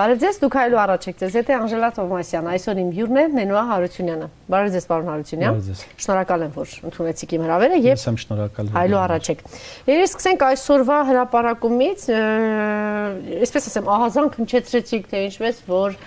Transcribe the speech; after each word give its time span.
Բարև 0.00 0.20
ձեզ, 0.22 0.36
դուք 0.40 0.54
հայլու 0.56 0.78
առաջ 0.80 1.06
եք 1.10 1.16
ձեզ, 1.20 1.34
եթե 1.36 1.56
Անժելա 1.58 1.88
Թովմասյան, 1.96 2.46
այսօր 2.54 2.78
իմ 2.80 2.92
հյուրն 2.96 3.18
է 3.20 3.24
Նենուա 3.34 3.64
Հարությունյանը։ 3.68 4.28
Բարև 4.54 4.70
ձեզ, 4.72 4.86
պարոն 4.88 5.10
Հարությունյան։ 5.10 5.58
Բարև 5.58 5.66
ձեզ։ 5.66 5.82
Շնորհակալ 6.00 6.44
եմ, 6.46 6.54
որ 6.56 6.72
ընդունեցիք 6.88 7.34
իմ 7.36 7.44
հրավերը 7.44 7.80
եւ 7.80 7.90
Ես 7.90 8.06
եմ 8.08 8.18
շնորհակալ։ 8.24 8.70
հայլու 8.78 9.00
առաջ 9.00 9.30
եք։ 9.34 9.44
Երես 9.90 10.14
սկսենք 10.14 10.46
այսօրվա 10.48 10.98
հրապարակումից, 11.10 12.08
այսպես 13.44 13.68
ասեմ, 13.70 13.92
ահազանգ 14.00 14.40
հնչեցրեցիք, 14.40 15.10
թե 15.10 15.24
ինչպես 15.28 15.62
որ 15.68 16.00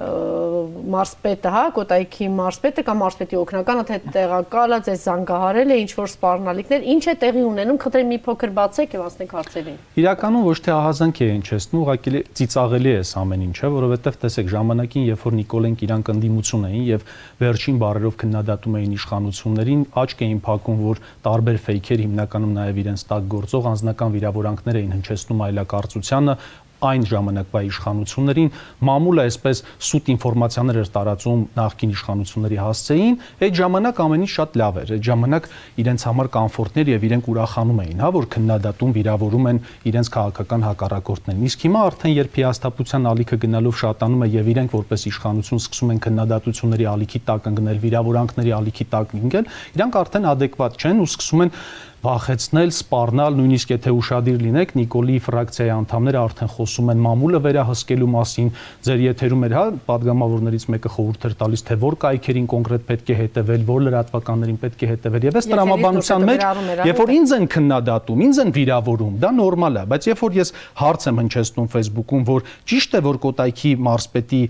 մարսպետը, 0.00 1.50
հա, 1.52 1.62
Կոտայքի 1.76 2.26
մարսպետը 2.32 2.82
կամ 2.86 3.00
մարսպետի 3.02 3.38
օգնականը 3.40 3.82
թե 3.90 3.96
տեղակալը 4.14 4.78
ձեզ 4.86 5.02
զանգահարել 5.06 5.72
է 5.74 5.76
ինչ 5.80 5.90
որ 5.98 6.08
սպառնալիքներ, 6.10 6.86
ինչ 6.94 7.02
է 7.10 7.14
տեղի 7.20 7.42
ունենում, 7.50 7.78
խնդրեմ 7.84 8.08
մի 8.10 8.18
փոքր 8.24 8.52
բացեք 8.56 8.96
եւ 8.96 9.04
ասենք 9.10 9.34
հարցերին։ 9.36 9.76
Իրականում 10.00 10.46
ոչ 10.48 10.56
թե 10.64 10.72
ահազանգ 10.76 11.20
է 11.20 11.28
ինչեսնում, 11.40 11.80
ուղղակի 11.80 12.22
ծիծաղելի 12.40 12.90
է 12.90 13.02
ամեն 13.20 13.44
ինչը, 13.50 13.70
որովհետեւ 13.76 14.18
տեսեք 14.24 14.50
ժամանակին, 14.54 15.04
երբ 15.10 15.24
որ 15.26 15.36
Նիկոլենք 15.40 15.84
իրանք 15.84 16.10
ընդդիմություն 16.14 16.66
էին 16.70 16.84
եւ 16.90 17.04
վերջին 17.40 17.80
բարերով 17.80 18.16
քննադատում 18.20 18.78
էին 18.80 18.96
իշխանություններին, 19.00 19.84
աչք 20.00 20.24
էին 20.30 20.40
փակում, 20.48 20.80
որ 20.90 21.02
տարբեր 21.28 21.60
ֆեյքեր 21.66 22.02
հիմնականում 22.06 22.56
նաեւ 22.60 22.80
իրենց 22.80 23.04
տակ 23.10 23.30
գործող 23.36 23.70
անձնական 23.70 24.14
վիրավորանքներ 24.16 24.80
էին 24.80 24.94
հնչեցնում 24.96 25.44
այլակարծությանը, 25.50 26.34
այն 26.80 27.04
ժամանակվա 27.10 27.60
իշխանություններին 27.70 28.50
մամուլը 28.88 29.24
այսպես 29.30 29.62
սուտ 29.90 30.10
ինֆորմացիաներ 30.14 30.78
էր 30.80 30.90
տարածում 30.96 31.42
նախկին 31.60 31.92
իշխանությունների 31.94 32.58
հասցեին, 32.60 33.16
այդ 33.40 33.58
ժամանակ 33.60 34.00
ամեն 34.00 34.24
ինչ 34.24 34.30
շատ 34.30 34.56
լավ 34.60 34.78
էր։ 34.80 34.92
Այդ 34.96 35.04
ժամանակ 35.10 35.48
իրենց 35.80 36.04
համար 36.10 36.30
կոմֆորտներ 36.36 36.90
եւ 36.90 37.06
իրենք 37.10 37.30
ուրախանում 37.30 37.80
էին, 37.84 38.00
հա, 38.00 38.10
որ 38.16 38.28
քննադատում 38.34 38.94
վիրավորում 38.96 39.48
են 39.50 39.60
իրենց 39.90 40.10
քաղաքական 40.16 40.66
հակառակորդներին։ 40.70 41.44
Իսկ 41.50 41.66
հիմա 41.66 41.84
արդեն 41.90 42.14
երբ 42.20 42.40
հիաստապության 42.40 43.10
ալիքը 43.10 43.40
գնալով 43.44 43.78
շատանում 43.80 44.24
է 44.24 44.30
եւ 44.30 44.50
իրենք 44.54 44.74
որպես 44.80 45.06
իշխանություն 45.10 45.60
սկսում 45.60 45.92
են 45.94 46.02
քննադատությունների 46.06 46.88
ալիքի 46.90 47.20
տակ 47.30 47.48
ընկնել, 47.50 47.80
վիրավորանքների 47.84 48.52
ալիքի 48.60 48.86
տակ 48.94 49.14
ընկնել, 49.20 49.50
իրանք 49.76 50.00
արդեն 50.00 50.28
adekvat 50.30 50.80
չեն 50.80 51.00
ու 51.00 51.08
սկսում 51.10 51.44
են 51.44 51.54
վախեցնել, 52.00 52.70
սպառնալ, 52.72 53.34
նույնիսկ 53.36 53.72
եթե 53.74 53.92
ուշադիր 53.92 54.36
լինեք, 54.40 54.70
Նիկոլի 54.78 55.16
ֆրակցիայի 55.20 55.72
անդամները 55.74 56.20
արդեն 56.20 56.50
խոսում 56.54 56.92
են 56.94 57.02
մամուլը 57.04 57.40
վերահսկելու 57.44 58.08
մասին։ 58.14 58.48
Ձեր 58.86 59.02
եթերում 59.04 59.44
էր, 59.44 59.54
հա, 59.58 59.64
падգամավորներից 59.90 60.64
մեկը 60.72 60.92
խորհուրդ 60.96 61.26
էր 61.28 61.34
տալիս, 61.40 61.64
թե 61.68 61.76
որ 61.84 61.96
կայքերին 62.00 62.46
կոնկրետ 62.50 62.86
պետք 62.88 63.10
է 63.10 63.16
հետևել, 63.20 63.66
որ 63.68 63.84
լրատվականներին 63.90 64.58
պետք 64.64 64.80
է 64.80 64.90
հետևել։ 64.90 65.26
Եվ 65.28 65.38
այս 65.40 65.50
տրամաբանության 65.50 66.26
մեջ, 66.30 66.46
երբ 66.88 67.02
որ 67.04 67.12
ինձ 67.20 67.34
են 67.36 67.46
քննադատում, 67.52 68.24
ինձ 68.30 68.40
են 68.40 68.54
վիրավորում, 68.56 69.14
դա 69.20 69.30
նորմալ 69.36 69.76
է, 69.76 69.84
բայց 69.92 70.08
երբ 70.10 70.24
որ 70.24 70.38
ես 70.40 70.54
հարց 70.80 71.06
եմ 71.10 71.20
հնչեցնում 71.20 71.70
Facebook-ում, 71.76 72.24
որ 72.30 72.48
ճիշտ 72.70 72.96
է, 72.96 73.02
որ 73.10 73.20
Կոտայքի 73.20 73.72
մարզպետի 73.90 74.42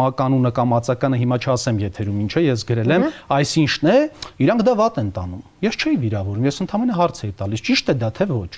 մականունը 0.00 0.52
կամ 0.54 0.74
ածականը 0.80 1.20
հիմա 1.24 1.38
չասեմ 1.44 1.80
եթերում 1.84 2.20
ինչ 2.24 2.32
է, 2.34 2.44
ես 2.48 2.64
գրել 2.70 2.94
եմ, 2.94 3.06
այսինչն 3.34 3.90
է, 3.94 3.98
իրանք 4.44 4.64
դա 4.64 4.74
վատ 4.80 5.00
են 5.04 5.10
տանում։ 5.14 5.42
Ես 5.64 5.78
չէի 5.80 5.96
վիրավորում, 6.04 6.44
ես 6.44 6.58
ընդհանրապես 6.64 6.93
հարց 6.98 7.20
էի 7.24 7.32
տալիս, 7.40 7.62
ճիշտ 7.68 7.90
է 7.90 7.94
դա 8.00 8.10
թե 8.18 8.26
ոչ։ 8.30 8.52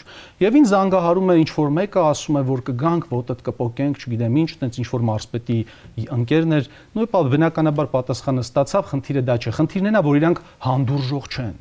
Եվ 0.45 0.59
ինձ 0.61 0.73
զանգահարում 0.73 1.33
է 1.33 1.37
ինչ 1.43 1.51
որ 1.57 1.71
մեկը 1.77 2.03
ասում 2.07 2.37
է, 2.37 2.43
որ 2.51 2.63
կգանք, 2.67 3.07
ոտդ 3.13 3.45
կպոկենք, 3.47 4.01
չգիտեմ 4.07 4.41
ինչ, 4.43 4.51
տենց 4.63 4.81
ինչ 4.81 4.89
որ 4.93 5.07
մարսպետի 5.11 5.59
ընկերներ, 6.17 6.71
նույն 6.97 7.31
բնականաբար 7.37 7.91
պատասխանը 7.97 8.47
ստացավ, 8.47 8.91
խնդիրը 8.93 9.23
դա 9.27 9.37
չէ։ 9.41 9.55
Խնդիրն 9.57 9.91
է 9.91 9.95
նա, 9.97 10.03
որ 10.07 10.21
իրանք 10.21 10.43
հանդուրժող 10.67 11.31
չեն 11.37 11.57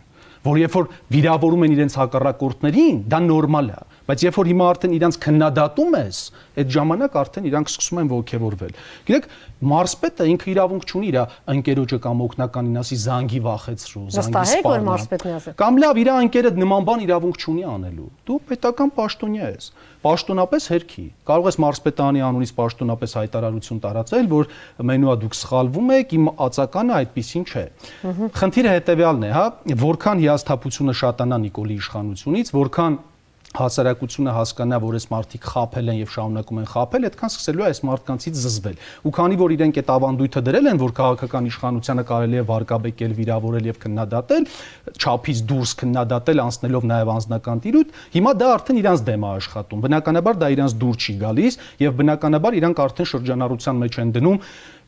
որ 0.46 0.60
երբ 0.62 0.76
որ 0.78 0.90
վիրավորում 1.10 1.64
են 1.66 1.74
իրենց 1.74 1.96
հակառակորդներին, 1.98 2.98
դա 3.10 3.20
նորմալ 3.26 3.70
է, 3.74 3.80
բայց 4.06 4.26
երբ 4.26 4.38
որ 4.40 4.50
հիմա 4.52 4.66
արդեն 4.76 4.96
իրանք 4.96 5.18
քննադատում 5.26 5.96
ես, 5.98 6.20
այդ 6.56 6.74
ժամանակ 6.76 7.16
արդեն 7.22 7.48
իրանք 7.50 7.72
սկսում 7.72 8.02
են 8.02 8.12
ողքեվորվել։ 8.12 8.74
Գիտեք, 9.10 9.28
մարսպետը 9.66 10.28
ինքը 10.36 10.50
իրավունք 10.56 10.86
չունի 10.86 11.10
իր 11.10 11.18
ընկերոջը 11.56 12.00
կամ 12.06 12.22
օկնականին 12.26 12.80
ասի 12.82 12.98
զանգի 13.06 13.40
վախեցրու, 13.46 14.04
զանգի 14.16 14.44
սպառնա։ 14.52 15.56
Կամ 15.62 15.80
լավ, 15.86 16.00
իր 16.06 16.10
ընկերը 16.16 16.52
նման 16.60 16.86
բան 16.86 17.04
իրավունք 17.06 17.40
չունի 17.46 17.66
անելու։ 17.72 18.10
Դու 18.30 18.40
պետական 18.52 18.92
պաշտոնյա 19.00 19.50
ես։ 19.56 19.70
Պաշտոնապես 20.06 20.68
հերքի։ 20.70 21.06
Կարող 21.26 21.48
ես 21.50 21.58
մարսպետանի 21.64 22.22
անունից 22.26 22.52
պաշտոնապես 22.60 23.16
հայտարարություն 23.18 23.80
տարածել, 23.86 24.28
որ 24.36 24.52
մենուա 24.92 25.16
դուք 25.24 25.38
սխալվում 25.40 25.90
եք, 25.96 26.14
իմ 26.20 26.30
ածականը 26.46 26.96
այդպեսին 27.00 27.48
չէ։ 27.50 27.66
Խնդիրը 28.38 28.76
հետեւյալն 28.76 29.26
է, 29.26 29.32
հա, 29.34 29.46
որքան 29.82 30.24
հիասթափությունը 30.26 30.96
շատանա 31.02 31.42
Նիկոլի 31.46 31.80
իշխանությունից, 31.82 32.54
որքան 32.54 33.00
հասարակությունը 33.60 34.34
հասկանա, 34.36 34.78
որ 34.84 34.98
այս 35.00 35.06
մարդիկ 35.12 35.48
խափել 35.52 35.92
են 35.92 35.98
եւ 36.02 36.10
շարունակում 36.16 36.60
են 36.62 36.68
խափել, 36.72 37.08
այդքան 37.10 37.32
սկսելու 37.32 37.66
է 37.66 37.68
այս 37.70 37.82
մարդկանցից 37.90 38.40
զզվել։ 38.46 38.78
Ու 39.06 39.14
քանի 39.16 39.40
որ 39.42 39.56
իրենք 39.56 39.80
այդ 39.82 39.92
ավանդույթը 39.96 40.44
դրել 40.46 40.70
են, 40.72 40.82
որ 40.86 40.94
քաղաքական 41.00 41.50
իշխանությանը 41.50 42.06
կարելի 42.12 42.40
է 42.40 42.46
վարկաբեկել, 42.50 43.16
վիրավորել 43.20 43.70
եւ 43.72 43.80
քննադատել, 43.86 44.48
չափից 44.96 45.44
դուրս 45.50 45.72
քննադատել, 45.82 46.44
անցնելով 46.46 46.88
նաեւ 46.92 47.14
անձնական 47.16 47.64
տիրույթ, 47.66 47.96
հիմա 48.16 48.32
դա 48.36 48.50
արդեն 48.56 48.82
իրանց 48.86 49.06
դեմ 49.10 49.26
է 49.26 49.30
աշխատում։ 49.36 49.86
Բնականաբար 49.86 50.40
դա 50.42 50.52
իրանց 50.56 50.78
դուր 50.86 50.96
չի 51.06 51.16
գալիս 51.26 51.60
եւ 51.86 51.98
բնականաբար 52.02 52.60
իրանք 52.60 52.84
արդեն 52.86 53.12
շրջանառության 53.16 53.82
մեջ 53.86 54.00
են 54.06 54.16
դնում 54.16 54.42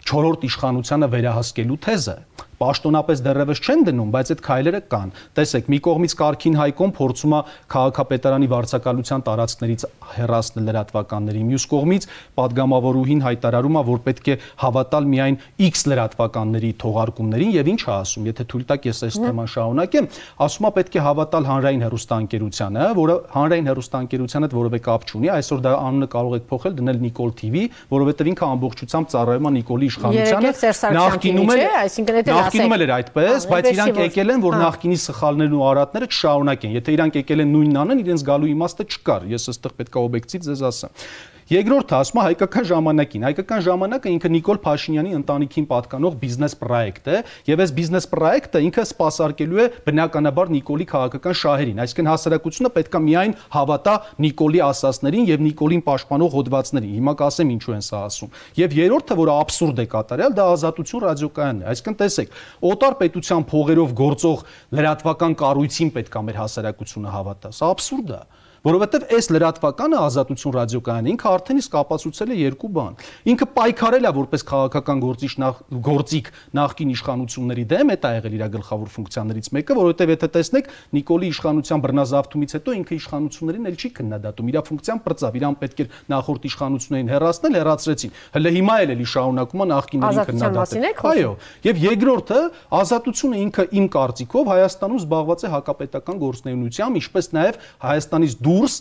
չորրորդ 0.08 0.46
իշխանությանը 0.48 1.10
վերահսկելու 1.18 1.82
թեզը 1.88 2.18
պաշտոնապես 2.58 3.22
դեռևս 3.28 3.62
չեն 3.62 3.84
դնում, 3.88 4.12
բայց 4.16 4.32
այդ 4.34 4.42
քայլերը 4.48 4.82
կան։ 4.92 5.12
Տեսեք, 5.38 5.68
մի 5.74 5.80
կողմից 5.88 6.14
Կարքին 6.18 6.56
Հայկոն 6.58 6.94
փորձում 6.98 7.36
է 7.38 7.42
քաղաքապետարանի 7.74 8.48
վարչակալության 8.54 9.26
տարածքներից 9.28 9.86
հեռացնել 10.18 10.66
լրատվականների, 10.68 11.44
մյուս 11.48 11.66
կողմից 11.74 12.08
падգամավորուհին 12.38 13.22
հայտարարում 13.28 13.78
է, 13.78 13.84
որ 13.88 14.02
պետք 14.08 14.28
է 14.28 14.38
հավատալ 14.64 15.10
միայն 15.14 15.38
X 15.68 15.86
լրատվականների 15.92 16.72
թողարկումներին 16.82 17.54
եւ 17.58 17.72
ինչ 17.74 17.82
է 17.88 17.92
ասում, 17.98 18.28
եթե 18.32 18.48
թույլ 18.48 18.66
տաք 18.72 18.88
ես 18.88 19.02
այս 19.08 19.20
թեման 19.28 19.52
շարունակեմ, 19.54 20.10
ասում 20.48 20.68
է 20.68 20.72
պետք 20.78 20.98
է 20.98 21.04
հավատալ 21.08 21.48
հանրային 21.48 21.86
հերոստանգերությանը, 21.88 22.88
որը 22.98 23.16
հանրային 23.38 23.70
հերոստանգերության 23.72 24.48
հետ 24.48 24.58
որևէ 24.58 24.80
կապ 24.88 25.08
չունի, 25.08 25.32
այսօր 25.38 25.64
դա 25.68 25.74
անունը 25.88 26.08
կարող 26.18 26.38
եք 26.38 26.46
փոխել 26.48 26.76
դնել 26.78 27.02
Նիկոլ 27.08 27.32
TV, 27.38 27.66
որովհետեւ 27.92 28.30
ինքը 28.32 28.48
ամբողջությամբ 28.48 29.12
ծառայում 29.14 29.48
է 29.48 29.52
Նիկոլի 29.58 29.90
իշխանությանը։ 29.92 30.54
Նախկինում 30.98 31.52
է, 31.58 31.60
այսինքն 31.78 32.20
եթե 32.22 32.38
նախկինում 32.48 32.76
էլ 32.78 32.84
էր 32.86 32.92
այդպես, 32.98 33.48
բայց 33.52 33.68
իրանք 33.74 34.00
եկել 34.04 34.34
են, 34.34 34.44
որ 34.48 34.58
նախկինի 34.62 34.98
սխալներն 35.04 35.56
ու 35.58 35.64
արատները 35.68 36.08
չշարունակեն։ 36.08 36.76
Եթե 36.78 36.96
իրանք 36.98 37.18
եկել 37.22 37.44
են 37.44 37.52
նույնն 37.58 37.80
անեն, 37.84 38.04
իրենց 38.08 38.26
գալու 38.28 38.52
իմաստը 38.54 38.86
չկար։ 38.88 39.26
Ես 39.36 39.50
այստեղ 39.52 39.76
պետք 39.82 39.98
է 39.98 40.04
օբյեկտիվ 40.08 40.48
ձեզ 40.48 40.64
ասեմ։ 40.72 41.02
Երկրորդը 41.48 41.96
ասում 41.96 42.18
է 42.20 42.24
հայկական 42.26 42.66
ժամանակին։ 42.68 43.24
Հայկական 43.24 43.62
ժամանակը 43.64 44.12
ինքը 44.12 44.30
Նիկոլ 44.34 44.58
Փաշինյանի 44.66 45.14
ընտանիքին 45.16 45.68
պատկանող 45.70 46.16
բիզնես 46.20 46.56
պրոյեկտ 46.60 47.06
է, 47.08 47.20
եւ 47.48 47.62
այս 47.64 47.72
բիզնես 47.78 48.08
պրոյեկտը 48.12 48.62
ինքը 48.68 48.84
սпасարկելու 48.90 49.62
է 49.64 49.68
բնականաբար 49.88 50.52
Նիկոլի 50.58 50.88
քաղաքական 50.92 51.38
շահերին, 51.40 51.80
այսինքն 51.88 52.10
հասարակությունը 52.12 52.72
պետքա 52.76 53.02
միայն 53.08 53.36
հավատա 53.56 53.94
Նիկոլի 54.28 54.62
ասածներին 54.68 55.30
եւ 55.32 55.46
Նիկոլին 55.48 55.84
պաշտպանող 55.88 56.36
հոդվածներին։ 56.36 56.98
Հիմա 56.98 57.14
կասեմ 57.24 57.54
ինչու 57.56 57.78
են 57.78 57.88
սա 57.88 58.02
ասում։ 58.12 58.36
Եվ 58.60 58.76
երրորդը, 58.84 59.18
որը 59.24 59.38
абսուրդ 59.48 59.80
է 59.80 59.88
կատարյալ, 59.96 60.36
դա 60.36 60.50
Ազատություն 60.58 61.04
ռադիոկայանն 61.08 61.64
է։ 61.64 61.70
Այսինքն 61.72 61.98
տեսեք, 62.04 62.36
օտար 62.76 62.98
պետության 63.08 63.48
փողերով 63.48 63.96
գործող 64.04 64.44
լրատվական 64.76 65.38
կառույցին 65.48 65.94
պետքա 65.96 66.26
մեր 66.28 66.42
հասարակությունը 66.44 67.16
հավատա։ 67.16 67.56
Սա 67.56 67.72
абսուրդ 67.78 68.14
է 68.18 68.22
որովհետև 68.66 69.06
այս 69.18 69.30
լրատվականը 69.38 69.98
ազատություն 70.08 70.56
ռադիոկայանը 70.58 71.12
ինքը 71.14 71.28
արդեն 71.38 71.62
իսկ 71.62 71.78
ապացուցել 71.78 72.32
է 72.34 72.38
երկու 72.42 72.72
բան։ 72.78 72.98
Ինքը 73.32 73.48
պայքարել 73.58 74.08
է 74.08 74.12
որպես 74.18 74.46
քաղաքական 74.48 75.04
գործիչ 75.08 75.32
նախ 75.44 75.62
գործիք 75.88 76.32
նախկին 76.58 76.92
իշխանությունների 76.98 77.66
դեմ, 77.68 77.94
դա 77.98 78.12
եղել 78.18 78.38
իր 78.38 78.44
գլխավոր 78.58 78.92
ֆունկցիաներից 78.98 79.50
մեկը, 79.58 79.78
որովհետև 79.78 80.12
եթե 80.14 80.28
տեսնեք 80.38 80.70
Նիկոլի 80.98 81.28
իշխանության 81.34 81.84
բռնազավթումից 81.84 82.56
հետո 82.58 82.76
ինքը 82.78 82.98
իշխանություններին 82.98 83.68
էլ 83.68 83.78
չի 83.78 83.90
քննադատում, 83.98 84.50
իր 84.52 84.58
ֆունկցիան 84.68 85.02
բրծավ, 85.08 85.38
իրան 85.38 85.58
պետք 85.62 85.82
էր 85.84 85.98
նախորդ 86.12 86.48
իշխանություններին 86.48 87.12
հերացնել, 87.14 87.58
հերացրեցին։ 87.58 88.14
Հələ 88.38 88.54
հիմա 88.58 88.76
էլ 88.88 88.94
էլի 88.98 89.08
շարունակում 89.12 89.64
է 89.64 89.68
նախկիներին 89.72 90.28
քննադատել։ 90.28 90.88
Այո, 91.08 91.32
եւ 91.68 91.82
երկրորդը 91.88 92.40
ազատությունը 92.78 93.42
ինքը 93.48 93.66
իմ 93.78 93.88
կարծիքով 93.98 94.52
Հայաստանում 94.54 95.02
զբաղված 95.04 95.44
է 95.48 95.52
հակապետական 95.58 96.22
գործնեությունությամբ, 96.24 97.00
ինչպես 97.02 97.30
նաեւ 97.38 97.60
Հայաստանից 97.88 98.38
դուրս 98.48 98.80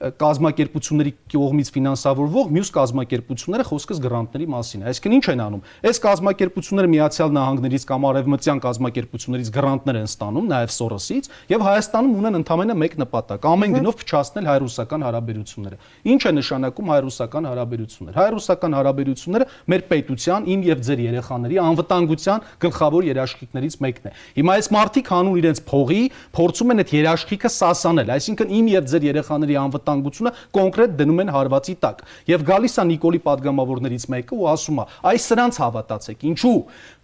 կազմակերպությունների 0.00 1.10
կողմից 1.34 1.70
ֆինանսավորվող 1.74 2.52
մյուս 2.56 2.70
կազմակերպությունները 2.72 3.64
խոսքս 3.68 3.98
գրանտների 4.00 4.46
մասին 4.48 4.80
է։ 4.80 4.86
Այսինքն 4.90 5.16
ինչ 5.16 5.26
են 5.30 5.42
անում։ 5.44 5.64
Այս 5.90 6.00
կազմակերպությունները 6.06 6.90
Միացյալ 6.94 7.34
Նահանգներից 7.36 7.84
կամ 7.90 8.06
արևմտյան 8.10 8.62
կազմակերպություններից 8.64 9.50
գրանտներ 9.60 9.98
են 10.00 10.08
ստանում, 10.08 10.46
նաև 10.50 10.72
Սորոսից, 10.80 11.28
եւ 11.52 11.64
Հայաստանում 11.68 12.14
ունեն 12.20 12.40
ընդամենը 12.40 12.76
մեկ 12.80 12.96
նպատակ՝ 13.04 13.44
ամեն 13.50 13.76
գնով 13.76 13.98
փչացնել 14.00 14.48
հայ-ռուսական 14.50 15.04
հարաբերությունները։ 15.04 15.76
Ինչ 16.10 16.20
է 16.20 16.32
նշանակում 16.40 16.90
հայ-ռուսական 16.90 17.48
հարաբերություններ։ 17.50 18.18
Հայ-ռուսական 18.20 18.76
հարաբերությունները 18.80 19.48
մեր 19.70 19.84
պետության, 19.90 20.48
իմ 20.50 20.60
եւ 20.70 20.82
ձեր 20.88 21.00
երեխաների 21.10 21.60
անվտանգության 21.60 22.44
գլխավոր 22.64 23.08
երաշխիքներից 23.10 23.76
մեկն 23.84 24.10
է։ 24.10 24.12
Հիմա 24.40 24.56
այս 24.60 24.70
մարտիկ 24.80 25.10
հանուն 25.10 25.38
իրենց 25.40 25.62
փողի 25.70 26.02
փորձում 26.40 26.70
են 26.70 26.80
այդ 26.80 26.92
երաշխիքը 27.00 27.50
սասանել, 27.60 28.12
այսինքն 28.16 28.54
իմ 28.60 28.70
եւ 28.70 28.88
ձեր 28.90 29.06
երեխաների 29.10 29.56
անվտանգությունը 29.90 30.32
կոնկրետ 30.56 30.94
դնում 31.00 31.20
են 31.20 31.30
հարվածի 31.34 31.74
տակ։ 31.80 32.02
Եվ 32.30 32.44
գալիս 32.50 32.74
է 32.80 32.84
Նիկոլի 32.90 33.20
падգամավորներից 33.26 34.04
մեկը 34.10 34.36
ու 34.40 34.48
ասում 34.50 34.80
է. 34.80 34.84
«Այս 35.10 35.26
սրանց 35.30 35.58
հավատացեք»։ 35.60 36.24
Ինչու՞։ 36.30 36.54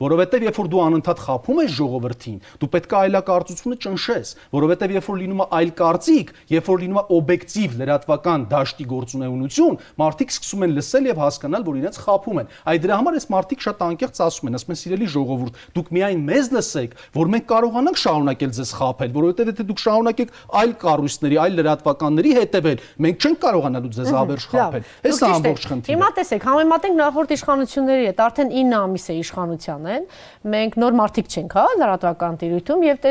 Որովհետև 0.06 0.46
երբ 0.46 0.58
որ 0.60 0.68
դու 0.72 0.82
անընդհատ 0.86 1.22
խափում 1.26 1.60
ես 1.66 1.70
ժողովրդին, 1.76 2.38
դու 2.60 2.70
պետք 2.76 2.92
է 2.92 2.98
այլակարծությունը 3.06 3.76
ճնշես, 3.86 4.32
որովհետև 4.56 4.94
երբ 4.96 5.06
որ 5.06 5.20
լինում 5.22 5.40
է 5.40 5.46
այլ 5.56 5.70
կարծիք, 5.76 6.32
երբ 6.56 6.66
որ 6.66 6.82
լինում 6.86 7.00
է 7.00 7.04
օբյեկտիվ 7.16 7.76
լրատվական 7.80 8.46
դաշտի 8.52 8.86
գործունեություն, 8.92 9.78
մարդիկ 9.96 10.34
սկսում 10.36 10.66
են 10.66 10.74
լսել 10.76 11.08
եւ 11.10 11.20
հասկանալ, 11.26 11.66
որ 11.66 11.78
իրենց 11.80 12.00
խափում 12.06 12.40
են։ 12.42 12.50
Այդ 12.66 12.84
դրա 12.86 12.96
համար 12.96 13.16
այս 13.16 13.26
մարդիկ 13.36 13.64
շատ 13.66 13.82
անկեղծ 13.86 14.20
ասում 14.26 14.50
են, 14.50 14.56
ասում 14.56 14.72
են՝ 14.76 14.80
«Սիրելի 14.86 15.08
ժողովուրդ, 15.16 15.60
դուք 15.76 15.90
միայն 15.96 16.20
մեզ 16.26 16.50
լսեք, 16.56 16.96
որ 17.16 17.30
մենք 17.36 17.46
կարողանանք 17.56 18.00
շարունակել 18.06 18.52
ձեզ 18.56 18.70
խափել, 18.76 19.10
որովհետև 19.16 19.50
եթե 19.52 19.66
դուք 19.66 19.80
շարունակեք 19.86 20.34
այլ 20.60 20.72
կառույցների, 20.86 21.36
այլ 21.46 21.56
լրատվականների 21.56 22.32
հետևել, 22.36 22.75
մենք 23.06 23.26
չենք 23.26 23.40
կարողանալու 23.46 23.92
ձեզ 23.96 24.12
ավերժ 24.20 24.46
խափել։ 24.52 24.86
Այս 25.06 25.20
է 25.20 25.30
ամբողջ 25.36 25.66
խնդիրը։ 25.70 25.96
Հիմա 25.96 26.08
տեսեք, 26.16 26.46
համեմատենք 26.46 26.96
նախորդ 27.00 27.34
իշխանությունների 27.36 28.06
հետ, 28.06 28.22
արդեն 28.26 28.52
9 28.56 28.76
ամիս 28.76 29.06
է 29.06 29.16
իշխանության 29.22 29.90
են, 29.96 30.08
մենք 30.56 30.78
նոր 30.82 30.96
մարդիկ 31.00 31.30
չենք, 31.36 31.56
հա, 31.56 31.66
լրատվական 31.82 32.40
տիրույթում 32.42 32.86
եւ 32.86 33.06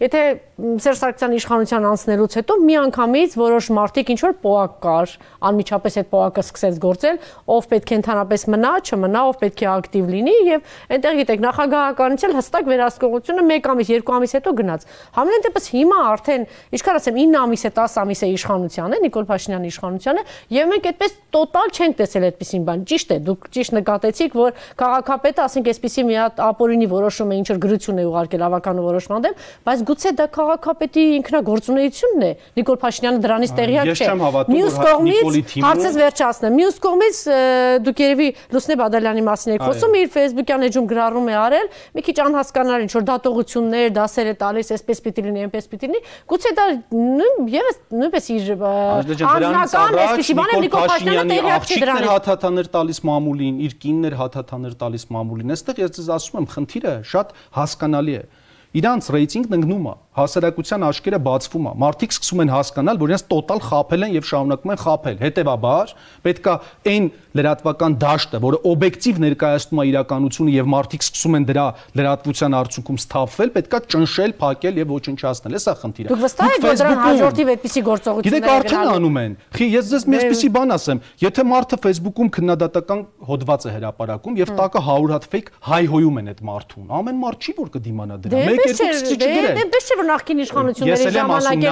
եթե 0.00 0.22
Սերժ 0.60 0.98
Սարգսյանի 1.00 1.38
իշխանության 1.40 1.84
անցնելուց 1.88 2.34
հետո 2.36 2.54
միանգամից 2.60 3.34
որոշ 3.40 3.68
մարդիկ 3.78 4.10
ինչ 4.12 4.18
որ 4.26 4.34
պոակ 4.42 4.74
կար, 4.84 5.14
անմիջապես 5.48 5.96
այդ 6.00 6.08
պոակը 6.10 6.44
սկսեց 6.44 6.80
գործել, 6.84 7.20
ով 7.56 7.68
պետք 7.70 7.92
է 7.94 7.98
ընդհանրապես 8.00 8.44
մնա, 8.52 8.72
չմնա, 8.84 9.22
ով 9.30 9.38
պետք 9.40 9.64
է 9.64 9.68
ակտիվ 9.70 10.10
լինի 10.10 10.36
եւ 10.50 10.74
այնտեղ 10.90 11.18
գիտեք 11.20 11.44
նախագահականից 11.46 12.26
էլ 12.28 12.36
հստակ 12.40 12.70
վերահսկողությունը 12.70 13.46
1 13.56 13.70
ամիս, 13.70 13.92
2 14.00 14.14
ամիս 14.20 14.36
հետո 14.36 14.54
գնաց։ 14.60 14.86
Համենայն 15.16 15.44
դեպս 15.48 15.64
հիմա 15.70 15.98
արդեն, 16.10 16.46
ինչքան 16.76 17.00
ասեմ, 17.00 17.20
9 17.20 17.40
ամիս 17.40 17.64
է, 17.64 17.72
10 17.80 17.98
ամիս 18.04 18.20
է 18.20 18.30
իշխանության 18.36 18.79
է, 18.80 19.00
Նիկոլ 19.04 19.26
Փաշինյանի 19.30 19.70
իշխանության 19.70 20.20
է, 20.20 20.24
եւ 20.56 20.64
մենք 20.70 20.84
այդպես 20.90 21.10
տոտալ 21.30 21.68
չենք 21.70 21.94
տեսել 22.00 22.24
այդպեսին 22.30 22.62
բան։ 22.70 22.84
Ճիշտ 22.90 23.10
է, 23.10 23.18
դուք 23.28 23.40
ճիշտ 23.54 23.72
նկատեցիք, 23.80 24.36
որ 24.40 24.50
քաղաքապետը, 24.80 25.40
ասենք, 25.46 25.70
այսպեսի 25.70 26.02
մի 26.10 26.16
հատ 26.20 26.40
ապօրինի 26.50 26.88
որոշում 26.90 27.30
է, 27.30 27.38
ինչ 27.40 27.48
որ 27.50 27.60
գրություն 27.60 28.00
է 28.00 28.04
ուղարկել 28.10 28.44
ավականու 28.50 28.84
որոշման 28.90 29.24
դեմ, 29.26 29.34
բայց 29.70 29.84
գուցե 29.90 30.10
դա 30.20 30.26
քաղաքապետի 30.40 31.04
ինքնագործունեությունն 31.20 32.24
է։ 32.24 32.32
Նիկոլ 32.60 32.78
Փաշինյանը 32.80 33.22
դրանից 33.24 33.54
տեղյակ 33.60 33.90
չէ։ 33.90 34.06
Մյուս 34.50 34.74
կողմից 34.80 35.54
հարցս 35.60 35.98
վերջացնեմ։ 36.00 36.58
Մյուս 36.60 36.80
կողմից 36.84 37.20
դուք 37.86 38.00
երևի 38.00 38.28
Լուսնե 38.50 38.76
Բադալյանի 38.80 39.24
մասին 39.30 39.54
եք 39.54 39.64
խոսում, 39.66 39.96
իր 40.00 40.08
Facebook-յան 40.14 40.66
էջում 40.70 40.88
գրառում 40.90 41.30
է 41.30 41.36
արել, 41.40 41.68
մի 41.96 42.04
քիչ 42.06 42.16
անհասկանալի 42.24 42.86
ինչ 42.86 42.92
որ 42.96 43.04
դատողություններ, 43.10 43.92
դասեր 44.00 44.30
է 44.30 44.34
տալիս, 44.40 44.72
այսպես 44.76 45.02
պիտի 45.06 45.24
լինի, 45.26 45.44
այնպես 45.46 45.70
պիտի 45.70 45.90
լինի։ 45.90 46.00
Գուցե 46.30 46.52
դա 46.60 46.66
եւս 47.50 47.80
նույնպես 48.00 48.30
իր 48.30 48.42
անձնական 49.30 49.98
այսպեսի 50.04 50.36
բան 50.40 50.50
է 50.50 50.60
Նիկոլ 50.64 50.86
Փաշինյանը 50.90 51.34
տեղյակ 51.36 51.66
չի 51.70 51.80
դրանից։ 51.84 52.10
Հաթաթաներ 52.10 52.70
տալիս 52.76 53.00
մամուլին, 53.10 53.60
իր 53.66 53.74
կիններ 53.84 54.16
հաթաթաներ 54.20 54.76
տալիս 54.80 55.04
մամուլին։ 55.14 55.54
Այստեղ 55.56 55.82
ես 55.84 55.96
ձեզ 56.00 56.10
ասում 56.16 56.40
եմ, 56.40 56.48
խնդիրը 56.54 56.94
շատ 57.10 57.34
հասկանալի 57.60 58.16
է 58.20 58.22
իրանց 58.70 59.08
ռեյտինգն 59.10 59.56
ընկնում 59.56 59.86
է, 59.90 59.94
հասարակության 60.20 60.84
աչքերը 60.86 61.18
բացվում 61.26 61.66
է, 61.70 61.72
մարդիկ 61.80 62.12
սկսում 62.14 62.42
են 62.44 62.50
հասկանալ, 62.50 62.98
որ 63.00 63.10
իրենց 63.10 63.24
տոտալ 63.30 63.60
խափել 63.66 64.06
են 64.06 64.14
եւ 64.14 64.26
շարունակում 64.30 64.72
են 64.74 64.80
խափել։ 64.80 65.16
Հետևաբար, 65.20 65.92
պետքա 66.26 66.54
այն 66.90 67.08
լրատվական 67.40 67.96
դաշտը, 68.02 68.40
որը 68.42 68.58
օբյեկտիվ 68.70 69.20
ներկայացնում 69.24 69.80
է 69.80 69.86
իրականությունը 69.90 70.54
եւ 70.54 70.70
մարդիկ 70.74 71.04
սկսում 71.06 71.36
են 71.38 71.46
դրա 71.50 71.66
լրատվության 72.00 72.56
արդյունքում 72.60 72.98
սթափվել, 73.00 73.52
պետքա 73.54 73.80
ճնշել, 73.90 74.34
փակել 74.40 74.80
եւ 74.80 74.94
ոչնչացնել։ 74.98 75.56
Էսա 75.60 75.74
խնդիրը։ 75.80 76.10
Դուք 76.10 76.22
վստահ 76.26 76.50
եք, 76.50 76.64
որ 76.66 76.80
դրան 76.80 77.00
հաջորդիվ 77.06 77.52
այդպիսի 77.54 77.82
գործողություններ 77.86 78.40
գնալու։ 78.40 78.64
Գիտեք, 78.66 78.74
արդեն 78.74 78.90
անում 78.90 79.20
են։ 79.20 79.36
Խի, 79.54 79.68
ես 79.70 79.90
ձեզ 79.90 80.06
մի 80.10 80.18
այսպիսի 80.20 80.50
բան 80.58 80.74
ասեմ, 80.74 81.02
եթե 81.20 81.44
մարդը 81.50 81.78
Facebook-ում 81.86 82.30
քննադատական 82.34 83.00
հոդված 83.30 83.66
է 83.70 83.74
հրապարակում 83.78 84.40
եւ 84.40 84.52
տակը 84.60 84.82
100 84.90 85.14
հատ 85.14 85.28
fake 85.30 85.54
հայհոյում 85.70 86.20
են 86.20 86.30
այդ 86.30 86.42
մարդուն, 86.50 86.86
ամեն 87.00 87.20
մարդ 87.20 87.46
չի 87.46 87.54
որ 87.60 87.70
կդիմանա 87.76 88.18
դրան։ 88.20 88.50
դե, 88.50 88.59
12-ից 88.60 89.10
չգրեն։ 89.14 89.56
Դեմպես 89.60 89.86
չէ 89.90 89.96
որ 90.00 90.06
նախկին 90.10 90.40
իշխանությունների 90.44 91.12
ժամանակ에 91.16 91.68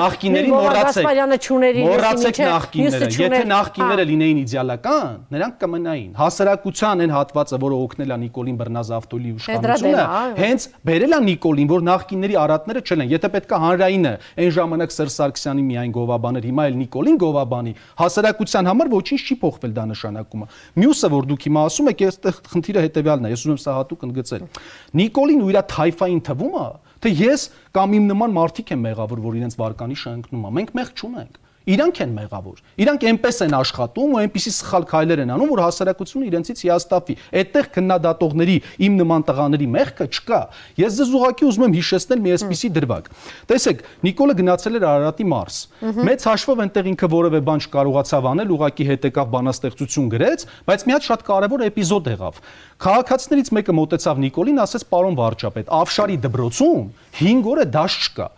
Մորացպարյանը 0.48 1.38
ճուների 1.44 1.84
մորացեք 1.88 2.40
նախկինները։ 2.48 3.08
Եթե 3.18 3.40
նախկինները 3.52 4.04
լինեին 4.08 4.40
իդեալական, 4.42 5.18
նրանք 5.34 5.58
կմնային։ 5.62 6.10
Հասարակության 6.18 7.02
այն 7.04 7.12
հատվածը, 7.18 7.58
որը 7.64 7.78
օգնել 7.88 8.08
է 8.08 8.18
Նիկոլին 8.24 8.58
Բռնազավթոլի 8.58 9.32
իշխանությունը, 9.38 10.04
հենց 10.38 10.66
բերել 10.88 11.16
է 11.18 11.20
Նիկոլին, 11.28 11.68
որ 11.72 11.84
նախկինների 11.88 12.38
արատները 12.38 12.82
չեն։ 12.88 13.04
Եթե 13.08 13.30
պետքա 13.38 13.60
հանրայինը 13.68 14.12
այն 14.38 14.52
ժամանակ 14.58 14.94
Սերժ 14.98 15.12
Սարգսյանի 15.18 15.64
միայն 15.68 15.92
գովաբաներ, 15.98 16.48
հիմա 16.48 16.66
էլ 16.68 16.78
Նիկոլին 16.78 17.18
գովաբանի, 17.22 17.72
հասարակության 17.98 18.68
համար 18.68 18.92
ոչինչ 18.94 19.20
չի 19.28 19.36
փոխվել 19.42 19.72
դա 19.78 19.84
նշանակումը։ 19.92 20.46
Մյուսը, 20.78 21.10
որ 21.18 21.28
դուք 21.28 21.46
հիմա 21.48 21.64
ասում 21.68 21.90
եք, 21.92 22.04
այստեղ 22.08 22.40
խնդիրը 22.48 22.84
հետեւյալն 22.88 23.28
է, 23.28 23.32
ես 23.34 23.44
ուզում 23.44 23.54
եմ 23.54 23.62
սա 23.62 23.76
հատուկ 23.78 24.04
ընդգծել։ 24.08 24.46
Նիկոլին 24.98 25.42
ու 25.44 25.50
իր 25.52 25.58
թայֆային 25.68 26.20
թվումը 26.28 26.64
թե 27.04 27.12
ես 27.14 27.44
կամ 27.78 27.98
իմ 27.98 28.08
նման 28.12 28.34
մարդիկ 28.38 28.72
են 28.74 28.82
մեղավոր, 28.84 29.22
որ 29.28 29.38
իրենց 29.38 29.58
վարկանիշը 29.58 30.14
ընկնում 30.18 30.48
է։ 30.48 30.52
Մենք 30.58 30.74
մեղ 30.78 30.92
չունենք 30.98 31.38
իրանք 31.68 32.00
են 32.04 32.12
մեղավոր։ 32.16 32.60
Իրանք 32.82 33.04
այնպես 33.08 33.38
են 33.44 33.54
աշխատում 33.58 34.12
ու 34.14 34.20
այնպիսի 34.22 34.52
սխալ 34.58 34.84
քայլեր 34.88 35.22
են 35.24 35.32
անում, 35.34 35.50
որ 35.52 35.60
հասարակությունը 35.64 36.28
իրենցից 36.28 36.62
հիաստափվի։ 36.64 37.16
Այդտեղ 37.38 37.68
քննադատողների 37.76 38.56
իմ 38.88 38.98
նման 38.98 39.24
տղաների 39.28 39.68
մեղքը 39.74 40.06
չկա։ 40.08 40.40
Ես 40.78 40.98
ձեզ 40.98 41.12
ուղղակի 41.18 41.48
ուզում 41.48 41.66
եմ 41.68 41.76
հիշեցնել 41.78 42.22
մի 42.24 42.32
այսպիսի 42.38 42.70
դրվագ։ 42.78 43.10
Տեսեք, 43.52 43.82
Նիկոլը 44.08 44.36
գնացել 44.38 44.78
էր 44.78 44.86
Արարատի 44.88 45.26
Մարս։ 45.28 45.58
Մեծ 46.08 46.26
հաշվով 46.28 46.62
այնտեղ 46.64 46.88
ինքը 46.88 47.08
որևէ 47.12 47.40
բան 47.48 47.62
չկարողացավ 47.68 48.28
անել, 48.32 48.52
ուղղակի 48.58 48.88
հետ 48.88 49.08
եկավ 49.08 49.32
բանաստեղծություն 49.34 50.10
գրեց, 50.14 50.44
բայց 50.68 50.84
մի 50.88 50.94
հատ 50.98 51.08
շատ 51.08 51.24
կարևոր 51.28 51.64
էպիզոդ 51.68 52.10
եղավ։ 52.14 52.42
Քաղաքացիներից 52.78 53.48
մեկը 53.58 53.74
մոտեցավ 53.78 54.22
Նիկոլին, 54.22 54.60
ասեց. 54.64 54.86
«Պարոն 54.88 55.16
վարչապետ, 55.18 55.72
Ավշարի 55.78 56.16
դբրոցում 56.24 56.84
5 57.18 57.48
օր 57.52 57.60
է 57.64 57.66
դաշ 57.74 57.96
չկա» 58.08 58.28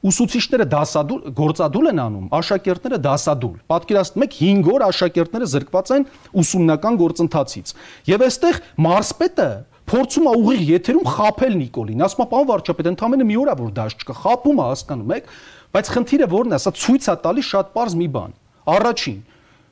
ուսուցիչները 0.00 0.66
դասադուլ 0.72 1.32
գործադուլ 1.36 1.88
են 1.90 2.00
անում, 2.00 2.28
աշակերտները 2.38 2.98
դասադուլ։ 3.04 3.56
Պատկերացնում 3.70 4.24
եք 4.26 4.36
5 4.40 4.70
օր 4.74 4.84
աշակերտները 4.86 5.48
զրկված 5.52 5.92
են 5.96 6.06
ուսումնական 6.40 6.98
գործընթացից։ 7.00 7.74
Եվ 8.10 8.24
այստեղ 8.30 8.60
մարսպետը 8.86 9.48
փորձում 9.90 10.28
է 10.30 10.34
ուղիղ 10.40 10.62
եթերում 10.70 11.08
խაფել 11.10 11.54
Նիկոլին, 11.60 12.04
ասում 12.06 12.24
է 12.24 12.28
պարոն 12.30 12.48
վարչապետ, 12.50 12.90
ընդամենը 12.90 13.24
մի 13.26 13.36
օր 13.40 13.50
է 13.50 13.54
որ 13.60 13.72
դաշտ 13.80 14.04
չկա, 14.04 14.14
խაფում 14.20 14.60
է, 14.60 14.66
հասկանում 14.70 15.14
եք, 15.16 15.32
բայց 15.74 15.90
խնդիրը 15.90 16.28
որն 16.30 16.54
է, 16.54 16.60
սա 16.62 16.72
ցույց 16.80 17.08
է 17.10 17.16
տալիս 17.26 17.50
շատ 17.50 17.72
པարզ 17.74 17.96
մի 18.00 18.08
բան։ 18.14 18.36
Առաջին, 18.70 19.18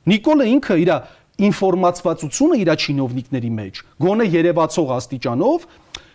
Նիկոլը 0.09 0.45
ինքը 0.49 0.77
իր 0.83 0.91
ինֆորմացվածությունը 1.39 2.57
իր 2.59 2.71
չինովնիկների 2.75 3.51
մեջ 3.55 3.79
գոնե 4.03 4.25
երևացող 4.33 4.89
աստիճանով 4.97 5.67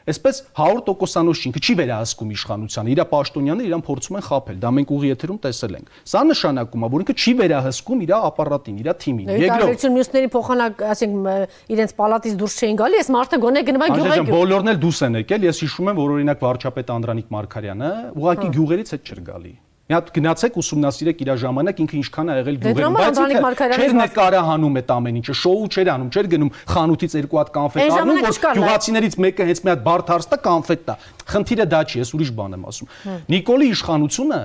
Այսպես 0.04 0.38
100%-անոց 0.52 1.42
ինքը 1.48 1.60
չի 1.64 1.74
վերահսկում 1.80 2.32
իշխանությանը, 2.34 2.90
իր 2.92 3.00
պաշտոնյաները 3.08 3.68
իրան 3.70 3.84
փորձում 3.86 4.18
են 4.18 4.24
խაფել, 4.26 4.58
դա 4.60 4.72
մենք 4.76 4.92
ուղի 4.94 5.12
եթերում 5.14 5.38
տեսել 5.44 5.76
ենք։ 5.78 5.94
Սա 6.12 6.22
նշանակում 6.28 6.84
է, 6.84 6.90
որ 6.92 7.04
ինքը 7.04 7.16
չի 7.24 7.34
վերահսկում 7.40 8.04
իր 8.04 8.12
ապարատին, 8.18 8.76
իր 8.84 8.90
թիմին։ 9.00 9.32
Երկրորդ 9.44 9.86
մյուսների 9.96 10.30
փոխանակ, 10.34 10.84
ասենք, 10.92 11.28
իրենց 11.72 11.96
պալատից 12.04 12.38
դուրս 12.44 12.56
չէին 12.60 12.80
գալի, 12.84 13.00
այս 13.00 13.12
մարդը 13.16 13.40
գոնե 13.48 13.64
գնվա 13.70 13.90
գյուղը։ 13.94 14.22
Բոլորն 14.28 14.72
էլ 14.74 14.80
դուս 14.84 15.04
են 15.08 15.20
եկել, 15.24 15.48
ես 15.48 15.64
հիշում 15.64 15.92
եմ, 15.94 16.00
որ 16.04 16.16
օրինակ 16.20 16.44
վարչապետ 16.44 16.96
Անդրանիկ 17.00 17.36
Մարկարյանը 17.38 17.92
ուղակի 18.20 18.50
հա։ 18.50 18.56
գյուղերից 18.58 18.94
հետ 18.94 19.08
չէր 19.08 19.28
գալի։ 19.30 19.54
Մի 19.84 19.92
հատ 19.92 20.06
գնացեք 20.16 20.54
ուսումնասիրեք 20.56 21.18
իր 21.20 21.30
ժամանակ 21.42 21.80
ինքը 21.84 21.96
ինչքան 21.98 22.30
է 22.32 22.36
եղել 22.38 22.56
գյուղերում, 22.62 22.94
բայց 22.96 23.18
ինքը 23.20 23.66
չէր 23.76 23.92
նկարահանում 23.98 24.78
այդ 24.80 24.92
ամեն 24.94 25.18
ինչը, 25.20 25.34
շոու 25.44 25.66
չէր 25.68 25.90
անում, 25.92 26.08
չէր 26.14 26.28
գնում 26.32 26.50
խանութից 26.72 27.16
երկու 27.20 27.40
հատ 27.42 27.50
կանֆետ 27.52 27.92
առնում, 27.98 28.22
որ 28.24 28.38
գյուղացիներից 28.64 29.18
մեկը 29.24 29.48
հենց 29.50 29.60
մի 29.60 29.72
հատ 29.74 29.84
բարդ 29.84 30.12
հարց 30.14 30.28
տա 30.32 30.38
կանֆետ 30.48 30.88
տա։ 30.88 30.96
Խնդիրը 31.24 31.66
դա 31.72 31.80
չի, 31.88 32.00
ես 32.04 32.14
ուրիշ 32.14 32.32
բան 32.38 32.56
եմ 32.58 32.64
ասում։ 32.68 32.88
Նիկոլի 33.34 33.68
իշխանությունը 33.74 34.40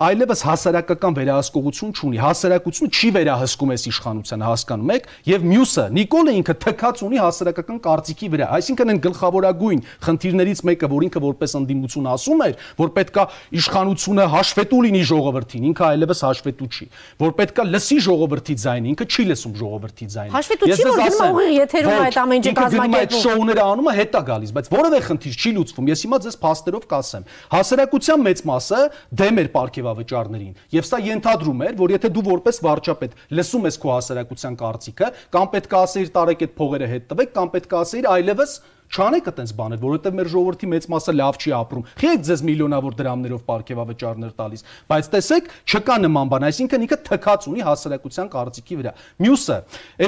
այլևս 0.00 0.42
հասարակական 0.48 1.16
վերահսկողություն 1.18 1.90
չունի։ 1.92 2.20
Հասարակությունը 2.24 2.94
չի 2.96 3.08
վերահսկում 3.16 3.72
այս 3.74 3.82
իշխանությանը, 3.90 4.44
հասկանում 4.48 4.92
եք, 4.94 5.08
եւ 5.28 5.42
մյուսը 5.50 5.84
Նիկոլը 5.96 6.32
ինքը 6.40 6.54
թքած 6.64 7.02
ունի 7.04 7.18
հասարակական 7.20 7.80
կարծիքի 7.84 8.30
վրա։ 8.32 8.46
Այսինքն 8.56 8.92
այն 8.94 9.00
գլխավորագույն 9.04 9.82
խնդիրներից 10.08 10.62
մեկը, 10.70 10.88
որ 10.88 11.04
ինքը 11.10 11.20
որպես 11.20 11.54
ընդդիմություն 11.60 12.08
ասում 12.16 12.40
էր, 12.48 12.54
որ 12.80 12.92
պետքա 12.96 13.24
իշխանությունը 13.60 14.24
հաշվետու 14.40 14.80
լինի 14.88 15.02
ժողովրդին, 15.10 15.68
ինքը 15.68 15.84
այլևս 15.90 16.24
հաշվետու 16.30 16.70
չի, 16.70 16.88
որ 17.20 17.36
պետքա 17.40 17.62
լսի 17.68 17.98
ժողովրդի 18.08 18.56
ձայնը, 18.64 18.90
ինքը 18.94 19.08
չի 19.10 19.24
լսում 19.30 19.54
ժողովրդի 19.60 20.06
ձայնը։ 20.16 20.34
Հաշվետու 20.40 20.70
չի, 20.70 20.88
որ 20.90 21.00
գնում 21.00 21.40
ուղիղ 21.40 21.52
եթերում 21.60 22.00
այդ 22.00 22.18
ամեն 22.24 22.40
ինչը 22.40 22.54
կազմակերպում։ 22.60 22.98
Այդ 23.00 23.16
շոուները 23.20 23.64
անում 23.70 23.90
է 23.90 23.94
հետա 24.00 24.20
գալիս, 24.30 24.54
բայց 24.56 24.70
որևէ 24.70 25.00
խնդիր 25.10 25.40
չի 25.40 25.50
լուծվում։ 25.60 25.90
Ես 25.90 26.04
հիմա 26.06 26.19
ձեզ 26.26 26.36
փաստերով 26.40 26.86
կասեմ։ 26.90 27.28
Հասարակության 27.54 28.24
մեծ 28.26 28.42
մասը 28.50 28.80
դեմ 29.20 29.40
էր 29.40 29.50
ապարքեվավճարներին, 29.50 30.54
եւ 30.74 30.88
սա 30.90 31.00
ենթադրում 31.10 31.64
էր, 31.68 31.78
որ 31.80 31.94
եթե 31.96 32.10
դու 32.16 32.26
որպես 32.30 32.60
վարչապետ 32.66 33.16
լսում 33.40 33.70
ես 33.70 33.80
քո 33.80 33.94
հասարակության 33.94 34.58
կարծիքը, 34.60 35.10
կամ 35.34 35.50
պետք 35.54 35.74
է 35.74 35.80
ասեիր 35.80 36.12
տարեք 36.20 36.44
այդ 36.46 36.54
փողերը 36.60 36.90
հետ 36.90 37.08
տվեք, 37.10 37.32
կամ 37.40 37.50
պետք 37.56 37.74
է 37.74 37.80
ասեիր 37.80 38.10
այլևս 38.10 38.54
չանեք 38.90 39.28
այտենց 39.30 39.52
բաներ, 39.54 39.80
որովհետև 39.84 40.16
մեր 40.18 40.30
ժողովրդի 40.34 40.68
մեծ 40.70 40.86
մասը 40.90 41.12
լավ 41.14 41.36
չի 41.40 41.52
ապրում։ 41.60 41.84
Խիեք 42.00 42.24
ձեզ 42.26 42.40
միլիոնավոր 42.48 42.96
դրամներով 43.00 43.44
ապարքեվավճարներ 43.46 44.32
տալիս, 44.40 44.64
բայց 44.90 45.10
տեսեք, 45.14 45.50
չկա 45.70 45.96
նման 46.00 46.32
բան, 46.34 46.46
այսինքն 46.50 46.86
ինքը 46.86 46.98
թքած 47.06 47.46
ունի 47.50 47.64
հասարակության 47.70 48.30
կարծիքի 48.34 48.80
վրա։ 48.80 48.92
Մյուսը, 49.22 49.58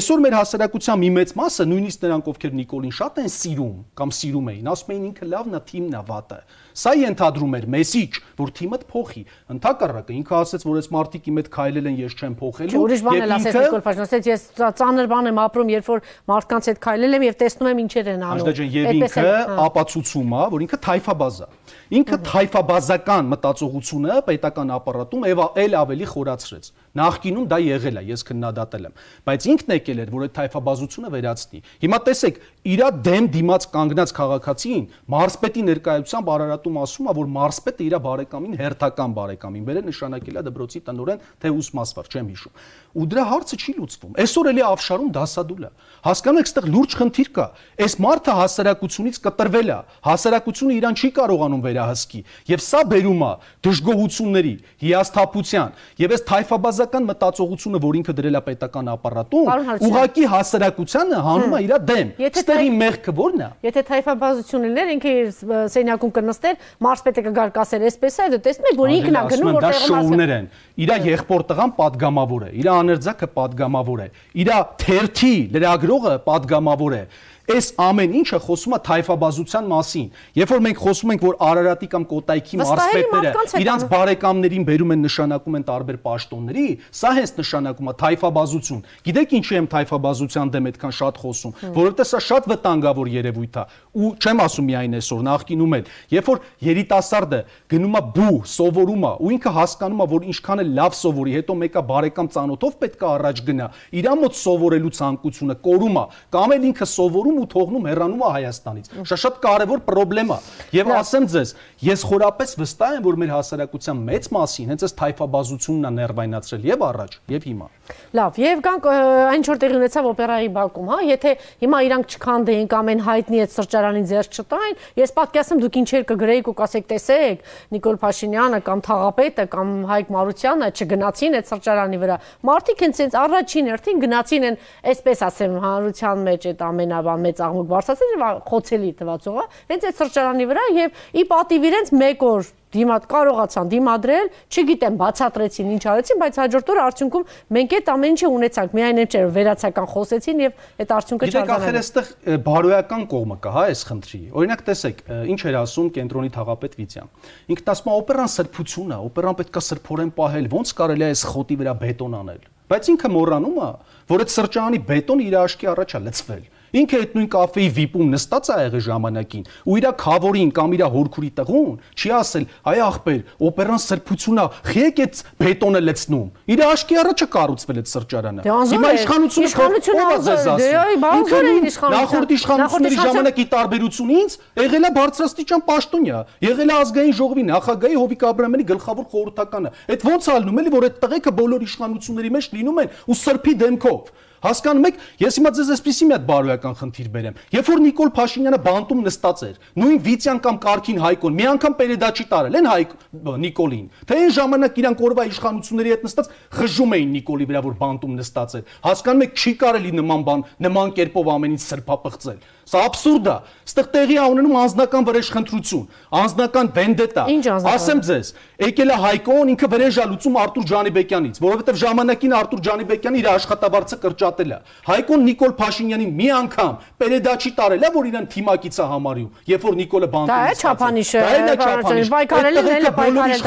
այսօր 0.03 0.23
մեր 0.27 0.37
հասարակության 0.43 1.03
մի 1.03 1.11
մեծ 1.23 1.35
մասը, 1.39 1.69
նույնիսկ 1.73 2.07
նրանք 2.09 2.31
ովքեր 2.33 2.57
Նիկոլին 2.59 2.97
շատ 2.99 3.23
են 3.23 3.31
սիրում 3.33 3.79
կամ 4.03 4.15
սիրում 4.19 4.51
էին, 4.53 4.73
ասում 4.73 4.93
էին 4.93 5.07
ինքը 5.13 5.31
լավն 5.33 5.53
է, 5.53 5.63
թիմն 5.73 5.95
է 5.95 6.03
վատը։ 6.11 6.41
Սա 6.73 6.93
ենթադրում 6.97 7.57
էր 7.59 7.67
մեսիջ, 7.73 8.19
որ 8.39 8.53
թիմդ 8.59 8.85
փոխի։ 8.93 9.23
Ընթակառակը 9.53 10.15
ինքը 10.17 10.37
ասաց, 10.39 10.65
որ 10.69 10.79
այս 10.81 10.89
մարտիկի 10.97 11.35
մետ 11.37 11.51
քայլել 11.53 11.89
են, 11.93 11.97
ես 12.03 12.17
չեմ 12.17 12.37
փոխելու։ 12.43 12.83
Ուրիշ 12.83 13.03
բան 13.07 13.23
էլ 13.23 13.35
ասեց 13.37 13.59
Նիկոլ 13.63 13.83
Փաշինյանը, 13.83 14.09
ասեց 14.09 14.29
ես 14.33 14.47
ծանր 14.81 15.11
բան 15.13 15.31
եմ 15.33 15.41
ապրում, 15.43 15.73
երբ 15.73 15.91
որ 15.93 16.03
մարդկանց 16.33 16.71
հետ 16.73 16.81
քայլել 16.87 17.17
եմ 17.19 17.27
եւ 17.29 17.37
տեսնում 17.43 17.71
եմ 17.73 17.83
ինչեր 17.83 18.11
են 18.13 18.25
անում։ 18.33 18.43
Աշտա 18.43 18.55
ջան, 18.59 18.71
եւ 18.73 18.91
ինքը 19.03 19.27
հա։ 19.27 19.59
ապացուցում 19.63 20.33
է, 20.33 20.45
որ 20.53 20.65
ինքը 20.67 20.79
թայֆաբազ 20.87 21.37
է։ 21.43 21.51
Ինքը 21.93 22.19
թայֆաբազական 22.33 23.29
մտածողությունը 23.33 24.17
պետական 24.33 24.73
ապարատում 24.79 25.27
էլ 25.33 25.77
ավելի 25.83 26.09
խորացրեց։ 26.13 26.73
Նախկինում 26.93 27.47
դա 27.49 27.59
եղել 27.65 27.99
է, 27.99 28.03
ես 28.13 28.23
քննադատել 28.29 28.87
եմ, 28.89 28.97
բայց 29.25 29.45
ինքն 29.53 29.73
եկել 29.73 30.01
էր, 30.03 30.11
որ 30.13 30.25
այդ 30.27 30.33
թայֆաբազությունը 30.37 31.11
վերացնի։ 31.13 31.61
Հիմա 31.83 31.99
տեսեք, 32.05 32.41
իրա 32.69 32.89
դեմ 33.07 33.29
դիմաց 33.33 33.67
կանգնած 33.73 34.13
քաղաքացին 34.19 34.85
մարսպետի 35.13 35.63
ներկայությամբ 35.73 36.31
Արարատում 36.33 36.77
ասում 36.83 37.09
է, 37.09 37.15
որ 37.17 37.31
մարսպետը 37.33 37.87
իր 37.89 37.97
բարեկամին 38.03 38.59
հերթական 38.61 39.17
բարեկամին 39.17 39.65
բերել 39.73 39.89
նշանակել 39.89 40.37
է 40.37 40.45
դբրոցի 40.53 40.83
տնորեն 40.93 41.25
թե 41.41 41.53
ուսմասվար, 41.63 42.13
չեմ 42.13 42.29
հիշում։ 42.33 42.61
Ու 42.93 43.07
դրա 43.09 43.25
հարցը 43.33 43.57
չի 43.57 43.73
լուծվում։ 43.73 44.17
Այսօր 44.21 44.49
էլի 44.53 44.63
ավշարում 44.69 45.11
դասադուլ 45.17 45.63
է։ 45.65 45.71
Հասկանում 46.03 46.41
եք, 46.43 46.49
այստեղ 46.53 46.67
լուրջ 46.73 46.97
խնդիր 47.01 47.29
կա։ 47.33 47.47
Այս 47.83 47.95
մարդը 48.05 48.33
հասարակությունից 48.37 49.21
կտրվել 49.23 49.71
է։ 49.73 49.79
Հասարակությունը 50.13 50.77
իրան 50.77 50.99
չի 51.01 51.11
կարողանում 51.17 51.63
վերահսկի։ 51.63 52.21
Եվ 52.53 52.63
սա 52.69 52.83
բերում 52.93 53.23
է 53.23 53.33
դժգոհությունների, 53.65 54.55
հիասթափության, 54.83 55.73
եւ 56.03 56.13
այս 56.13 56.27
թայֆաբազ 56.29 56.82
ավազական 56.83 57.07
մտածողությունը, 57.09 57.79
որ 57.83 57.97
ինքը 58.01 58.13
դրել 58.19 58.37
է 58.39 58.41
պետական 58.47 58.89
ապարատում, 58.93 59.51
ուղակի 59.87 60.25
հասարակությանը 60.33 61.21
հանում 61.27 61.55
է 61.57 61.61
իր 61.63 61.75
դեմ։ 61.89 62.11
Ստեղի 62.43 62.71
մեղքը 62.83 63.15
ո՞րն 63.23 63.43
է։ 63.43 63.49
Եթե 63.67 63.85
թայֆաբազություն 63.91 64.67
լիներ, 64.67 64.93
ինքը 64.97 65.13
իր 65.23 65.31
սենյակում 65.73 66.13
կնստեր, 66.19 66.57
մարսպետը 66.83 67.25
կգար 67.29 67.53
կասեր, 67.57 67.87
այսպես 67.93 68.19
է, 68.23 68.29
դու 68.33 68.43
տեսնում 68.47 68.71
ես, 68.73 68.79
որ 68.83 68.95
ինքն 68.97 69.19
է 69.19 69.25
գնում 69.33 69.53
որտեղ 69.53 69.69
մարսը։ 69.73 69.93
Դա 69.93 70.03
շոուներ 70.03 70.33
են։ 70.39 70.49
Իր 70.83 70.95
եղբոր 71.13 71.45
տղան 71.53 71.75
падգամավոր 71.79 72.43
է, 72.43 72.51
իր 72.63 72.71
աներձակը 72.73 73.29
падգամավոր 73.37 74.03
է, 74.03 74.09
իր 74.43 74.51
թերթի 74.83 75.35
լրագրողը 75.53 76.15
падգամավոր 76.27 76.97
է։ 76.99 77.05
Այս 77.51 77.69
ամեն 77.83 78.13
ինչը 78.21 78.39
խոսում 78.45 78.75
է 78.77 78.79
թայֆաբազության 78.87 79.65
մասին։ 79.73 80.05
Երբ 80.39 80.51
որ 80.53 80.61
մենք 80.63 80.81
խոսում 80.83 81.13
ենք, 81.13 81.23
որ 81.27 81.39
Արարատի 81.43 81.89
կամ 81.91 82.05
Կոտայքի 82.13 82.59
մարզպետները 82.61 83.33
իրանց 83.63 83.85
բարեկամներին 83.91 84.67
բերում 84.69 84.93
են 84.95 85.03
նշանակում 85.03 85.57
են 85.59 85.65
տարբեր 85.67 85.99
պաշտոնների, 86.07 86.67
սա 87.03 87.11
հենց 87.19 87.33
նշանակում 87.43 87.91
է 87.91 87.95
թայֆաբազություն։ 88.03 88.85
Գիտեք 89.03 89.35
ինչի 89.43 89.59
եմ 89.59 89.69
թայֆաբազության 89.75 90.53
դեմ 90.55 90.71
այդքան 90.71 90.95
շատ 91.03 91.21
խոսում, 91.23 91.57
որովհետև 91.83 92.09
սա 92.13 92.21
շատ 92.31 92.49
վտանգավոր 92.53 93.11
երևույթ 93.13 93.59
է։ 93.59 93.65
Ու 93.93 94.13
չեմ 94.23 94.43
ասում 94.43 94.67
միայն 94.71 94.97
այսօր, 95.03 95.23
նախկինում 95.27 95.77
էլ, 95.77 95.91
երբ 96.13 96.31
որ 96.33 96.39
երիտասարդը 96.63 97.41
գնում 97.73 97.99
է 97.99 98.03
բու, 98.17 98.39
սովորում 98.53 99.03
է, 99.03 99.13
ու 99.23 99.33
ինքը 99.37 99.53
հասկանում 99.59 100.03
է, 100.03 100.07
որ 100.13 100.27
ինչքան 100.33 100.63
է 100.63 100.67
լավ 100.79 100.97
սովորի, 101.03 101.35
հետո 101.43 101.57
մեկը 101.63 101.83
բարեկամ 101.93 102.31
ծանոթով 102.33 102.79
պետք 102.83 103.03
է 103.03 103.09
առաջ 103.13 103.43
գնա, 103.53 103.69
իր 104.01 104.09
մոտ 104.23 104.39
սովորելու 104.43 104.93
ցանկությունը 104.97 105.57
կորում 105.67 105.99
է, 105.99 106.05
կամ 106.33 106.57
էլ 106.57 106.67
ինքը 106.73 106.89
սովորում 106.93 107.42
ու 107.43 107.51
թողնում 107.53 107.89
հեռանում 107.93 108.23
է 108.23 108.33
Հայաստանից։ 108.33 108.91
Շատ 109.13 109.41
կարևոր 109.43 109.85
խնդրեմ 110.23 110.33
է։ 110.33 110.39
Եվ 110.77 110.91
ասեմ 110.97 111.27
ձեզ, 111.33 111.53
ես 111.83 112.05
խորապես 112.09 112.55
վստահ 112.61 112.97
եմ, 112.97 113.05
որ 113.07 113.19
մեր 113.23 113.31
հասարակության 113.33 114.03
մեծ 114.07 114.29
մասին 114.37 114.73
հենց 114.73 114.85
այս 114.87 114.95
թայֆաբազությունն 115.03 115.89
է 115.89 115.93
ներվայնացրել 115.99 116.67
եւ 116.71 116.85
առաջ, 116.89 117.17
եւ 117.33 117.47
հիմա։ 117.49 117.67
Լավ, 118.13 118.39
եւ 118.43 118.63
գանք 118.63 118.87
այն 118.93 119.43
ինչ 119.43 119.47
որ 119.51 119.61
տեղի 119.63 119.77
ունեցավ 119.79 120.09
օպերայի 120.13 120.51
բակում, 120.55 120.91
հա, 120.93 120.99
եթե 121.09 121.33
հիմա 121.63 121.79
իրանք 121.87 122.13
չքանդեին 122.13 122.69
կամ 122.73 122.91
այն 122.93 123.03
հայտնի 123.07 123.41
այդ 123.43 123.53
սրճարանի 123.53 124.03
ձեռ 124.13 124.29
չտային, 124.33 124.77
ես 125.03 125.15
պատկասեմ 125.19 125.63
դուք 125.63 125.79
ինչեր 125.83 126.07
կգրեիք 126.13 126.51
ու 126.53 126.57
կասեք, 126.63 126.87
տեսեք, 126.93 127.45
Նիկոլ 127.73 127.99
Փաշինյանը 128.03 128.61
կամ 128.69 128.83
Թաղապետը 128.87 129.47
կամ 129.53 129.73
Հայկ 129.93 130.13
Մարությանը 130.13 130.71
չգնացին 130.73 131.37
այդ 131.43 131.51
սրճարանի 131.53 132.01
վրա։ 132.03 132.17
Մարդիկ 132.53 132.85
հենց 132.87 133.03
այնց 133.03 133.19
առաջին 133.23 133.71
հերթին 133.73 134.03
գնացին 134.03 134.47
են, 134.53 134.59
այսպես 134.93 135.25
ասեմ, 135.27 135.59
հանրության 135.63 136.25
մեջ 136.29 136.49
այդ 136.53 136.65
ամենաբան 136.69 137.22
մեծ 137.27 137.45
աղմուկ 137.49 137.71
բարձրացել 137.73 138.17
եւ 138.17 138.43
խոցելի 138.53 138.91
թվացողը 139.03 139.47
հենց 139.73 139.87
այդ 139.91 140.03
սրճարանի 140.03 140.51
վրա 140.53 140.67
եւ 140.79 141.07
ի 141.13 141.25
պատիվ 141.33 141.71
իրենց 141.73 141.97
մեկ 142.03 142.27
օր 142.33 142.51
դիմատ 142.73 143.07
կարողացան 143.11 143.71
դիմադրել, 143.73 144.29
չգիտեմ, 144.49 144.95
բացատրեցին, 145.01 145.73
ինչ 145.77 145.83
արեցին, 145.93 146.21
բայց 146.23 146.39
հաջորդ 146.41 146.71
օրը 146.73 146.83
արդյունքում 146.83 147.27
մենք 147.57 147.75
այդ 147.79 147.91
ամեն 147.93 148.15
ինչը 148.17 148.31
ունեցանք, 148.33 148.77
միայն 148.79 149.01
այն 149.03 149.11
չէր 149.13 149.27
վերացական 149.37 149.89
խոսեցին 149.93 150.41
եւ 150.43 150.63
այդ 150.83 150.95
արդյունքը 150.97 151.29
չարզանալ։ 151.29 151.51
Գիտեք, 151.53 151.67
ախր 151.69 151.79
այստեղ 151.83 152.39
բարոյական 152.49 153.05
կողմը 153.13 153.37
կա, 153.45 153.53
հա, 153.53 153.65
այս 153.73 153.85
խնդրի։ 153.93 154.23
Օրինակ 154.41 154.65
տեսեք, 154.73 155.05
ինչ 155.33 155.41
էր 155.53 155.59
ասում 155.63 155.93
կենտրոնի 156.01 156.33
թաղապետ 156.33 156.77
Վիցյան։ 156.81 157.13
Ինքն 157.53 157.73
ասում 157.73 157.93
է 157.93 157.97
օպերան 158.03 158.33
սրբություն 158.33 158.93
է, 158.93 159.01
օպերան 159.13 159.39
պետքա 159.43 159.63
սրբորեն 159.69 160.13
պահել, 160.17 160.49
ոնց 160.53 160.75
կարելի 160.81 161.05
է 161.05 161.13
այս 161.13 161.25
խոտի 161.33 161.57
վրա 161.61 161.77
բետոն 161.83 162.17
անել։ 162.23 162.43
Բայց 162.73 162.89
ինքը 162.93 163.09
մոռանում 163.13 163.57
է, 163.63 163.71
որ 164.09 164.23
այդ 164.23 164.33
սրճարանի 164.33 164.79
բետոնը 164.89 165.25
իր 165.29 165.35
աշկի 165.43 165.69
առաջ 165.73 165.93
է 165.93 166.01
լցվել 166.07 166.45
Ինքը 166.73 166.99
այդ 167.03 167.17
նույն 167.19 167.29
կաֆեի 167.33 167.69
վիպում 167.77 168.13
նստած 168.13 168.49
է 168.53 168.55
եղել 168.63 168.83
ժամանակին 168.87 169.43
ու 169.69 169.75
իր 169.77 169.87
խավորին 170.03 170.53
կամ 170.57 170.75
իր 170.77 170.83
հորքուրի 170.93 171.31
տղուն 171.37 171.75
չի 171.93 172.13
ասել, 172.17 172.47
այ 172.73 172.81
ախպեր, 172.87 173.21
օպերան 173.49 173.81
սրբությունա, 173.83 174.45
խիեք 174.73 175.03
այդ 175.03 175.21
բետոնը 175.43 175.83
լցնում։ 175.83 176.29
Իր 176.53 176.63
աշկի 176.73 176.99
առաջը 177.03 177.27
կառուցվել 177.37 177.81
այդ 177.83 177.91
սրճարանը։ 177.93 178.47
դե 178.47 178.57
Հիմա 178.73 178.91
իշխանությունը 178.97 179.53
ով 179.53 180.13
է 180.13 180.21
ձեզ 180.23 180.49
ասում։ 180.53 181.93
Նախորդ 181.93 182.35
իշխանությունների 182.37 182.99
ժամանակի 183.03 183.47
տարբերությունը 183.53 184.19
ինձ 184.23 184.37
եղել 184.63 184.83
է 184.83 184.93
բարձրաստիճան 184.97 185.65
պաշտոնյա, 185.69 186.19
եղել 186.49 186.73
է 186.73 186.77
ազգային 186.83 187.17
ժողովի 187.21 187.47
նախագահի 187.53 187.97
Հովիկ 188.03 188.27
Աբրահամյանի 188.33 188.67
գլխավոր 188.73 189.07
խորհրդականը։ 189.13 189.73
Այդ 189.93 190.07
ոնց 190.09 190.29
ալնում 190.33 190.61
էլի, 190.63 190.73
որ 190.73 190.87
այդ 190.89 191.01
տղեկը 191.03 191.33
բոլոր 191.43 191.67
իշխանությունների 191.69 192.31
մեջ 192.33 192.53
լինում 192.57 192.83
են 192.83 192.93
ու 193.13 193.19
սրբի 193.23 193.55
դեմքով։ 193.63 194.13
Հասկանում 194.43 194.87
եք, 194.89 194.97
ես 195.23 195.37
հիմա 195.39 195.51
ձեզ 195.55 195.69
այսպեսի 195.73 196.07
մի 196.09 196.15
հատ 196.17 196.25
բարոյական 196.27 196.73
խնդիր 196.81 197.09
բերեմ։ 197.15 197.37
Երբ 197.55 197.69
որ 197.71 197.83
Նիկոլ 197.83 198.11
Փաշինյանը 198.17 198.59
բանտում 198.67 199.03
նստած 199.07 199.43
էր, 199.47 199.61
նույն 199.79 200.01
Վիցյան 200.03 200.41
կամ 200.43 200.59
Կարքին 200.67 200.99
Հայկոն 201.03 201.37
մի 201.39 201.47
անգամ 201.53 201.77
պերեդաչի 201.79 202.27
տարել 202.33 202.59
են 202.59 202.69
Հայկ 202.73 202.97
Նիկոլին։ 203.43 203.87
Թե 204.03 204.19
այն 204.19 204.35
ժամանակ 204.43 204.81
իրանք 204.83 205.05
օրվա 205.07 205.27
իշխանությունների 205.31 205.93
հետ 205.93 206.07
նստած 206.09 206.33
խժում 206.59 206.97
էին 206.99 207.13
Նիկոլի 207.23 207.47
վրա, 207.53 207.63
որ 207.71 207.77
բանտում 207.83 208.17
նստած 208.19 208.57
էր։ 208.59 208.75
Հասկանում 208.83 209.23
եք, 209.23 209.39
չի 209.39 209.53
կարելի 209.63 209.93
նման 210.03 210.27
բան, 210.27 210.45
նման 210.67 210.93
կերպով 210.99 211.33
ամեն 211.39 211.57
ինչ 211.57 211.63
սրբապղծել։ 211.63 212.43
Սա 212.73 212.81
абսուրդ 212.89 213.27
է։ 213.29 213.33
Ստեղ 213.69 213.89
տեղի 213.93 214.15
է 214.17 214.27
ունենում 214.33 214.55
անձնական 214.63 215.05
վրեժխնդրություն, 215.05 215.83
անձնական 216.19 216.69
վենդետա։ 216.73 217.25
Ասեմ 217.69 217.99
ձեզ, 218.07 218.31
եկել 218.65 218.93
է 218.93 218.97
Հայկոն 219.03 219.51
ինքը 219.53 219.69
վրեժա 219.73 220.07
լուծում 220.13 220.39
Արտուր 220.43 220.65
Ջանիբեկյանից, 220.73 221.41
որովհետև 221.45 221.79
ժամանակին 221.83 222.35
Արտուր 222.39 222.63
Ջանիբեկյանը 222.69 223.21
իր 223.23 223.29
աշխատավարձը 223.33 223.99
կրճատել 224.03 224.53
է։ 224.53 224.59
Հայկոն 224.89 225.21
Նիկոլ 225.29 225.53
Փաշինյանին 225.61 226.13
մի 226.17 226.29
անգամ 226.33 226.73
պերեդաչի 227.03 227.53
տարել 227.61 227.83
է, 227.83 227.93
որ 227.93 228.09
իրան 228.13 228.27
թիմակից 228.33 228.81
է 228.83 228.89
համարյու, 228.93 229.29
երբ 229.53 229.67
որ 229.69 229.75
Նիկոլը 229.83 230.09
բանտում 230.13 230.33
է։ 230.33 230.33
Դա 230.33 230.41
է 230.43 230.57
չափանիշը։ 230.63 231.23
Դա 231.23 231.33
է 231.33 231.57
չափանիշը։ 231.63 232.13
Բայկարելը 232.13 232.63
էլ 232.73 232.89
է 232.89 232.95
բայկարել։ 233.03 233.43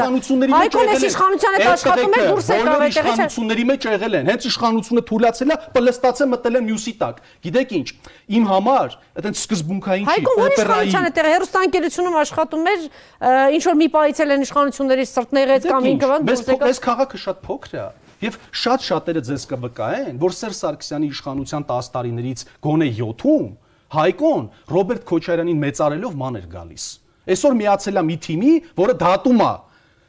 Հայկոն 0.56 0.92
էս 0.96 1.06
իշխանության 1.06 1.56
հետ 1.56 1.66
աշխատում 1.76 2.16
է 2.16 2.24
դուրս 2.26 2.50
եկավ 2.56 2.84
այդտեղից։ 2.86 3.12
Իշխանությունների 3.16 3.64
մեջ 3.66 3.86
եղել 3.96 4.16
են։ 4.16 4.30
Հենց 4.30 4.46
իշխանությունը 4.46 5.02
թույլացել 5.06 5.50
է, 5.50 5.58
պլստացը 5.76 6.28
մտել 6.36 6.56
է 6.56 6.62
մյուսի 6.66 6.94
տակ։ 7.00 7.20
Գիտեք 7.46 7.74
ինչ, 7.76 7.88
իմ 8.36 8.44
համար 8.50 8.96
այդենց 9.16 9.40
սկզբունքային 9.42 10.06
չի, 10.06 10.24
օպերայի։ 10.46 10.90
Հայկոն 10.92 11.14
տեղ 11.16 11.28
հերոստանգերությունում 11.32 12.16
աշխատում 12.20 12.66
էր, 12.72 12.82
ինչ 13.56 13.62
որ 13.66 13.76
մի 13.80 13.88
պայցել 13.96 14.34
են 14.36 14.44
իշխանությունների 14.46 15.06
սրտներեց 15.12 15.68
կամ 15.72 15.88
ինքը 15.92 16.10
բան 16.10 16.26
դուրս 16.26 16.42
եկավ։ 16.52 16.66
Այս 16.66 16.80
քաղաքը 16.86 17.20
շատ 17.24 17.40
փոքր 17.46 17.76
է։ 17.76 17.86
Եվ 18.26 18.36
շատ 18.56 18.84
շատերը 18.86 19.22
ձեզ 19.26 19.42
կվկայեն, 19.50 20.20
որ 20.20 20.36
Սերժ 20.36 20.56
Սարգսյանի 20.56 21.08
իշխանության 21.12 21.66
10 21.68 21.90
տարիներից 21.96 22.44
գոնե 22.64 22.88
7-ում 22.96 23.48
Հայկոն 23.96 24.46
Ռոբերտ 24.72 25.04
Քոչարյանին 25.06 25.60
մեծարելով 25.62 26.16
ման 26.16 26.38
էր 26.40 26.46
գալիս։ 26.56 26.86
Այսօր 27.26 27.54
միացել 27.60 28.00
է 28.00 28.02
մի 28.06 28.16
թիմի, 28.26 28.52
որը 28.80 28.96
դատում 29.02 29.42
է 29.46 29.52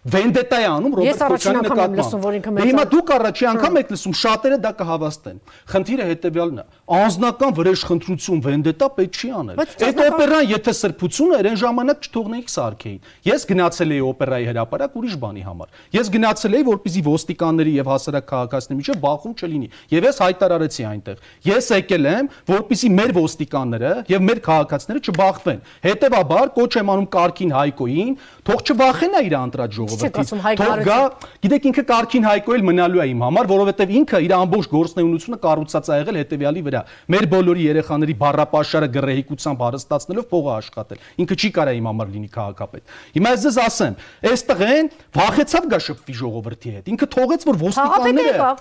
վենդետա 0.08 0.58
է 0.64 0.68
անում 0.72 0.94
Ռոբերտ 0.98 1.22
որ 1.28 1.46
ինքը 1.48 1.62
նկատմամբ։ 1.68 2.50
մեծ 2.58 2.68
Հիմա 2.68 2.84
դուք 2.94 3.10
առաջի 3.18 3.48
անգամ 3.52 3.80
եք 3.82 3.90
լսում, 3.94 4.14
շատերը 4.22 4.60
դա 4.64 4.72
կհավաստեն։ 4.82 5.40
Խնդիրը 5.74 6.06
հետեւյալն 6.12 6.62
է. 6.62 6.66
Անձնական 6.88 7.56
վրեժխնդրություն 7.58 8.42
վենդետա 8.46 8.88
պետք 8.96 9.18
չի 9.18 9.30
անել։ 9.38 9.58
Այդ 9.60 9.98
օպերան 10.08 10.46
եթե 10.48 10.74
սրբություն 10.78 11.34
էր, 11.38 11.48
այն 11.52 11.58
ժամանակ 11.60 12.06
չթողնեիք 12.08 12.52
սարքեին։ 12.54 13.02
Ես 13.28 13.46
գնացել 13.50 13.92
էի 13.98 14.04
օպերայի 14.08 14.48
հրապարակ 14.48 14.96
ուրիշ 15.02 15.18
բանի 15.24 15.44
համար։ 15.48 15.82
Ես 15.98 16.12
գնացել 16.16 16.56
էի, 16.58 16.66
որպեսզի 16.68 17.04
ոստիկանների 17.08 17.74
եւ 17.76 17.92
հասարակ 17.92 18.28
քաղաքացիների 18.32 18.78
միջեւ 18.78 19.02
բախում 19.04 19.36
չլինի։ 19.36 19.68
Եվ 19.98 20.08
ես 20.08 20.22
հայտարարեցի 20.24 20.88
այնտեղ։ 20.88 21.28
Ես 21.48 21.70
եկել 21.76 22.08
եմ, 22.08 22.32
որպեսզի 22.48 22.90
մեր 22.98 23.14
ոստիկանները 23.18 23.92
եւ 24.08 24.26
մեր 24.28 24.42
քաղաքացիները 24.48 25.04
չբախվեն։ 25.12 25.62
Հետևաբար 25.88 26.52
կոչ 26.58 26.72
եմ 26.78 26.92
անում 26.96 27.08
Կարքին 27.18 27.54
Հայկոին, 27.58 28.12
թող 28.48 28.64
չվախենա 28.68 29.22
իր 29.28 29.36
ժողովրդին։ 29.78 30.42
Հայկ 30.48 30.62
Թող 30.62 30.82
գա, 30.88 31.00
գիտեք 31.44 31.68
ինքը 31.68 31.84
Կարքին 31.92 32.28
Հայկո 32.28 32.56
էլ 32.58 32.66
մնալու 32.68 33.02
է 33.04 33.08
իմ 33.12 33.24
համար, 33.28 33.50
որովհետեւ 33.52 33.94
ինքը 33.98 34.22
իր 34.28 34.34
ամբողջ 34.38 34.70
գործնեունությունը 34.78 35.40
կառուցած 35.44 35.90
է 35.92 35.98
եղել 35.98 36.20
հետեւյալի 36.22 36.64
վրա։ 36.68 36.77
Մեր 37.14 37.28
բոլորի 37.32 37.64
երեխաների 37.68 38.16
բառապաշարը 38.22 38.88
գրեհիկությամբ 38.98 39.64
հարստացնելով 39.68 40.26
փողը 40.32 40.52
աշխատել։ 40.58 41.02
Ինքը 41.24 41.38
չի 41.38 41.50
կարա 41.58 41.74
իմ 41.78 41.88
համար 41.88 42.12
լինի 42.18 42.30
քաղաքապետ։ 42.38 42.96
Հիմա 43.18 43.32
ես 43.38 43.46
ձեզ 43.48 43.58
ասեմ, 43.68 43.98
այս 44.28 44.44
տղեն 44.48 44.92
վախեցավ 45.18 45.68
գա 45.72 45.80
շփվի 45.88 46.18
ժողովրդի 46.18 46.74
հետ։ 46.78 46.92
Ինքը 46.98 47.08
թողեց 47.18 47.46
որ 47.48 47.60
ոստիկանները 47.68 48.26
եկավ։ 48.28 48.56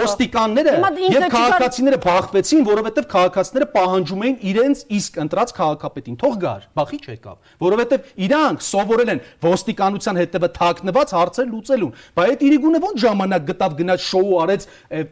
ոստիկանները 0.00 0.74
եւ 1.10 1.26
քաղաքացիները 1.34 2.00
բախվեցին, 2.06 2.64
որովհետեւ 2.70 3.06
քաղաքացիները 3.10 3.68
պահանջում 3.74 4.24
էին 4.26 4.36
իրենց 4.50 4.82
իսկ 5.00 5.18
ընտրած 5.24 5.54
քաղաքապետին։ 5.60 6.18
Թող 6.20 6.34
գար, 6.40 6.66
բախի 6.80 6.98
չեկավ, 7.00 7.36
որովհետեւ 7.60 8.10
իրանք 8.26 8.64
սովորել 8.70 9.12
են 9.14 9.22
ոստիկանության 9.50 10.20
հետևը 10.20 10.50
թաքնված 10.60 11.14
հարցեր 11.20 11.50
լուծելուն։ 11.50 11.94
Բայց 12.20 12.30
այդ 12.30 12.44
իրիգունը 12.46 12.80
ո՞նց 12.86 13.02
ժամանակ 13.04 13.48
գտավ 13.50 13.74
գնաց 13.80 14.04
շոու 14.06 14.38
արեց 14.44 14.68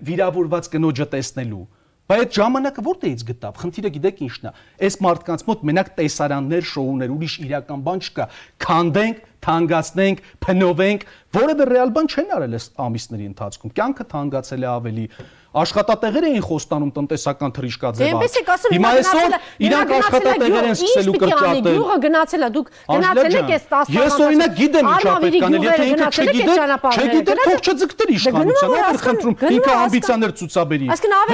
վիրավորված 0.09 0.71
կնոջը 0.75 1.07
տեսնելու։ 1.14 1.64
Բայց 2.09 2.21
այդ 2.25 2.37
ժամանակը 2.38 2.83
որտեղից 2.87 3.23
գտավ։ 3.29 3.59
Խնդիրը 3.62 3.91
գիտեք 3.95 4.21
ինչն 4.25 4.47
է։ 4.49 4.53
Այս 4.88 4.95
մարդկանց 5.05 5.43
մոտ 5.49 5.65
մենակ 5.69 5.88
տեսարաններ, 5.99 6.62
շոուներ, 6.71 7.11
ուրիշ 7.12 7.35
իրական 7.45 7.83
բան 7.85 8.00
չկա։ 8.09 8.27
Քանդենք, 8.65 9.19
թանկացնենք, 9.45 10.23
փնովենք, 10.47 11.05
որևէ 11.37 11.67
ռեալ 11.69 11.93
բան 11.99 12.09
չեն 12.09 12.33
արել 12.38 12.57
այս 12.59 12.71
ամիսների 12.88 13.29
ընթացքում։ 13.29 13.75
Կյանքը 13.77 14.09
թանկացել 14.15 14.65
է 14.65 14.71
ավելի 14.73 15.05
աշխատատեղեր 15.49 16.25
էին 16.28 16.43
խոստանում 16.45 16.90
տնտեսական 16.93 17.52
թրիշկաձև։ 17.57 17.99
Դե 17.99 18.09
այնպես 18.09 18.35
եք 18.38 18.49
ասում, 18.52 18.73
Հիմա 18.75 18.88
այսօր 18.99 19.37
իրանք 19.64 19.93
աշխատատեղեր 19.99 20.67
են 20.69 20.75
սկսելու 20.76 21.14
կրճատել։ 21.23 21.69
Գյուղը 21.69 21.97
գնացել 22.05 22.43
է, 22.45 22.50
դուք 22.59 22.69
գնացել 22.88 23.37
եք 23.38 23.52
այս 23.57 23.64
10 23.73 23.97
Ես 23.99 24.19
օրինակ 24.28 24.52
գիտեմ 24.59 24.90
ինչա 24.93 25.14
պետք 25.25 25.47
անել, 25.49 25.64
եթե 25.69 25.87
ինքը 25.88 26.09
չգիտեր, 26.19 26.61
չգիտեր, 26.99 27.40
թող 27.49 27.59
չձգտեր 27.64 28.12
իշխանության, 28.19 28.76
ո՞ր 28.78 29.00
խնդրում, 29.09 29.37
ինքը 29.49 29.73
ամբիցիաներ 29.88 30.35
ցուցաբերի։ 30.38 30.87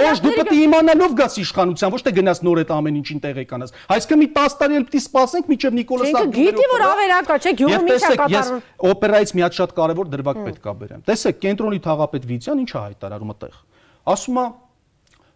Ոչ, 0.04 0.18
դու 0.25 0.35
պետք 0.38 0.54
է 0.54 0.59
իմանալով 0.64 1.16
գաս 1.18 1.35
իշխանության, 1.44 1.94
ոչ 1.94 2.00
թե 2.04 2.14
գնաս 2.14 2.38
նոր 2.44 2.62
այդ 2.64 2.73
ամեն 2.75 2.99
ինչին 3.02 3.21
տեղեկանաս։ 3.25 3.75
Այսինքն 3.94 4.21
մի 4.23 4.28
10 4.38 4.56
տարի 4.62 4.78
էլ 4.78 4.87
պիտի 4.88 5.00
սպասենք, 5.04 5.50
մինչև 5.54 5.78
Նիկոլաս 5.80 6.11
Ինքը 6.14 6.25
գիտի, 6.38 6.66
որ 6.75 6.87
ավերակա, 6.94 7.35
չէ, 7.44 7.54
գյուղը 7.59 7.75
Եվ 7.75 7.85
մի 7.85 7.94
չա 7.94 7.99
տեսեք, 8.04 8.25
ես 8.35 8.50
կատարում։ 8.54 8.90
օպերայից 8.94 9.35
մի 9.35 9.44
հատ 9.44 9.59
շատ 9.59 9.75
կարևոր 9.78 10.11
դրվագ 10.14 10.42
պետք 10.44 10.64
է 10.64 10.76
բերեմ։ 10.85 11.04
Տեսեք, 11.09 11.40
կենտրոնի 11.44 11.80
թաղապետ 11.85 12.28
Վիցյան 12.35 12.64
ինչ 12.64 12.71
է 12.75 12.78
հայտարարում 12.85 13.35
այդտեղ։ 13.35 13.54
Ասում 14.04 14.40
է 14.42 14.46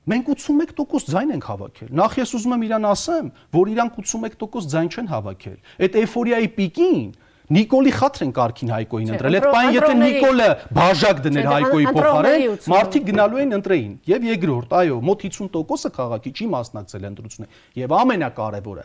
Մենք 0.08 0.28
81% 0.32 1.10
ձայն 1.12 1.32
ենք 1.34 1.46
հավաքել։ 1.50 1.88
Նախ 1.98 2.14
ես 2.16 2.30
ուզում 2.38 2.52
եմ 2.56 2.62
իրան 2.64 2.84
ասեմ, 2.88 3.26
որ 3.52 3.70
իրանք 3.74 3.96
81% 4.00 4.68
ձայն 4.72 4.88
չեն 4.88 5.10
հավաքել։ 5.12 5.58
Այդ 5.84 5.98
էйֆորիայի 6.00 6.48
պիկին 6.56 7.10
Նիկոլի 7.48 7.92
խաթր 7.96 8.22
են 8.26 8.32
Կարքին 8.36 8.70
Հայկոին 8.74 9.10
ընտրել։ 9.14 9.36
Այդ 9.38 9.44
պայն 9.54 9.70
եթե 9.72 9.92
Նիկոլը 9.98 10.48
բաժակ 10.78 11.20
դներ 11.26 11.46
Հայկոյի 11.48 11.86
փոխարեն, 11.96 12.42
80%. 12.44 12.66
մարդիկ 12.72 13.06
գնալու 13.08 13.40
են 13.40 13.56
ընտրեին։ 13.56 13.94
Եվ 14.10 14.26
երկրորդ, 14.28 14.74
այո, 14.78 14.98
մոտ 15.08 15.24
50%-ը 15.24 15.92
քաղաքի 15.96 16.32
չի 16.36 16.48
մասնակցել 16.52 17.06
ընտրություններին։ 17.08 17.62
Եվ 17.80 17.94
ամենակարևորը, 17.98 18.84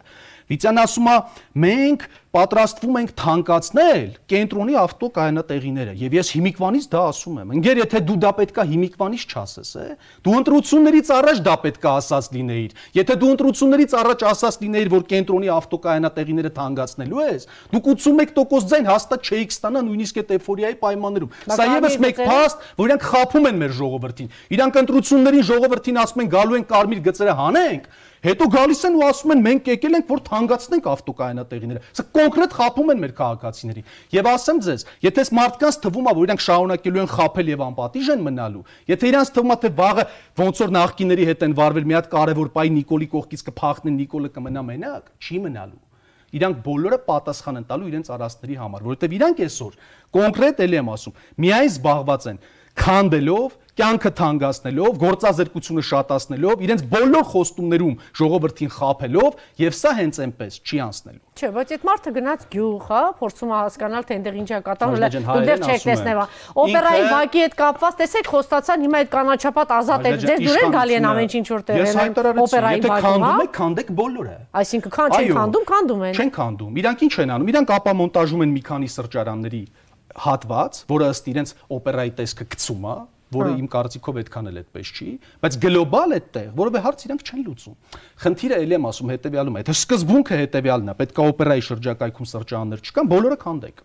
Վիցյան 0.51 0.83
ասում 0.83 1.09
է, 1.13 1.17
մենք 1.63 2.07
պատրաստվում 2.33 2.95
ենք 2.97 3.11
թանկացնել 3.13 4.05
կենտրոնի 4.31 4.75
ավտոկայանատեղիները 4.81 5.91
եւ 5.99 6.13
ես 6.17 6.29
հիմիկվանից 6.33 6.85
դա 6.89 7.01
ասում 7.11 7.35
եմ 7.43 7.51
ընկեր 7.59 7.81
եթե 7.83 7.99
դու 8.07 8.15
դա 8.23 8.31
պետքա 8.39 8.63
հիմիկվանից 8.71 9.25
չասես 9.29 9.73
է 9.77 9.85
դու 10.25 10.33
ընտրություններից 10.39 11.11
առաջ 11.13 11.41
դա 11.45 11.53
պետքա 11.65 11.91
ասած 11.99 12.29
լինեիր 12.33 12.73
եթե 12.97 13.17
դու 13.21 13.29
ընտրություններից 13.33 13.93
առաջ 14.01 14.25
ասած 14.33 14.57
լինեիր 14.63 14.89
որ 14.93 15.05
կենտրոնի 15.13 15.51
ավտոկայանատեղիները 15.53 16.51
թանկացնելու 16.57 17.21
ես 17.21 17.45
դուք 17.73 17.91
81% 17.93 18.73
ձայն 18.73 18.89
հաստատ 18.89 19.29
չէիք 19.29 19.53
ստանա 19.53 19.83
նույնիսկ 19.93 20.17
այդ 20.23 20.33
էֆորիայի 20.41 20.79
պայմաններում 20.81 21.37
սա 21.53 21.67
եւս 21.69 21.99
մեկ 22.07 22.23
փաստ 22.23 22.65
որ 22.81 22.89
իրանք 22.89 23.05
խափում 23.13 23.49
են 23.53 23.61
մեր 23.61 23.77
ժողովրդին 23.77 24.33
իրանք 24.57 24.81
ընտրություններին 24.81 25.47
ժողովրդին 25.53 26.01
ասում 26.03 26.23
են 26.23 26.33
գալու 26.33 26.57
են 26.63 26.67
կարմիր 26.73 27.05
գծերը 27.13 27.37
հանենք 27.43 27.87
Հետո 28.23 28.45
գալիս 28.53 28.81
են 28.87 28.93
ու 28.95 29.03
ասում 29.03 29.31
են 29.33 29.41
մենք 29.43 29.65
եկել 29.67 29.97
ենք 29.97 30.11
որ 30.13 30.21
թանկացնենք 30.29 30.85
ավտոկայանատեղիները։ 30.93 31.81
Սա 31.91 32.05
կոնկրետ 32.15 32.55
խափում 32.55 32.91
են 32.93 33.01
մեր 33.03 33.13
քաղաքացիներին։ 33.19 33.87
Եվ 34.15 34.29
ասեմ 34.31 34.61
ձեզ, 34.63 34.85
եթե 35.03 35.25
մարդկանց 35.39 35.79
թվում 35.83 36.07
է 36.07 36.13
որ 36.15 36.29
իրանք 36.29 36.43
շարունակելու 36.47 37.03
են 37.03 37.11
խափել 37.13 37.51
եւ 37.51 37.63
անպատիժ 37.67 38.11
են 38.13 38.23
մնալու, 38.23 38.63
եթե 38.93 39.11
իրանք 39.11 39.33
թվում 39.35 39.53
է 39.53 39.57
թե 39.63 39.71
վաղը 39.83 40.05
ոնց 40.39 40.61
որ 40.63 40.75
նախկիների 40.79 41.27
հետ 41.33 41.43
են 41.43 41.57
վարվել 41.59 41.89
մի 41.91 41.97
հատ 41.99 42.11
կարևոր 42.13 42.53
պայ 42.55 42.67
Նիկոլի 42.79 43.09
կողքից 43.11 43.43
կփախնեն 43.51 43.97
Նիկոլը 43.99 44.31
կմնա 44.39 44.63
մենակ, 44.71 45.11
չի 45.19 45.43
մնալու 45.43 45.83
իրանք 46.33 46.61
բոլորը 46.65 46.97
պատասխան 47.05 47.59
են 47.59 47.65
տալու 47.69 47.89
իրենց 47.91 48.07
արաստների 48.15 48.55
համար, 48.57 48.85
որովհետև 48.87 49.11
իրանք 49.19 49.41
այսօր 49.45 49.75
կոնկրետ 50.17 50.63
ելի 50.63 50.79
եմ 50.79 50.89
ասում, 50.93 51.17
միայն 51.43 51.69
զբաղված 51.73 52.25
են 52.31 52.39
քանդելով, 52.73 53.57
կյանքը 53.73 54.09
թանկացնելով, 54.19 54.97
գործազրկությունը 55.01 55.83
շատացնելով, 55.87 56.59
իրենց 56.61 56.81
բոլոր 56.93 57.23
խոստումներում 57.31 57.93
ժողովրդին 58.19 58.71
խափելով 58.73 59.39
եւ 59.63 59.77
սա 59.79 59.93
հենց 59.97 60.19
այնպես 60.23 60.57
չի 60.61 60.81
անցնելու։ 60.83 61.21
Չէ, 61.33 61.49
բայց 61.57 61.73
այդ 61.73 61.85
մարդը 61.89 62.11
գնաց 62.13 62.43
գյուղ, 62.53 62.83
հա, 62.85 63.01
փորձում 63.17 63.53
է 63.53 63.57
հասկանալ 63.57 64.05
թե 64.05 64.13
այնտեղ 64.13 64.35
ինչա 64.43 64.59
կատարվում, 64.67 65.47
դեռ 65.49 65.63
չեք 65.63 65.85
տեսնեվա։ 65.89 66.25
Օպերայի 66.63 67.07
բակի 67.09 67.41
հետ 67.43 67.55
կապված, 67.57 67.97
տեսեք, 68.03 68.29
խոստացան 68.29 68.85
հիմա 68.85 69.01
այդ 69.01 69.09
կանաչապատ 69.13 69.73
ազատ 69.73 70.05
է, 70.05 70.13
ձեզ 70.23 70.43
դուր 70.43 70.61
են 70.61 70.75
գալի 70.77 70.97
են 70.99 71.07
ամեն 71.09 71.33
ինչ 71.41 71.47
որ 71.49 71.65
տեղել 71.73 72.03
են 72.03 72.43
օպերայի 72.43 72.77
եթե 72.83 72.91
բակում, 72.93 73.25
հա։ 73.25 73.33
քանդում 73.33 73.43
եք, 73.43 73.53
քանդեք 73.57 73.89
բոլորը։ 73.97 74.37
Այսինքն 74.61 74.93
քան 74.93 75.17
չեն 75.17 75.33
քանդում, 75.33 75.65
քանդում 75.73 76.03
են։ 76.03 76.13
Չեն 76.13 76.31
քանդում։ 76.37 76.77
Իրանք 76.83 77.03
ինչ 77.07 77.13
են 77.23 77.33
անում։ 77.33 77.51
Իրանք 77.53 77.73
ապամոնտաժում 77.73 78.43
են 78.43 78.53
մի 78.53 78.63
քանի 78.69 78.89
սրճարանների 78.93 79.63
հատված, 80.23 80.79
որը 80.93 81.09
ըստ 81.13 81.29
իրենց 81.33 81.53
օպերայի 81.73 82.11
տեսքը 82.21 82.45
գցում 82.53 82.83
է, 82.85 82.95
որը 83.33 83.49
Հա։ 83.53 83.59
իմ 83.63 83.69
կարծիքով 83.73 84.19
այդքան 84.23 84.49
էլ 84.51 84.59
այդպես 84.63 84.91
չի, 84.93 85.07
բայց 85.43 85.57
գլոբալ 85.63 86.15
այդտեղ 86.17 86.51
որովե 86.59 86.83
հարց 86.83 87.05
իրանք 87.07 87.23
չեն 87.23 87.43
լուծում։ 87.47 87.77
Խնդիրը 88.23 88.59
ելի 88.63 88.77
եմ 88.77 88.87
ասում 88.93 89.13
հետեւյալում 89.13 89.57
է, 89.57 89.63
թե 89.63 89.75
սկզբունքը 89.83 90.39
հետեւյալն 90.43 90.93
է, 90.93 90.97
պետք 91.03 91.23
է 91.23 91.27
օպերայի 91.33 91.65
շրջակայքում 91.69 92.29
սրճարաններ 92.33 92.83
չկան, 92.83 93.11
բոլորը 93.13 93.39
քանդեք։ 93.43 93.83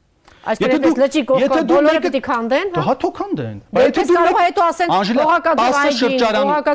Այսինքն 0.49 0.75
այդպես 0.79 0.95
լճի 1.03 1.23
կողքը 1.29 1.61
բոլորը 1.69 2.01
պիտի 2.05 2.21
քանդեն, 2.29 2.71
Դե 2.73 2.79
հա։ 2.79 2.85
հա 2.89 2.95
թո 3.03 3.11
քանդեն։ 3.19 3.59
Դե 3.69 3.83
այդպես 3.89 4.13
կարող 4.17 4.39
է 4.39 4.45
հետո 4.49 4.63
ասեն, 4.69 4.95
այգին, 4.99 5.21
օղակաձև 5.25 5.67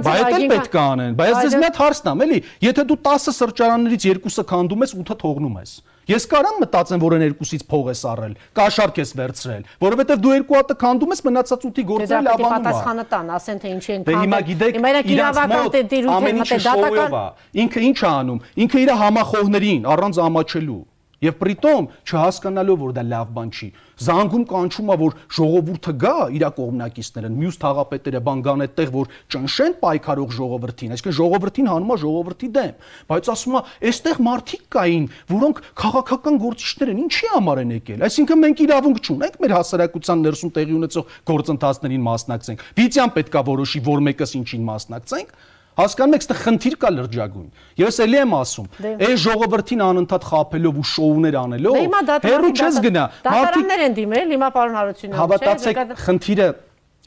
բայց 0.04 0.36
էլ 0.38 0.46
պետք 0.54 0.78
է 0.78 0.84
անեն։ 0.84 1.18
Բայց 1.24 1.34
ես 1.34 1.42
Բայց 1.44 1.58
մի 1.58 1.68
հատ 1.68 1.80
հարցն 1.84 2.12
եմ, 2.14 2.22
էլի, 2.28 2.40
եթե 2.68 2.86
դու 2.94 3.00
10 3.08 3.34
սրճարաններից 3.40 4.06
երկուսը 4.14 4.46
քանդում 4.54 4.84
ես, 4.84 4.96
8-ը 5.04 5.18
թողնում 5.24 5.58
ես։ 5.64 5.74
Ես 6.04 6.26
կարամ 6.28 6.58
մտածեմ, 6.60 7.00
որ 7.00 7.14
այն 7.16 7.22
երկուսից 7.24 7.62
փող 7.72 7.86
ես 7.94 8.02
առել, 8.12 8.34
կաշառք 8.60 8.98
ես 9.00 9.14
վերցրել, 9.20 9.62
որովհետև 9.84 10.24
դու 10.24 10.34
երկու 10.34 10.58
հատը 10.58 10.76
քանդում 10.84 11.14
ես, 11.16 11.22
մնացած 11.30 11.64
8-ի 11.64 11.80
Դե 11.80 11.86
գործը 11.94 12.10
դա 12.12 12.18
է 12.20 12.26
լավանում 12.28 12.44
է։ 12.44 12.60
պատասխանը 12.60 13.06
տան, 13.14 13.32
ասեն 13.40 13.62
թե 13.64 13.72
ինչի 13.74 13.94
են 13.96 14.04
Դե 14.04 14.18
հիմա 14.20 14.40
գիտեք, 14.52 14.80
իրավական 15.16 15.64
մոտ 15.64 15.78
ամեն 16.18 16.34
են 16.34 16.44
ինչը 16.44 16.60
շոուով 16.68 17.16
է։ 17.24 17.28
Ինքը 17.64 17.86
ինչ 17.88 18.00
է 18.04 18.10
անում։ 18.12 18.44
Ինքը 18.68 18.84
իր 18.84 18.92
համախոհներին 19.04 19.88
առանց 19.96 20.20
ամաչելու 20.28 20.82
Եվ 21.24 21.38
պրիտոմ 21.40 21.90
չհասկանալով 22.04 22.84
որ 22.84 22.94
դա 22.98 23.04
լավ 23.14 23.34
բան 23.38 23.52
չի։ 23.54 23.68
Զանգում 24.04 24.44
կանչում 24.50 24.90
է 24.90 24.96
որ 25.00 25.16
ժողովուրդը 25.38 25.94
գա 26.04 26.14
իր 26.34 26.46
կողմնակիցները, 26.58 27.30
մյուս 27.34 27.58
թաղապետերը 27.62 28.22
բան 28.28 28.42
գան 28.48 28.64
այդտեղ 28.66 28.90
որ 28.94 29.12
ճնշեն 29.34 29.76
պայքարող 29.84 30.34
ժողովրդին, 30.38 30.96
այսինքն 30.98 31.16
ժողովրդին 31.20 31.70
հանում 31.72 31.94
է 31.94 31.98
ժողովրդի 32.04 32.50
դեմ։ 32.58 32.74
Բայց 33.14 33.30
ասում 33.34 33.54
է, 33.54 33.62
այստեղ 33.94 34.22
մարդիկ 34.28 34.66
կային, 34.74 35.08
որոնք 35.34 35.62
քաղաքական 35.84 36.42
գործիչներ 36.44 36.94
են, 36.94 37.02
ինչի 37.04 37.32
համար 37.34 37.64
են 37.64 37.74
եկել։ 37.78 38.06
Այսինքն 38.10 38.44
մենք 38.44 38.64
իրավունք 38.68 39.02
չունենք 39.04 39.40
մեր 39.44 39.56
հասարակության 39.62 40.24
ներսում 40.28 40.54
տեղի 40.58 40.78
ունեցող 40.82 41.18
գործընթացներին 41.30 42.06
մասնակցենք։ 42.10 42.68
Վիճան 42.84 43.14
պետքա 43.14 43.48
որոշի, 43.54 43.84
որ 43.94 44.06
մեկս 44.10 44.38
ինչին 44.44 44.70
մասնակցենք։ 44.74 45.36
Հասկանում 45.74 46.14
եք, 46.14 46.24
այստեղ 46.24 46.40
խնդիր 46.44 46.76
կա 46.84 46.90
լրջագույն։ 46.94 47.48
Ես 47.82 47.96
էլի 48.04 48.18
եմ 48.24 48.34
ասում, 48.38 48.68
Դե- 48.84 48.92
այս 49.08 49.18
ժողովրդին 49.24 49.82
անընդհատ 49.84 50.28
խափելով 50.30 50.76
ու 50.78 50.86
շոուներ 50.94 51.38
անելով, 51.44 51.78
Դե 52.14 52.30
հերո 52.30 52.52
չես 52.54 52.78
գնա։ 52.84 53.04
Դատարաններ 53.26 53.82
են 53.88 53.96
դիմել, 53.98 54.28
հիմա 54.34 54.50
պարոն 54.54 54.78
Հարությունյան, 54.78 55.18
հավատացեք, 55.24 55.82
խնդիրը 56.04 56.48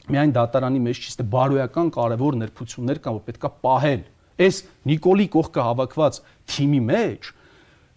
միայն 0.07 0.31
դատարանի 0.35 0.79
մեջ 0.87 0.97
չի, 1.03 1.09
ստե 1.15 1.23
բարոյական 1.31 1.87
կարևոր 1.95 2.37
ներփություններ 2.43 2.97
կան, 3.07 3.15
որ 3.17 3.23
պետքա 3.27 3.49
պահել։ 3.67 4.01
Այս 4.37 4.55
Նիկոլի 4.87 5.27
կողքը 5.33 5.61
հավաքված 5.67 6.19
թիմի 6.47 6.81
մեջ 6.87 7.31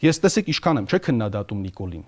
ես 0.01 0.17
տեսեք 0.25 0.47
ինչքան 0.55 0.81
եմ, 0.81 0.87
չէ՞ 0.91 0.99
քննադատում 1.07 1.61
Նիկոլին։ 1.67 2.05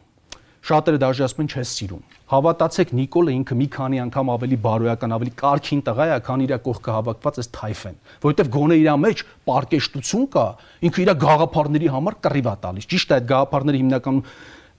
շատերը 0.62 0.98
դաժե 1.02 1.24
ասում 1.26 1.42
են 1.42 1.48
չես 1.52 1.70
սիրում։ 1.76 2.02
Հավատացեք 2.32 2.92
Նիկոլը 2.94 3.32
ինքը 3.34 3.56
մի 3.58 3.66
քանի 3.74 4.00
անգամ 4.02 4.28
ավելի 4.32 4.58
բարոյական, 4.62 5.14
ավելի 5.16 5.32
կարքին 5.42 5.82
տղա 5.88 6.06
է, 6.06 6.18
քան 6.22 6.44
իր 6.46 6.54
կողքը 6.62 6.94
հավաքված 6.96 7.40
այս 7.42 7.50
թայֆեն, 7.56 7.96
որովհետև 8.22 8.50
գոնե 8.56 8.78
իր 8.82 8.90
մեջ 9.02 9.24
պարկեշտություն 9.50 10.26
կա, 10.32 10.46
ինքը 10.86 11.02
իր 11.02 11.12
գաղափարների 11.26 11.92
համար 11.92 12.18
կռիվ 12.22 12.48
է 12.52 12.56
տալիս։ 12.62 12.88
Ճիշտ 12.92 13.12
է, 13.12 13.18
այդ 13.18 13.28
գաղափարները 13.32 13.82
հիմնականում 13.82 14.22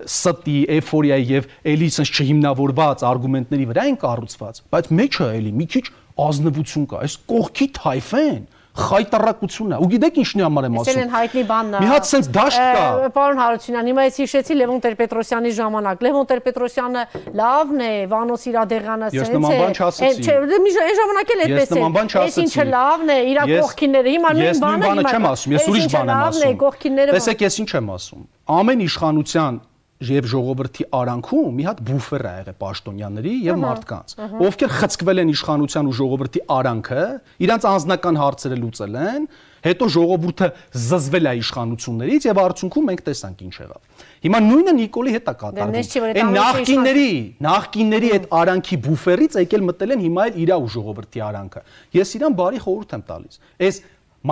ստի, 0.03 0.57
էֆորիայի 0.73 1.27
եւ 1.29 1.51
էլի 1.73 1.89
sense 1.93 2.11
չհիմնավորված 2.23 3.03
արգումենտների 3.07 3.67
վրա 3.69 3.83
են 3.91 3.97
կառուցված, 4.01 4.61
բայց 4.73 4.89
մեջը 4.99 5.27
էլի 5.37 5.53
մի 5.59 5.67
քիչ 5.73 5.85
ազնվություն 6.23 6.87
կա։ 6.91 7.03
Այս 7.03 7.15
կողքի 7.29 7.67
թայֆեն 7.77 8.41
խայտարակությունն 8.73 9.73
է։ 9.73 9.77
Ու 9.83 9.87
գիտեք 9.93 10.15
ինչն 10.23 10.39
է 10.41 10.43
համար 10.43 10.65
եմ 10.65 10.77
ասում։ 10.81 10.89
Այսինքն 10.93 11.11
հայտնի 11.13 11.43
բանն 11.49 11.73
է։ 11.73 11.81
Մի 11.83 11.89
հատ 11.93 12.07
sense 12.09 12.29
դաշտ 12.33 12.61
կա։ 12.73 13.09
Պարոն 13.13 13.41
Հարությունյան, 13.43 13.89
հիմա 13.93 14.05
ես 14.07 14.15
հիշեցի 14.23 14.55
Լևոն 14.57 14.79
Տեր-Պետրոսյանի 14.83 15.51
ժամանակ։ 15.59 16.01
Լևոն 16.07 16.25
Տեր-Պետրոսյանը 16.33 17.03
լավն 17.37 17.83
է, 17.83 17.91
Վանոս 18.13 18.45
Իրադեղյանը 18.49 19.09
Ես 19.13 19.21
սենց 19.23 19.37
նման 19.37 19.53
բան 19.61 19.77
չասեցի։ 19.77 20.25
Չէ, 20.25 20.37
դե 20.49 20.57
այն 20.83 20.97
ժամանակ 21.03 21.33
էլ 21.33 21.43
Ես 21.43 21.53
այդպես 21.53 21.69
է։ 21.69 21.77
նման 21.77 21.93
բան 21.93 22.07
Այս 22.23 22.39
ինչը 22.43 22.57
չասեցի։ 22.57 22.73
լավն 22.73 23.13
է, 23.13 23.19
իր 23.29 23.37
Ես- 23.43 23.61
կողքինները։ 23.63 24.13
Հիմա 24.13 24.29
նույն 24.33 24.49
Ես 24.49 24.63
բանը 24.63 25.05
չեմ 25.13 25.27
ասում, 25.33 25.53
ես 25.53 25.69
ուրիշ 25.73 25.85
բան 25.93 26.01
եմ 26.03 26.13
Լավն 26.13 26.33
է, 26.33 26.49
ասում։ 26.63 27.13
Տեսեք, 27.13 27.39
ես 27.43 27.55
ինչ 27.63 27.69
եմ 27.77 27.93
ասում։ 27.93 28.21
Ամեն 28.57 28.79
իշխանության 28.83 29.53
եւ 30.09 30.27
ժողովրդի 30.33 30.85
արանքում 30.97 31.55
մի 31.57 31.65
հատ 31.67 31.79
բուֆեր 31.87 32.23
է 32.23 32.33
եղել 32.33 32.57
պաշտոնյաների 32.63 33.33
եւ 33.47 33.57
մարդկանց, 33.63 34.15
ովքեր 34.47 34.73
խցկվել 34.79 35.23
են 35.23 35.31
իշխանության 35.33 35.89
ու 35.89 35.95
ժողովրդի 35.99 36.43
արանքը, 36.57 37.03
իրանց 37.47 37.67
անձնական 37.73 38.19
հարցերը 38.23 38.57
լուծել 38.63 38.97
են, 39.03 39.27
հետո 39.63 39.87
ժողովուրդը 39.95 40.47
զզվել 40.75 41.29
է 41.29 41.33
իշխանություններից 41.39 42.25
եւ 42.27 42.39
արդյունքում 42.43 42.87
մենք 42.89 43.03
տեսանք 43.07 43.43
ինչ 43.43 43.53
եղավ։ 43.63 44.01
Հիմա 44.23 44.41
նույնը 44.43 44.73
Նիկոլի 44.79 45.13
հետ 45.13 45.29
է 45.31 45.35
կատարվում։ 45.43 45.77
Այն 46.19 46.33
նախկինների, 46.35 47.13
նախկինների 47.47 48.09
այդ 48.17 48.27
արանքի 48.43 48.79
բուֆերից 48.83 49.37
եկել 49.39 49.63
մտել 49.69 49.95
են 49.95 50.03
հիմա 50.03 50.25
էլ 50.27 50.41
իրա 50.43 50.57
ու 50.63 50.69
ժողովրդի 50.73 51.23
արանքը։ 51.29 51.63
Ես 51.95 52.13
իրան 52.19 52.37
բարի 52.43 52.61
խորհուրդ 52.63 52.97
եմ 52.97 53.05
տալիս։ 53.13 53.39
Այս 53.63 53.79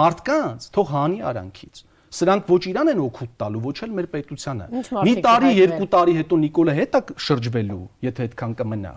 մարդկանց 0.02 0.68
թող 0.76 0.92
հանի 0.92 1.24
արանքից 1.32 1.86
սրանք 2.12 2.50
ոչ 2.52 2.62
իրան 2.72 2.92
են 2.92 3.02
օգուտ 3.06 3.32
տալու, 3.40 3.62
ոչ 3.66 3.78
էլ 3.86 3.94
մեր 3.98 4.08
պետությանը։ 4.12 4.66
Մի 5.08 5.14
տարի, 5.26 5.52
երկու 5.62 5.88
տարի 5.96 6.16
հետո 6.20 6.40
Նիկոլը 6.42 6.76
հետ 6.82 6.98
է 7.00 7.02
շրջվելու, 7.28 7.84
եթե 8.08 8.26
այդքան 8.28 8.56
կմնա։ 8.62 8.94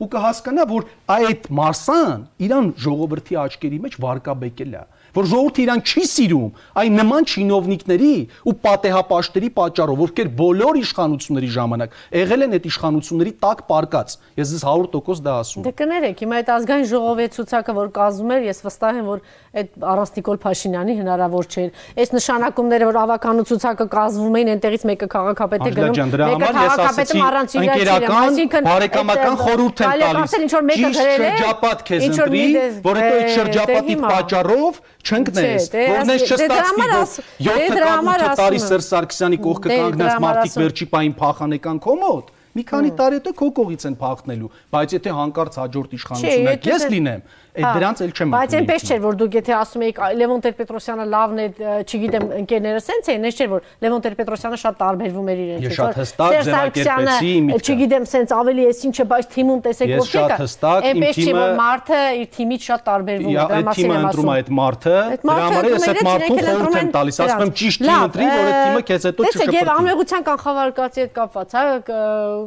Ու 0.00 0.08
կհասկանա, 0.12 0.64
որ 0.70 0.86
այդ 1.12 1.48
Մարսան 1.60 2.22
իրան 2.46 2.68
ժողովրդի 2.84 3.36
աչքերի 3.40 3.80
մեջ 3.84 3.96
վարկաբեկել 4.00 4.76
է, 4.80 4.84
որ 5.16 5.24
ժողովուրդը 5.30 5.62
իրան 5.64 5.80
չի 5.90 6.02
սիրում, 6.10 6.50
այն 6.80 6.98
նման 7.00 7.28
չինովնիկների 7.30 8.12
ու 8.50 8.54
պատեհապաշտերի 8.64 9.48
պատճառով, 9.58 10.02
ովքեր 10.06 10.28
բոլոր 10.40 10.78
իշխանությունների 10.80 11.50
ժամանակ 11.56 11.96
եղել 12.20 12.44
են 12.46 12.54
այդ 12.60 12.68
իշխանությունների 12.70 13.32
տակ 13.44 13.58
պարկած։ 13.70 14.08
Ես 14.40 14.52
ձեզ 14.54 14.64
100% 14.70 15.24
դա 15.26 15.34
ասում 15.40 15.64
Դե 15.66 15.70
եմ։ 15.70 15.78
կներեք, 15.80 16.22
հիմա 16.24 16.34
այդ 16.40 16.50
ազգային 16.56 16.86
ժողովի 16.90 17.26
ցուցակը, 17.36 17.72
որ 17.80 17.88
կազմում 18.00 18.30
էր, 18.36 18.42
ես 18.50 18.58
վստահ 18.66 19.00
եմ, 19.00 19.06
որ 19.10 19.18
այդ 19.50 19.68
առանց 19.90 20.10
Նիկոլ 20.20 20.38
Փաշինյանի 20.40 20.94
հնարավոր 21.00 21.44
չէր։ 21.50 21.68
Այս 22.00 22.10
նշանակումները, 22.14 22.84
որ 22.90 22.98
ավականու 23.00 23.44
ցուցակը 23.50 23.86
կազմվում 23.90 24.36
էին, 24.40 24.50
այնտեղից 24.54 24.84
մեկը 24.90 25.08
քաղաքապետ 25.10 25.60
է 25.60 25.70
Աջլա 25.70 25.88
գնում, 25.90 26.12
մեկը 26.30 26.50
ես 26.50 26.54
քաղաքապետը 26.60 27.20
առանց 27.30 27.50
իր 27.50 27.66
ընկերական, 27.70 28.30
բարեկամական 28.70 29.36
խորհուրդ 29.40 29.80
եմ 29.80 29.90
տալիս։ 30.00 30.36
Ինչ 30.40 30.52
որ 30.54 30.64
մեկը 30.70 30.90
գրել 31.00 31.20
է, 31.20 31.30
շրջապատ 31.30 31.84
քեզ 31.90 32.06
ընտրի, 32.10 32.44
դե- 32.54 32.68
որ 32.86 33.00
հետո 33.00 33.10
այդ 33.10 33.26
դե- 33.26 33.34
շրջապատի 33.40 33.94
դե 34.00 34.10
պատճառով 34.10 34.80
չընկնես, 35.00 35.68
որն 35.72 36.10
ես 36.14 36.22
չստացվի, 36.30 36.80
որ 36.80 36.92
աս- 37.00 37.16
դե 37.20 37.54
7 37.60 37.70
դրա 37.76 37.86
կամ 37.90 37.96
համար 38.00 38.20
8 38.30 38.36
տարի 38.40 38.60
Սերժ 38.66 38.84
Սարգսյանի 38.90 39.38
կողքը 39.46 39.68
Դե 39.70 39.78
կանգնած 39.80 40.14
մարդիկ 40.24 40.54
վերջի 40.60 40.86
պահին 40.94 41.14
փախանեկան 41.20 41.78
քո 41.86 41.94
մոտ։ 42.04 42.26
Մի 42.50 42.62
քանի 42.66 42.90
տարի 42.98 43.14
հետո 43.20 43.30
քո 43.40 43.46
կողից 43.60 43.82
են 43.86 43.94
փախնելու, 44.00 44.48
բայց 44.74 44.88
եթե 44.98 45.10
հանկարծ 45.20 45.54
հաջորդ 45.60 45.90
իշխանությունը 46.00 46.50
եթե 46.50 46.70
ես 46.74 46.82
դե- 46.82 46.90
լինեմ, 46.90 47.20
այդ 47.50 47.66
դրանց 47.80 48.00
էլ 48.04 48.12
չեմ 48.14 48.30
Բայց 48.30 48.52
այնպես 48.60 48.80
չէր, 48.90 49.00
որ 49.04 49.14
դուք 49.20 49.32
եթե 49.40 49.52
ասում 49.60 49.82
եք 49.90 49.96
«Այ, 50.00 50.12
Լևոն 50.20 50.40
Տեր-Պետրոսյանը 50.44 51.06
լավն 51.10 51.40
է, 51.40 51.46
չգիտեմ, 51.90 52.24
ընկերները 52.40 52.80
սենց 52.84 53.10
էին, 53.10 53.24
այնպես 53.26 53.40
չէր, 53.40 53.48
որ 53.50 53.60
Լևոն 53.84 54.04
Տեր-Պետրոսյանը 54.06 54.58
շատ 54.60 54.74
տարբերվում 54.80 55.30
էր 55.30 55.38
իրենից։ 55.40 55.66
Ես 55.70 55.74
շատ 55.80 55.98
հստակ 56.00 56.30
ձևակերպեցի 56.30 57.30
իմ 57.40 57.44
միտքը։ 57.50 57.74
Չգիտեմ, 57.74 58.04
սենց 58.10 58.34
ավելի 58.40 58.62
էս 58.70 58.78
ինչը, 58.90 59.04
բայց 59.10 59.24
թիմում 59.34 59.60
տեսեք 59.66 59.90
Ես 59.90 60.00
ովքեր 60.00 60.20
շատ 60.20 60.30
կա։ 60.30 60.38
հստակ, 60.40 60.80
իմ 60.80 61.00
Այնպես 61.00 61.14
չի, 61.20 61.26
որ 61.30 61.40
թիմը- 61.40 61.58
մարդը 61.60 62.00
իր 62.20 62.28
թիմից 62.30 62.62
շատ 62.70 62.80
տարբերվում 62.90 63.30
է, 63.30 63.40
դրա 63.40 63.58
այդ 63.60 63.66
մասին 63.70 63.80
թիմը 63.80 63.94
եմ 64.00 64.04
ընտրում 64.10 64.30
է 64.30 64.30
ասում։ 64.30 64.40
այդ 64.40 64.48
մարդը, 64.60 64.94
Այդ 65.10 65.22
դրա 65.30 65.44
համար 65.50 65.64
ես 65.70 65.86
այդ 65.90 66.00
մարդուն 66.10 66.40
խորհուրդ 66.50 66.80
եմ 66.80 66.90
տալիս, 67.00 67.16
ասում 67.20 67.40
եմ 67.40 67.52
ճիշտ 67.60 67.80
թիմ 67.80 68.00
ընտրի, 68.10 68.26
որ 68.30 68.50
այդ 68.50 68.60
թիմը 68.60 68.82
քեզ 68.90 69.02
հետո 69.10 69.20
Տեսեք, 69.30 69.54
եւ 69.60 69.70
ամեղության 69.80 70.22
կանխավարկածի 70.30 71.00
հետ 71.00 71.12
կապված, 71.20 71.48
հա, 71.60 71.64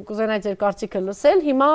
կուզենայի 0.07 0.41
ձեր 0.43 0.55
կարծիքը 0.63 0.99
լսել։ 1.03 1.39
Հիմա 1.43 1.69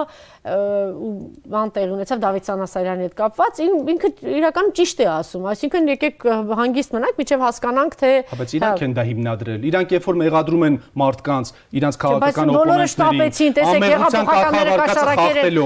բան 1.52 1.72
տեղ 1.76 1.92
ունեցավ 1.98 2.20
Դավիթ 2.24 2.48
Սանասարյանի 2.48 3.06
հետ 3.08 3.14
կապված, 3.28 3.58
ին- 3.64 3.88
ինքը 3.92 4.08
իրականում 4.38 4.72
ճիշտ 4.78 4.98
է 5.04 5.06
ասում, 5.12 5.42
այսինքն 5.52 5.88
եկեք 5.92 6.24
հանգիստ 6.58 6.90
մնանք, 6.96 7.16
միջև 7.20 7.42
հասկանանք, 7.44 7.92
թե 8.00 8.10
Հա, 8.28 8.36
Բայց 8.38 8.50
իրանք 8.58 8.80
են 8.88 8.92
դա 8.98 9.02
հիմնադրել։ 9.08 9.60
Իրանք 9.68 9.88
երբ 9.98 10.04
որ 10.08 10.16
մեղադրում 10.22 10.62
են 10.68 10.74
մարդկանց, 11.02 11.46
Բայց 11.78 11.98
քաղաքական 12.02 12.48
օպոնենտներին, 12.48 12.92
շտապեցին, 12.94 13.52
տեսեք, 13.58 13.82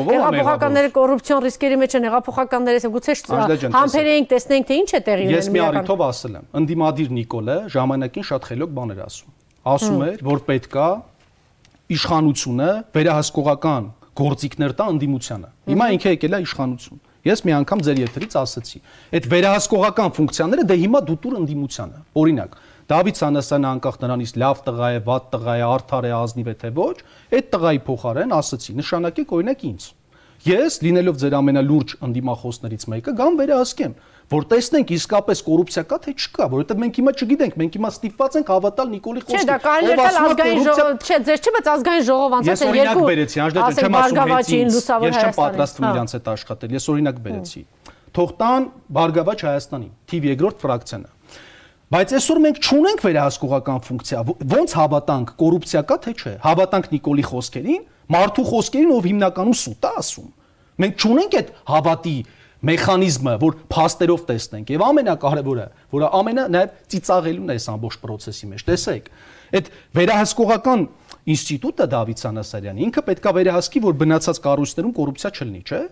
հեղափոխականները 0.02 0.90
կոռուպցիոն 0.96 1.40
ռիսկերի 1.46 1.76
մեջ 1.82 1.92
են, 1.92 2.06
հեղափոխականները, 2.08 2.80
ասեմ, 2.82 2.92
գուցե 2.96 3.12
Աջլա 3.42 3.56
ջան, 3.62 3.72
համբեր 3.78 4.06
էինք, 4.12 4.28
տեսնենք 4.32 4.64
թե 4.68 4.74
ինչ 4.82 4.90
է 4.92 5.00
տեղի 5.06 5.24
Ես 5.32 5.46
մի 5.52 5.60
ունենում 5.62 5.78
առիթով 5.82 6.00
ասել 6.08 6.32
եմ։ 6.32 6.44
Ընդդիմադիր 6.62 7.08
Նիկոլը 7.22 7.56
ժամանակին 7.72 8.26
շատ 8.32 8.42
խելոք 8.52 8.70
բաներ 8.72 8.98
ասում։ 9.06 9.30
Ասում 9.72 10.00
էր, 10.02 10.16
որ 10.26 10.38
պետքա 10.48 10.86
իշխանությունը 11.92 12.68
վերահսկողական 12.96 13.88
գործիքներ 14.12 14.72
տա 14.78 14.84
ընդդիմությանը։ 14.92 15.48
Հիմա 15.72 15.86
ինքը 15.96 16.12
եկել 16.16 16.36
է 16.36 16.40
իշխանություն։ 16.46 17.00
Ես 17.22 17.44
մի 17.46 17.52
անգամ 17.54 17.82
ձեր 17.86 17.98
եթերից 18.02 18.32
ասացի, 18.40 18.78
այդ 19.14 19.26
վերահսկողական 19.30 20.14
ֆունկցիաները 20.16 20.62
դե 20.66 20.76
հիմա 20.82 21.00
դուտուր 21.06 21.36
ընդդիմությանը։ 21.38 22.00
Օրինակ, 22.18 22.56
Դավիթ 22.92 23.20
Սանասյանը 23.22 23.68
անկախ 23.72 23.98
նրանից 24.02 24.32
լավ 24.42 24.62
տղա 24.66 24.88
է, 24.90 25.02
վատ 25.06 25.28
տղա 25.32 25.54
է, 25.54 25.62
արդար 25.70 26.08
է, 26.08 26.12
ազնիվ 26.18 26.48
է 26.50 26.54
թե 26.62 26.70
ոչ, 26.82 26.96
այդ 27.38 27.46
տղայի 27.52 27.80
փոխարեն 27.86 28.34
ասացի, 28.42 28.74
նշանակեք 28.82 29.34
օրինակ 29.38 29.62
ինձ։ 29.70 29.86
Ես 30.42 30.78
լինելով 30.82 31.20
ձեր 31.22 31.36
ամենալուրջ 31.38 31.94
ընդդիմախոսներից 32.02 32.86
մեկը 32.90 33.14
գամ 33.22 33.38
վերահսկեմ, 33.38 33.94
որ 34.32 34.46
տեսնենք 34.52 34.90
իսկապես 34.96 35.40
կոռուպցիա 35.46 35.82
կա 35.92 35.98
թե 36.02 36.12
չկա, 36.16 36.46
որովհետև 36.52 36.80
մենք 36.82 36.98
հիմա 37.00 37.12
չգիտենք, 37.12 37.56
մենք 37.62 37.76
հիմա 37.76 37.90
ստիպված 37.92 38.36
ենք 38.40 38.52
հավատալ 38.52 38.88
Նիկոլի 38.92 39.22
Չէ, 39.22 39.26
խոսքին։ 39.28 39.50
դա 39.52 39.58
կարելի 39.66 39.92
է 39.92 40.06
ազգային 40.22 40.62
ժողով, 40.66 40.92
չէ, 41.02 41.18
ձեր 41.28 41.42
չի, 41.42 41.52
բայց 41.56 41.70
ազգային 41.72 42.06
ժողով 42.08 42.36
անցած 42.38 42.52
Ես 42.52 42.62
են 42.62 42.72
օրինակ 42.72 42.92
երկու 42.92 43.06
բերեցի, 43.12 43.42
անջատ 43.42 43.62
ասենք, 43.62 43.82
չեմ 43.82 43.96
ասում 43.98 44.72
Լուսավոր 44.72 45.08
Ես 45.08 45.16
չեմ 45.16 45.22
Հայաստանին, 45.22 45.42
պատրաստվում 45.42 45.86
հա։ 45.86 45.92
իրանց 45.92 46.14
հետ 46.16 46.30
աշխատել։ 46.32 46.76
Ես 46.76 46.88
օրինակ 46.92 47.20
բերեցի։ 47.22 47.62
Թող 48.12 48.32
տան 48.42 48.64
Բարգավաճ 48.92 49.42
Հայաստանի 49.48 49.88
թիվ 50.12 50.26
երկրորդ 50.32 50.62
ֆրակցիանը։ 50.62 51.10
Բայց 51.92 52.12
այսօր 52.16 52.38
մենք 52.40 52.58
չունենք 52.64 53.02
վերահսկողական 53.04 53.80
ֆունկցիա։ 53.84 54.20
Ոնց 54.52 54.74
հավատանք 54.78 55.32
կոռուպցիա 55.42 55.82
կա 55.90 55.96
թե 56.06 56.12
չէ։ 56.16 56.32
Հավատանք 56.40 56.86
Նիկոլի 56.92 57.24
խոսքերին, 57.28 57.82
մարդու 58.16 58.44
խոսքերին, 58.48 58.92
ով 58.96 59.08
հիմնականում 59.12 59.58
սուտ 59.60 59.84
է 59.84 59.90
ասում։ 60.02 60.30
Մենք 60.82 61.04
չունենք 61.04 61.36
այդ 61.36 61.50
հավատի 61.68 62.14
մեխանիզմը, 62.68 63.34
որ 63.42 63.56
փաստերով 63.72 64.24
տեսնենք։ 64.28 64.72
Եվ 64.72 64.84
ամենակարևորը, 64.86 65.66
որը 65.92 66.10
ամենը 66.18 66.44
նաև 66.54 66.74
ծիծաղելուն 66.92 67.52
է 67.52 67.56
այս 67.58 67.68
ամբողջ 67.72 67.96
process-ի 68.02 68.50
մեջ։ 68.52 68.64
Տեսեք, 68.70 69.08
այդ 69.52 69.70
վերահսկողական 69.98 70.84
ինստիտուտը 71.22 71.86
Դավիթ 71.92 72.22
Սանասարյանը 72.22 72.82
ինքը 72.82 73.02
պետքա 73.06 73.32
վերահսկի, 73.36 73.82
որ 73.84 73.94
բնացած 74.00 74.38
կառույցներում 74.42 74.94
կոռուպցիա 74.96 75.30
չլինի, 75.38 75.60
չէ՞։ 75.62 75.82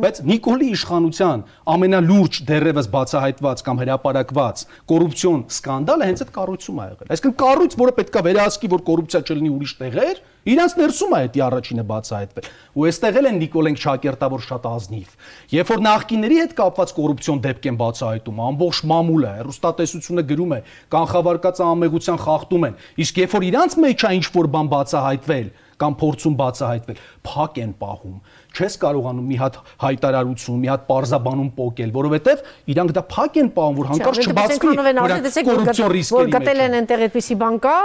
Բայց 0.00 0.18
Նիկոլի 0.30 0.70
իշխանության 0.74 1.44
ամենալուրջ 1.74 2.40
դերևս 2.50 2.88
բացահայտված 2.96 3.62
կամ 3.70 3.80
հրապարակված 3.84 4.64
կոռուպցիոն 4.90 5.44
սկանդալը 5.60 6.08
հենց 6.10 6.24
այդ 6.26 6.34
կառույցում 6.40 6.80
ա 6.80 6.88
եղել։ 6.90 7.14
Այսինքն 7.14 7.36
կառույց, 7.44 7.78
որը 7.80 7.94
պետքա 8.00 8.24
վերահսկի, 8.26 8.70
որ 8.74 8.84
կոռուպցիա 8.90 9.22
չլինի 9.30 9.52
ուրիշ 9.54 9.74
տեղեր, 9.80 10.20
իրանց 10.48 10.74
ներսում 10.80 11.14
է 11.16 11.20
դա 11.34 11.40
առաջինը 11.46 11.84
բացահայտվել։ 11.90 12.46
Ու 12.80 12.84
այստեղ 12.90 13.18
էլ 13.20 13.28
են 13.30 13.40
Նիկոլենք 13.40 13.80
Շակերտավոր 13.84 14.44
շատ 14.46 14.68
ազնիվ։ 14.70 15.10
Երբ 15.52 15.70
որ 15.70 15.82
նախկինների 15.84 16.38
հետ 16.40 16.54
կապված 16.60 16.94
կոռուպցիոն 16.96 17.42
դեպք 17.44 17.68
են 17.70 17.80
բացահայտում, 17.80 18.40
ամբողջ 18.48 18.80
մամուլը, 18.90 19.32
հերոստատեսությունը 19.40 20.24
գրում 20.30 20.54
է, 20.56 20.60
կանխավարկած 20.96 21.60
ամեղության 21.68 22.22
խախտում 22.24 22.66
են։ 22.70 22.78
Իսկ 23.04 23.20
երբ 23.20 23.34
որ 23.36 23.48
իրանց 23.50 23.76
մեջ 23.84 24.00
է 24.00 24.14
ինչ 24.20 24.26
որ 24.40 24.50
բան 24.56 24.70
բացահայտվել, 24.70 25.50
կամ 25.80 25.94
փորձում 26.00 26.34
բացահայտվել, 26.40 26.98
փակ 27.26 27.58
են 27.60 27.72
պահում։ 27.80 28.14
Չես 28.50 28.76
կարողանում 28.82 29.26
մի 29.30 29.36
հատ 29.40 29.56
հայտարարություն, 29.80 30.56
մի 30.60 30.68
հատ 30.70 30.84
parzabanum 30.88 31.50
փոկել, 31.54 31.90
որովհետև 31.94 32.40
իրանք 32.72 32.94
դա 32.96 33.02
փակ 33.10 33.36
են 33.40 33.50
պահում, 33.56 33.76
որ 33.80 33.88
հանկարծ 33.90 34.20
չբացվի, 34.30 34.72
որ 34.80 35.14
կոռուպցիոն 35.50 35.92
ռիսկերի 35.94 36.20
որ 36.20 36.32
գտել 36.34 36.62
են 36.64 36.76
այնտեղ 36.80 37.04
այդպիսի 37.06 37.36
բան 37.40 37.58
կա։ 37.66 37.76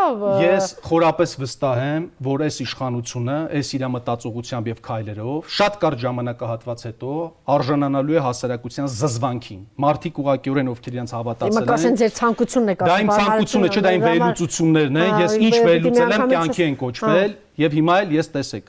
Ես 0.46 0.70
խորապես 0.88 1.36
վստահ 1.44 1.84
եմ, 1.86 2.08
որ 2.26 2.46
այս 2.46 2.60
իշխանությունը, 2.66 3.38
այս 3.60 3.72
իր 3.76 3.86
մտածողությամբ 3.96 4.70
եւ 4.72 4.82
քայլերով 4.90 5.54
շատ 5.56 5.80
կարճ 5.86 6.04
ժամանակահատված 6.06 6.86
հետո 6.90 7.14
արժանանալու 7.56 8.16
է 8.16 8.26
հասարակության 8.26 8.92
զզվանքին։ 8.96 9.62
Մարդիկ 9.86 10.20
ուղղակիորեն 10.26 10.74
ովքեր 10.76 10.96
իրենց 10.96 11.16
հավատացել 11.16 11.74
են, 11.76 11.98
ձեր 12.02 12.14
ցանկությունն 12.16 12.74
է 12.74 12.78
դա 12.86 13.00
իմ 13.06 13.12
ցանկությունը 13.16 13.72
չէ, 13.76 13.86
դա 13.86 13.96
իմ 13.96 14.06
վերլուծություններն 14.06 15.02
են, 15.06 15.16
ես 15.26 15.40
ինչ 15.46 15.56
վերլուծել 15.66 16.16
եմ, 16.16 16.30
կյանքի 16.36 16.66
են 16.66 16.80
կոչվել 16.86 17.36
Եվ 17.56 17.76
հիմա 17.78 17.94
էլ 18.04 18.10
ես 18.18 18.30
տեսեք, 18.34 18.66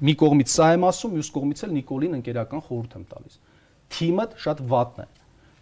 մի 0.00 0.14
կողմից 0.20 0.52
սա 0.54 0.68
եմ 0.76 0.86
ասում, 0.90 1.16
մյուս 1.18 1.30
կողմից 1.34 1.62
էլ 1.66 1.74
Նիկոլին 1.76 2.16
ընկերական 2.20 2.64
խորհուրդ 2.66 2.96
եմ 3.00 3.04
տալիս։ 3.10 3.36
Թիմը 3.90 4.26
շատ 4.44 4.62
վատն 4.70 5.04
է։ 5.04 5.08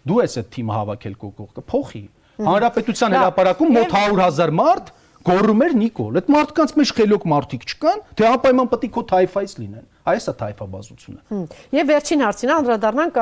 Դու 0.09 0.21
ես 0.23 0.39
այդ 0.39 0.49
թիմը 0.55 0.79
հավաքել 0.79 1.19
քո 1.19 1.31
կողքը, 1.39 1.65
փոխի։ 1.73 2.03
Հանրապետության 2.49 3.17
հրապարակում 3.19 3.73
մոտ 3.79 3.95
100.000 3.99 4.57
մարդ 4.59 4.93
գոռում 5.29 5.63
էր 5.67 5.75
Նիկոլ։ 5.79 6.19
Այդ 6.19 6.29
մարդկանց 6.33 6.75
մեջ 6.79 6.91
խելոք 6.99 7.25
մարդիկ 7.33 7.65
չկան, 7.69 8.03
թե 8.17 8.27
անպայման 8.29 8.69
պետք 8.73 8.87
է 8.87 8.91
քո 8.95 9.03
թայֆայից 9.11 9.55
լինեն։ 9.59 9.87
Այս 10.09 10.29
է 10.31 10.35
թայֆաբազությունը։ 10.41 11.41
Եվ 11.77 11.91
վերջին 11.91 12.25
հարցին 12.25 12.53
անդրադառնանք 12.55 13.19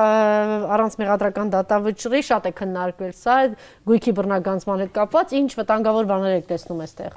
առանց 0.77 0.99
մեղադրական 1.03 1.53
դատավճռի 1.57 2.23
շատ 2.31 2.47
է 2.47 2.53
քննարկվել 2.61 3.15
սա 3.17 3.39
գույքի 3.91 4.17
բռնագանձման 4.21 4.85
հետ 4.87 4.93
կապված, 5.01 5.39
ինչ 5.41 5.51
վտանգավոր 5.57 6.11
բաներ 6.13 6.37
եք 6.37 6.51
տեսնում 6.53 6.85
այստեղ։ 6.87 7.17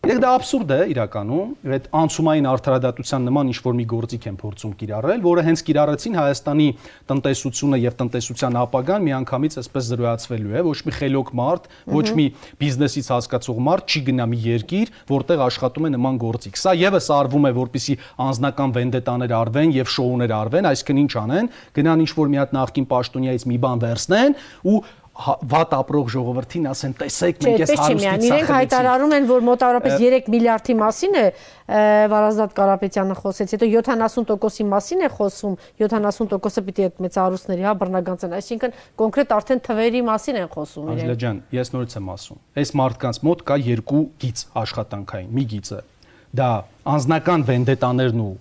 Իրեք 0.00 0.20
դա 0.24 0.28
абսուրդ 0.32 0.70
է 0.72 0.76
իրականում, 0.94 1.48
այդ 1.76 1.86
անցումային 1.92 2.46
արդարադատության 2.48 3.26
նման 3.28 3.48
ինչ 3.50 3.58
որ 3.60 3.74
մի 3.76 3.84
գործիք 3.90 4.28
են 4.30 4.36
փորձում 4.40 4.70
կիրառել, 4.80 5.18
որը 5.26 5.42
հենց 5.44 5.62
կիրառեցին 5.68 6.14
Հայաստանի 6.16 6.68
տնտեսությունը 7.10 7.80
եւ 7.82 7.98
տնտեսության 8.00 8.56
ապագան 8.62 9.04
միանգամից 9.04 9.58
այսպես 9.60 9.90
զրոյացվելու 9.90 10.56
է, 10.56 10.62
ոչ 10.70 10.78
մի 10.88 10.94
խելոք 10.96 11.32
մարդ, 11.36 11.68
ոչ 11.92 12.06
մի 12.16 12.26
բիզնեսից 12.64 13.10
հասկացող 13.12 13.60
մարդ 13.68 13.92
չի 13.92 14.02
գնա 14.08 14.26
մի 14.32 14.40
երկիր, 14.48 14.94
որտեղ 15.12 15.44
աշխատում 15.50 15.84
է 15.84 15.92
նման 16.00 16.20
գործիք։ 16.24 16.60
Սա 16.64 16.74
եւս 16.80 17.10
արվում 17.20 17.44
է, 17.44 17.52
որպիսի 17.60 17.98
անձնական 18.24 18.74
վենդետաներ 18.80 19.36
արվեն 19.36 19.76
եւ 19.76 19.92
շոուներ 20.00 20.34
արվեն, 20.40 20.70
այսինքն 20.70 21.04
ինչ 21.04 21.12
անեն, 21.20 21.52
գնան 21.76 22.04
ինչ 22.08 22.10
որ 22.16 22.32
մի 22.32 22.40
հատ 22.40 22.56
նախքին 22.56 22.88
պաշտոնյայից 22.88 23.46
մի 23.50 23.60
բան 23.60 23.84
վերցնեն 23.84 24.36
ու 24.70 24.80
վատ 25.20 25.74
ապրող 25.76 26.08
ժողովրդին 26.14 26.66
ասեն 26.70 26.94
տեսեք 27.00 27.40
մենք 27.44 27.62
այս 27.64 27.72
հարուստից 27.80 28.26
իրենք 28.30 28.50
հայտարարում 28.54 29.14
են 29.16 29.26
որ 29.30 29.44
մոտավորապես 29.48 29.94
3 30.00 30.30
միլիարդի 30.34 30.76
մասին 30.80 31.18
է 31.20 31.24
Վարազդատ 32.10 32.54
Կարապետյանը 32.56 33.16
խոսեց 33.20 33.54
հետո 33.54 33.68
70%-ի 33.70 34.66
մասին 34.70 35.04
է 35.06 35.10
խոսում 35.16 35.54
70%-ը 35.84 36.64
պիտի 36.70 36.86
այդ 36.88 37.02
մեծ 37.04 37.18
հարուստների 37.20 37.66
հա 37.68 37.74
բռնագանցեն 37.84 38.36
այսինքն 38.40 38.76
կոնկրետ 39.00 39.34
արդեն 39.38 39.62
թվերի 39.70 40.02
մասին 40.10 40.40
են 40.40 40.50
խոսում 40.56 40.90
իրենք 40.90 41.04
Աջլա 41.04 41.18
ջան 41.24 41.40
ես 41.60 41.72
նորից 41.76 41.96
եմ 42.00 42.12
ասում 42.16 42.42
այս 42.64 42.74
մարդկանց 42.80 43.22
մոտ 43.30 43.44
կա 43.50 43.58
երկու 43.70 44.04
գիծ 44.24 44.44
աշխատանքային 44.64 45.34
մի 45.36 45.44
գիծը 45.54 45.80
դա 46.40 46.50
անձնական 46.90 47.46
վենդետաներն 47.50 48.24
ու 48.24 48.34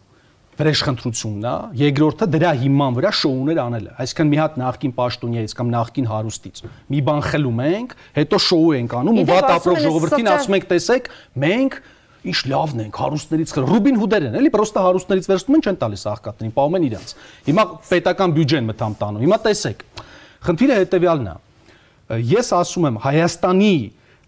վրեժխնդրությունն 0.60 1.46
է, 1.50 1.54
երկրորդը 1.80 2.28
դրա 2.34 2.50
հիման 2.60 2.98
վրա 2.98 3.12
շոուներ 3.20 3.60
անելը։ 3.64 3.94
Այսինքն 4.04 4.30
մի 4.30 4.40
հատ 4.40 4.58
նախքին 4.60 4.94
պաշտոնյայից 4.98 5.54
կամ 5.60 5.70
նախքին 5.76 6.10
հարուստից 6.10 6.62
մի 6.90 7.00
բան 7.10 7.24
խլում 7.30 7.62
ենք, 7.70 7.96
հետո 8.20 8.40
շոու 8.50 8.74
ենք 8.80 8.96
անում 9.00 9.20
ու 9.20 9.26
վատ 9.30 9.48
ապրող 9.56 9.80
ժողովրդին 9.86 10.30
ասում 10.34 10.58
ենք, 10.60 10.68
տեսեք, 10.74 11.10
մենք 11.40 11.80
ինչ 12.20 12.40
լավն 12.52 12.82
ենք, 12.84 12.98
հարուստներից 13.00 13.54
խր 13.56 13.68
Ռուբին 13.70 14.00
Հուդեր 14.00 14.26
են, 14.28 14.34
էլի, 14.40 14.50
պրոստը 14.52 14.82
հարուստներից 14.84 15.30
վերցնում 15.30 15.56
են, 15.56 15.64
չեն 15.64 15.78
տալիս 15.80 16.04
աղքատներին, 16.12 16.54
պահում 16.58 16.76
են 16.80 16.88
իրենց։ 16.90 17.14
Հիմա 17.48 17.66
պետական 17.88 18.34
բյուջեն 18.36 18.68
մտամ 18.70 18.98
տանում։ 19.00 19.24
Հիմա 19.24 19.40
տեսեք։ 19.48 19.86
Խնդիրը 20.50 20.80
հետեւյալն 20.84 21.30
է։ 21.32 21.38
Ես 22.28 22.52
ասում 22.60 22.90
եմ 22.90 23.00
Հայաստանի 23.08 23.74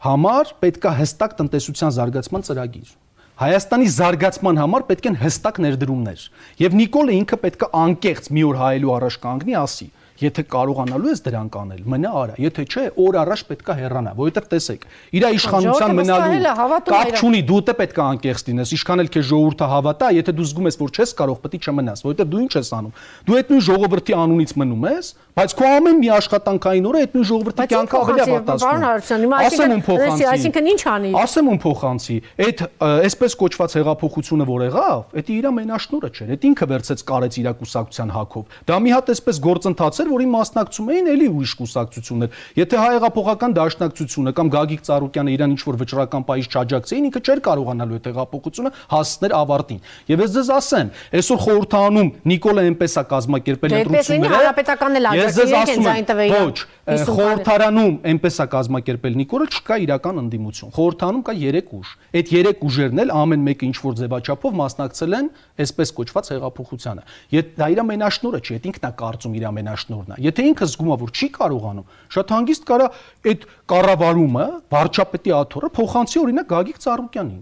համար 0.08 0.56
պետքա 0.64 0.96
հստակ 1.02 1.36
տնտեսության 1.42 1.96
զարգացման 2.00 2.48
ծրագիր 2.48 2.96
Հայաստանի 3.42 3.88
զարգացման 3.90 4.60
համար 4.62 4.84
պետք 4.86 5.08
են 5.10 5.16
հստակ 5.18 5.56
ներդրումներ։ 5.66 6.26
Եվ 6.62 6.76
Նիկոլը 6.78 7.14
ինքը 7.18 7.38
պետք 7.42 7.64
է 7.66 7.70
անկեղծ 7.82 8.28
մի 8.38 8.44
օր 8.52 8.60
հայելու 8.62 8.92
առաջ 8.98 9.18
կանգնի, 9.24 9.56
ասի. 9.58 9.88
Եթե 10.22 10.44
կարողանալու 10.52 11.12
ես 11.12 11.22
դրանք 11.26 11.56
անել, 11.62 11.82
մնա 11.92 12.12
արա։ 12.22 12.36
Եթե 12.42 12.66
չէ, 12.70 12.84
օր 13.02 13.18
առաջ 13.22 13.42
պետքա 13.52 13.76
հեռանա, 13.80 14.12
որովհետև 14.20 14.50
տեսեք, 14.52 14.86
իր 15.18 15.26
իշխանության 15.42 15.96
մնալու 15.98 16.80
կապ 16.92 17.16
չունի, 17.18 17.42
դու 17.50 17.62
դե 17.72 17.76
պետքա 17.82 18.06
անկեղծ 18.12 18.52
լինես, 18.52 18.74
ինչքան 18.78 19.02
էլ 19.02 19.10
քեզ 19.12 19.26
ժողովուրդը 19.32 19.70
հավատա, 19.72 20.12
եթե 20.22 20.36
դու 20.38 20.48
զգում 20.52 20.70
ես, 20.70 20.78
որ 20.82 20.94
չես 21.02 21.16
կարող, 21.22 21.42
պետք 21.42 21.58
է 21.58 21.72
չմնաս, 21.72 22.06
որովհետև 22.06 22.32
դու 22.32 22.42
ինչ 22.42 22.54
ես 22.62 22.72
անում։ 22.78 22.94
Դու 23.26 23.38
այդ 23.42 23.52
նույն 23.52 23.66
ժողովրդի 23.72 24.16
անունից 24.22 24.54
մնում 24.62 24.86
ես, 24.92 25.12
բայց 25.32 25.54
քո 25.58 25.68
ամեն 25.72 26.00
մի 26.02 26.10
աշխատանքային 26.12 26.88
օրը 26.92 27.02
այդ 27.02 27.14
նույն 27.16 27.28
ժողովրդի 27.32 27.66
կյանքը 27.72 28.00
ավելի 28.02 28.22
է 28.22 28.28
վատացնում։ 28.32 29.36
Ասեմ 29.42 29.72
ում 29.72 29.84
փոխանցի։ 29.88 30.26
Այսինքն 30.32 30.70
ինչ 30.72 30.82
անի։ 30.92 31.12
Ասեմ 31.22 31.52
ում 31.52 31.60
փոխանցի։ 31.66 32.18
Այդ 32.42 32.64
այսպես 32.92 33.38
կոչված 33.42 33.76
հեղափոխությունը, 33.80 34.48
որ 34.52 34.66
եղավ, 34.68 35.00
դա 35.16 35.32
իր 35.32 35.48
մենաշնորը 35.56 36.10
չէր։ 36.12 36.34
Այդ 36.36 36.48
ինքը 36.52 36.68
վերցեց 36.72 37.04
կարեց 37.12 37.40
իր 37.42 37.50
կուսակցության 37.62 38.12
հակով։ 38.12 38.60
Դա 38.68 38.80
մի 38.82 38.92
հատ 38.92 39.12
այսպես 39.16 39.42
գործընթաց 39.48 40.02
էր, 40.02 40.11
որին 40.12 40.32
մասնակցում 40.36 40.92
էին 40.92 41.10
էլի 41.12 41.28
ուրիշ 41.32 41.54
կուսակցություններ։ 41.62 42.40
Եթե 42.62 42.82
հայեղափոխական 42.82 43.56
դաշնակցությունը 43.58 44.34
կամ 44.38 44.52
Գագիկ 44.56 44.82
Ծառուկյանը 44.88 45.36
իրան 45.36 45.56
ինչ 45.56 45.62
որ 45.72 45.80
վճռական 45.82 46.26
պայից 46.32 46.48
չաջակցեին, 46.52 47.08
ինքը 47.12 47.22
չէր 47.22 47.42
կարողանալու 47.48 47.98
այդ 48.02 48.10
հեղափոխությունը 48.12 48.72
հասցնել 48.92 49.36
ավարտին։ 49.42 49.82
Եվ 50.12 50.22
ես 50.22 50.32
ձեզ 50.36 50.52
ասեմ, 50.62 50.92
այսօր 51.22 51.42
խորհրդանում 51.42 52.10
Նիկոլը 52.32 52.66
այնպես 52.72 52.96
է 53.02 53.04
կազմակերպել 53.12 53.72
դե 53.72 53.82
ընտրությունները։ 53.82 54.36
Հանրապետականն 54.42 55.00
էլ 55.02 55.10
աջակցի 55.12 55.72
են 55.72 55.90
այն 55.92 56.08
տվեին։ 56.12 56.36
Ոչ, 56.42 56.58
խորհրդարանում 56.92 57.96
այնպես 58.12 58.38
է 58.42 58.46
կազմակերպել 58.52 59.18
Նիկոլը, 59.22 59.48
չկա 59.52 59.76
իրական 59.86 60.22
ընդդիմություն։ 60.22 60.74
Խորհրդանում 60.76 61.24
կա 61.28 61.36
3 61.42 61.74
ուժ։ 61.78 61.92
Այդ 62.12 62.32
3 62.32 62.64
ուժերն 62.68 63.02
էլ 63.02 63.14
ամեն 63.22 63.46
մեկը 63.48 63.68
ինչ 63.70 63.78
որ 63.82 63.98
ձևաչափով 64.02 64.58
մասնակցել 64.62 65.16
են 65.22 65.30
այսպես 65.62 65.94
կոչված 66.02 66.32
հեղափոխությանը։ 66.32 67.06
Եթե 67.32 67.54
դա 67.62 67.70
իր 67.72 67.82
մենաշնորը 67.92 68.42
չի, 68.42 68.58
այդ 68.58 68.68
ինքն 68.72 68.88
է 68.88 68.92
կարծում 69.02 69.36
իր 69.38 69.46
մենաշնորն 69.92 70.16
է։ 70.16 70.26
Եթե 70.26 70.44
ինքը 70.52 70.68
զգում 70.72 70.92
է, 70.92 70.98
որ 71.02 71.12
չի 71.12 71.28
կարողանում, 71.36 71.88
շատ 72.16 72.34
հանգիստ 72.36 72.66
կարա 72.72 72.88
այդ 73.32 73.46
կառավարումը 73.72 74.46
վարչապետի 74.72 75.34
աթոռը 75.38 75.70
փոխանցի 75.78 76.22
օրինակ 76.22 76.52
Գագիկ 76.52 76.80
Ծառուկյանին։ 76.86 77.42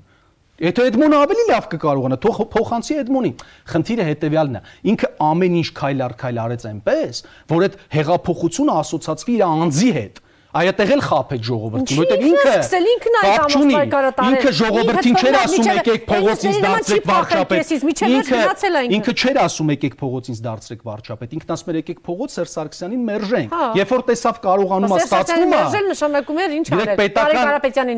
Եթե 0.60 0.86
Էդմոնը 0.90 1.18
ավելի 1.24 1.44
լավ 1.50 1.68
կկարողանա, 1.72 2.16
թող 2.20 2.40
փոխանցի 2.52 2.96
Էդմոնին։ 3.00 3.36
Խնդիրը 3.70 4.08
հետեւյալն 4.10 4.58
է։ 4.60 4.62
Ինքը 4.92 5.10
ամեն 5.30 5.56
ինչ 5.60 5.70
քայլ 5.80 6.04
առ 6.04 6.16
քայլ 6.20 6.42
արեց 6.44 6.66
այնպես, 6.70 7.22
որ 7.54 7.64
այդ 7.70 7.78
հեղափոխությունը 7.96 8.76
ասոցացվի 8.80 9.38
իր 9.40 9.46
անձի 9.48 9.92
հետ 10.00 10.20
այդտեղ 10.50 10.92
էլ 10.96 11.02
խափեց 11.06 11.42
ժողովրդին, 11.46 11.98
որովհետև 12.00 12.24
ինքը 12.26 12.52
սկսել 12.52 12.86
ինքն 12.90 13.18
այդ 13.20 13.44
տարել։ 14.18 14.32
Ինքը 14.34 14.54
ժողովրդին 14.60 15.18
չէր 15.20 15.36
ասում 15.40 15.68
եկեք 15.70 16.08
փողոցից 16.10 16.58
դարձրեք 16.66 17.06
վարչապետ։ 17.10 17.74
Ինքը 18.10 18.40
ինքը 18.98 19.14
չէր 19.20 19.40
ասում 19.46 19.70
եկեք 19.76 19.98
փողոցից 20.00 20.42
դարձրեք 20.50 20.82
վարչապետ։ 20.90 21.36
Ինքն 21.38 21.54
ասում 21.54 21.70
էր 21.70 21.80
եկեք 21.80 22.02
փողոց 22.10 22.34
Սերժ 22.40 22.50
Սարգսյանին 22.56 23.04
մերժենք։ 23.10 23.54
հա։ 23.54 23.68
Երբ 23.78 23.94
որ 23.94 24.04
տեսավ 24.10 24.42
կարողանում 24.50 24.90
է 24.90 25.02
ստացվում 25.06 25.54
Մերժել 25.54 25.86
նշանակում 25.94 26.40
էր 26.40 26.58
ինչ 26.60 26.68
արել։ 26.80 26.98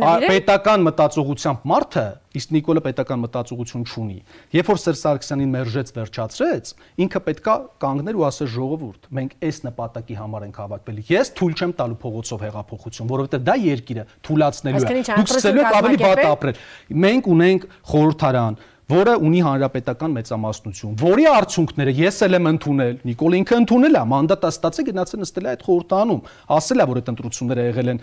նվիրել։ 0.01 0.31
Պետական 0.35 0.85
մտածողությամբ 0.91 1.65
մարդը 1.71 2.05
իսկ 2.31 2.53
Նիկոլը 2.55 2.81
պետական 2.85 3.21
մտածողություն 3.25 3.83
չունի։ 3.91 4.17
Երբ 4.55 4.69
որ 4.71 4.79
Սերժ 4.81 4.99
Սարգսյանին 5.01 5.51
մերժեց, 5.55 5.91
վերջացրեց, 5.97 6.71
ինքը 7.05 7.21
պետքա 7.27 7.55
կանգներ 7.83 8.19
ու 8.21 8.25
ասեր 8.31 8.51
ժողովուրդ, 8.55 9.09
մենք 9.19 9.35
այս 9.51 9.61
նպատակի 9.67 10.17
համար 10.21 10.47
ենք 10.47 10.59
հավաքվել։ 10.61 11.01
Ես 11.11 11.33
թույլ 11.41 11.55
չեմ 11.59 11.75
տալու 11.81 11.99
փողոցով 12.01 12.45
հեղափոխություն, 12.47 13.11
որովհետև 13.11 13.47
դա 13.51 13.55
երկիրը 13.67 14.05
թույլատնելու 14.31 14.85
է։ 14.87 15.05
Դուք 15.11 15.31
սկսելու 15.31 15.65
եք 15.65 15.79
ավելի 15.81 16.01
վատ 16.01 16.23
ապրել։ 16.31 16.61
Մենք 17.01 17.31
ունենք 17.35 17.67
խորհրդարան, 17.91 18.61
որը 18.91 19.13
ունի 19.23 19.41
հանրապետական 19.45 20.15
մեծամասնություն, 20.17 20.95
որի 20.99 21.25
արդյունքները 21.31 21.93
ես 21.95 22.17
էլ 22.25 22.37
եմ 22.37 22.49
ընդունել, 22.51 22.97
Նիկոլ 23.07 23.37
ինքը 23.39 23.59
ընդունել 23.61 23.95
է, 23.95 24.01
մանդատը 24.11 24.51
ստացել 24.51 24.87
գնացել 24.89 25.21
նստել 25.21 25.47
է 25.47 25.51
այդ 25.51 25.63
խորհրդանում, 25.67 26.21
ասել 26.57 26.81
է, 26.81 26.87
որ 26.91 26.99
այդ 27.01 27.11
ընտրությունները 27.13 27.65
եղել 27.69 27.91
են 27.93 28.01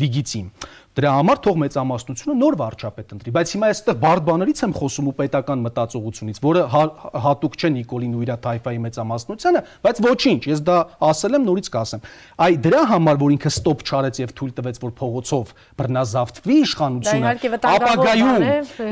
լիգիտիմ։ 0.00 0.46
Դրա 0.90 1.10
համար 1.14 1.38
թող 1.44 1.58
մեծամասնությունը 1.62 2.34
նոր 2.34 2.54
վարչապետ 2.58 3.12
ընտրի, 3.14 3.32
բայց 3.36 3.50
հիմա 3.54 3.66
այստեղ 3.70 3.98
բարդ 4.02 4.24
բաներից 4.26 4.62
եմ 4.66 4.72
խոսում 4.74 5.10
ու 5.10 5.12
պետական 5.20 5.60
մտածողությունից, 5.62 6.40
որը 6.42 6.64
հա, 6.72 6.80
հատուկ 7.26 7.54
չէ 7.54 7.70
Նիկոլին 7.76 8.16
ու 8.18 8.24
իր 8.26 8.32
թայֆայի 8.42 8.80
մեծամասնությանը, 8.90 9.62
բայց 9.86 10.00
ոչինչ, 10.02 10.40
ես 10.50 10.62
դա 10.66 10.78
ասել 11.10 11.38
եմ, 11.38 11.46
նորից 11.46 11.70
կասեմ։ 11.70 12.02
Այ 12.42 12.58
դրա 12.66 12.82
համար, 12.90 13.20
որ 13.22 13.34
ինքը 13.38 13.52
ստոպ 13.54 13.84
չարեց 13.86 14.18
եւ 14.20 14.34
թույլ 14.34 14.52
տվեց, 14.58 14.80
որ 14.82 14.92
փողոցով 14.98 15.54
բռնազավթվի 15.78 16.56
իշխանությունը, 16.66 17.34
ապագայում 17.70 18.42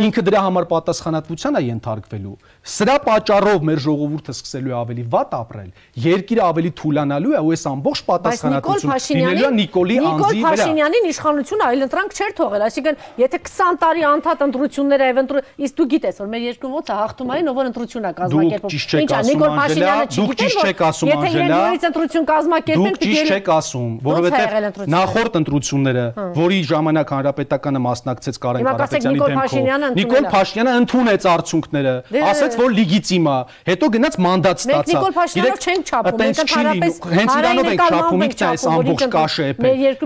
ինքը 0.06 0.24
դրա 0.28 0.40
համար 0.46 0.68
պատասխանատվության 0.70 1.58
է 1.58 1.62
ենթարկվելու։ 1.66 2.36
Սրա 2.78 2.96
պատճառով 3.08 3.66
մեր 3.68 3.82
ժողովուրդը 3.88 4.34
սկսելու 4.38 4.70
է 4.70 4.76
ավելի 4.78 5.04
վատ 5.08 5.36
ապրել, 5.38 5.70
երկիրը 6.04 6.42
ավելի 6.46 6.72
թուլանալու 6.78 7.34
է 7.38 7.42
ու 7.48 7.52
այս 7.58 7.64
ամբողջ 7.72 8.02
պատասխանատվությունը 8.08 8.98
լինելու 9.18 9.48
է 9.48 9.52
Նիկոլի 9.58 9.96
անձի 9.98 10.18
վրա։ 10.18 10.28
Նիկոլ 10.28 10.42
Փաշինյանին 10.48 11.08
իշխանությունը 11.08 11.68
այլ 11.68 11.87
ընտրանք 11.88 12.16
չէր 12.18 12.32
թողել, 12.38 12.62
այսինքն 12.68 12.94
եթե 13.18 13.38
20 13.48 13.78
տարի 13.82 14.02
անդադ 14.08 14.44
ընտրություններ 14.48 15.04
այ 15.08 15.12
ընտրու, 15.22 15.42
իսկ 15.64 15.74
դու 15.78 15.86
գիտես, 15.92 16.18
որ 16.18 16.28
մեր 16.28 16.42
երկրում 16.48 16.72
ոնց 16.78 16.88
է 16.88 16.96
հաղթում 16.98 17.32
այն, 17.38 17.48
ով 17.48 17.58
որ 17.58 17.68
ընտրություն 17.68 18.08
է 18.08 18.12
կազմակերպում։ 18.18 18.70
Ինչա 18.98 19.20
Նիկոլ 19.28 19.52
Փաշինյանը 19.58 20.04
չգիտի, 20.08 20.48
որ 20.58 20.68
եթե 21.08 21.28
իրենք 21.28 21.52
նորից 21.58 21.86
ընտրություն 21.88 22.26
կազմակերպեն, 22.28 22.86
դուք 22.88 23.00
ճիշտ 23.02 23.32
չեք 23.38 23.50
ասում, 23.58 23.92
որովհետև 24.08 24.78
նախորդ 24.94 25.38
ընտրությունները, 25.38 26.04
որի 26.38 26.58
ժամանակ 26.68 27.12
հանրապետականը 27.18 27.80
մասնակցեց 27.88 28.40
Կարեն 28.44 28.68
Կարապետյանի 28.68 29.18
դեմքով, 29.18 29.96
Նիկոլ 29.98 30.28
Փաշինյանը 30.28 30.72
ընդունեց 30.78 31.22
արդյունքները, 31.32 31.94
դե, 32.08 32.22
ասաց, 32.28 32.58
որ 32.58 32.74
լիգիտիմ 32.78 33.28
է, 33.28 33.38
հետո 33.68 33.90
գնաց 33.98 34.18
մանդատ 34.28 34.64
ստացավ։ 34.64 35.08
Փաշինյանով 35.18 35.58
չենք 35.68 35.82
չափում, 35.88 36.18
մենք 36.18 36.42
ընդհանրապես 36.44 36.92
հենց 37.18 37.36
իրանով 37.38 37.70
ենք 37.72 37.84
չափում, 37.88 38.24
ինքն 38.28 38.38
է 38.38 38.48
այս 38.48 38.66
ամբողջ 38.68 39.06
կաշը 39.18 39.48
է։ 39.48 39.52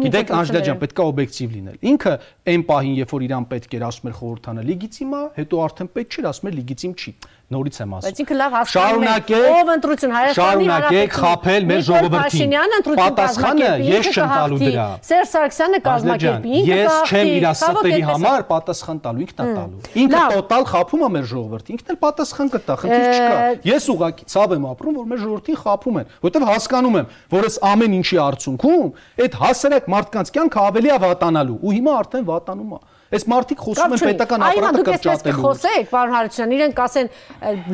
Գիտեք, 0.02 0.32
Անջելա 0.42 0.62
ջան, 0.68 0.78
պետք 0.82 1.02
է 1.02 1.06
օբյեկտիվ 1.12 1.56
լինել 1.56 1.71
լինել։ 1.72 1.92
Ինքը 1.92 2.12
այն 2.52 2.64
պահին, 2.68 2.96
երբ 3.02 3.12
որ 3.12 3.24
իրան 3.26 3.46
պետք 3.52 3.76
էր 3.78 3.84
ասում 3.88 4.08
էր 4.12 4.16
խորհրդանը 4.18 4.64
լեգիտիմ 4.68 5.12
է, 5.12 5.22
հետո 5.38 5.62
արդեն 5.62 5.90
պետք 5.96 6.16
չէր 6.16 6.28
ասում 6.32 6.50
էր 6.52 6.56
լեգիտիմ 6.62 6.92
չի 6.92 7.12
նորից 7.52 7.76
եմ 7.82 7.92
ասում։ 7.92 8.08
Բայց 8.12 8.20
ինքը 8.22 8.36
լավ 8.42 8.54
հասկանում 8.56 9.04
է, 9.12 9.40
ով 9.52 9.70
ընտրություն 9.72 10.12
Հայաստանի 10.12 10.42
Շարունակեք 10.42 11.16
խափել 11.22 11.66
մեր 11.72 11.82
ժողովրդին։ 11.88 12.52
Պատասխանը 13.02 13.70
ես 13.92 14.08
չեմ 14.12 14.32
տալու 14.32 14.60
դրա։ 14.62 14.86
Սերժ 15.02 15.28
Սարգսյանը 15.32 15.80
կազմակերպի, 15.86 16.52
ինքը 16.62 16.78
Ես 16.82 17.12
չեմ 17.12 17.30
իր 17.32 17.46
ստերի 17.52 18.02
համար 18.08 18.46
պատասխան 18.52 19.02
տալու, 19.02 19.22
ինքն 19.22 19.42
է 19.42 19.46
տալու։ 19.52 19.82
Ինքը 20.02 20.22
տոտալ 20.32 20.66
խափում 20.72 21.02
է 21.02 21.10
մեր 21.12 21.26
ժողովրդին, 21.32 21.76
ինքն 21.76 21.92
էլ 21.92 21.98
պատասխան 22.02 22.52
կտա, 22.52 22.76
խնդիր 22.82 23.06
չկա։ 23.12 23.36
Ես 23.72 23.88
ուղղակի 23.92 24.28
ցավ 24.32 24.54
եմ 24.56 24.66
ապրում, 24.72 24.96
որ 25.02 25.06
մեր 25.12 25.22
ժողովրդին 25.22 25.58
խափում 25.62 26.00
են, 26.02 26.12
որովհետև 26.22 26.48
հասկանում 26.52 26.98
եմ, 27.02 27.12
որ 27.32 27.48
այս 27.48 27.56
ամեն 27.72 27.96
ինչի 28.02 28.18
արդյունքում 28.22 28.88
այդ 29.22 29.38
հասարակ 29.42 29.90
մարդկանց 29.92 30.32
կյանքը 30.32 30.62
ավելի 30.62 30.92
է 30.92 30.98
վատանալու 31.02 31.58
ու 31.62 31.74
հիմա 31.76 31.96
արդեն 32.02 32.26
վատանում 32.32 32.72
է։ 32.72 32.80
Այս 33.12 33.26
մարդիկ 33.28 33.62
խոսում 33.66 33.92
են 33.92 34.02
պետական 34.08 34.44
ապարատը 34.46 34.84
կրճատելու։ 34.88 35.42
Խոսեք, 35.42 35.88
պարոն 35.92 36.14
Հարությունյան, 36.16 36.54
իրենք 36.56 36.78
ասեն 36.86 37.10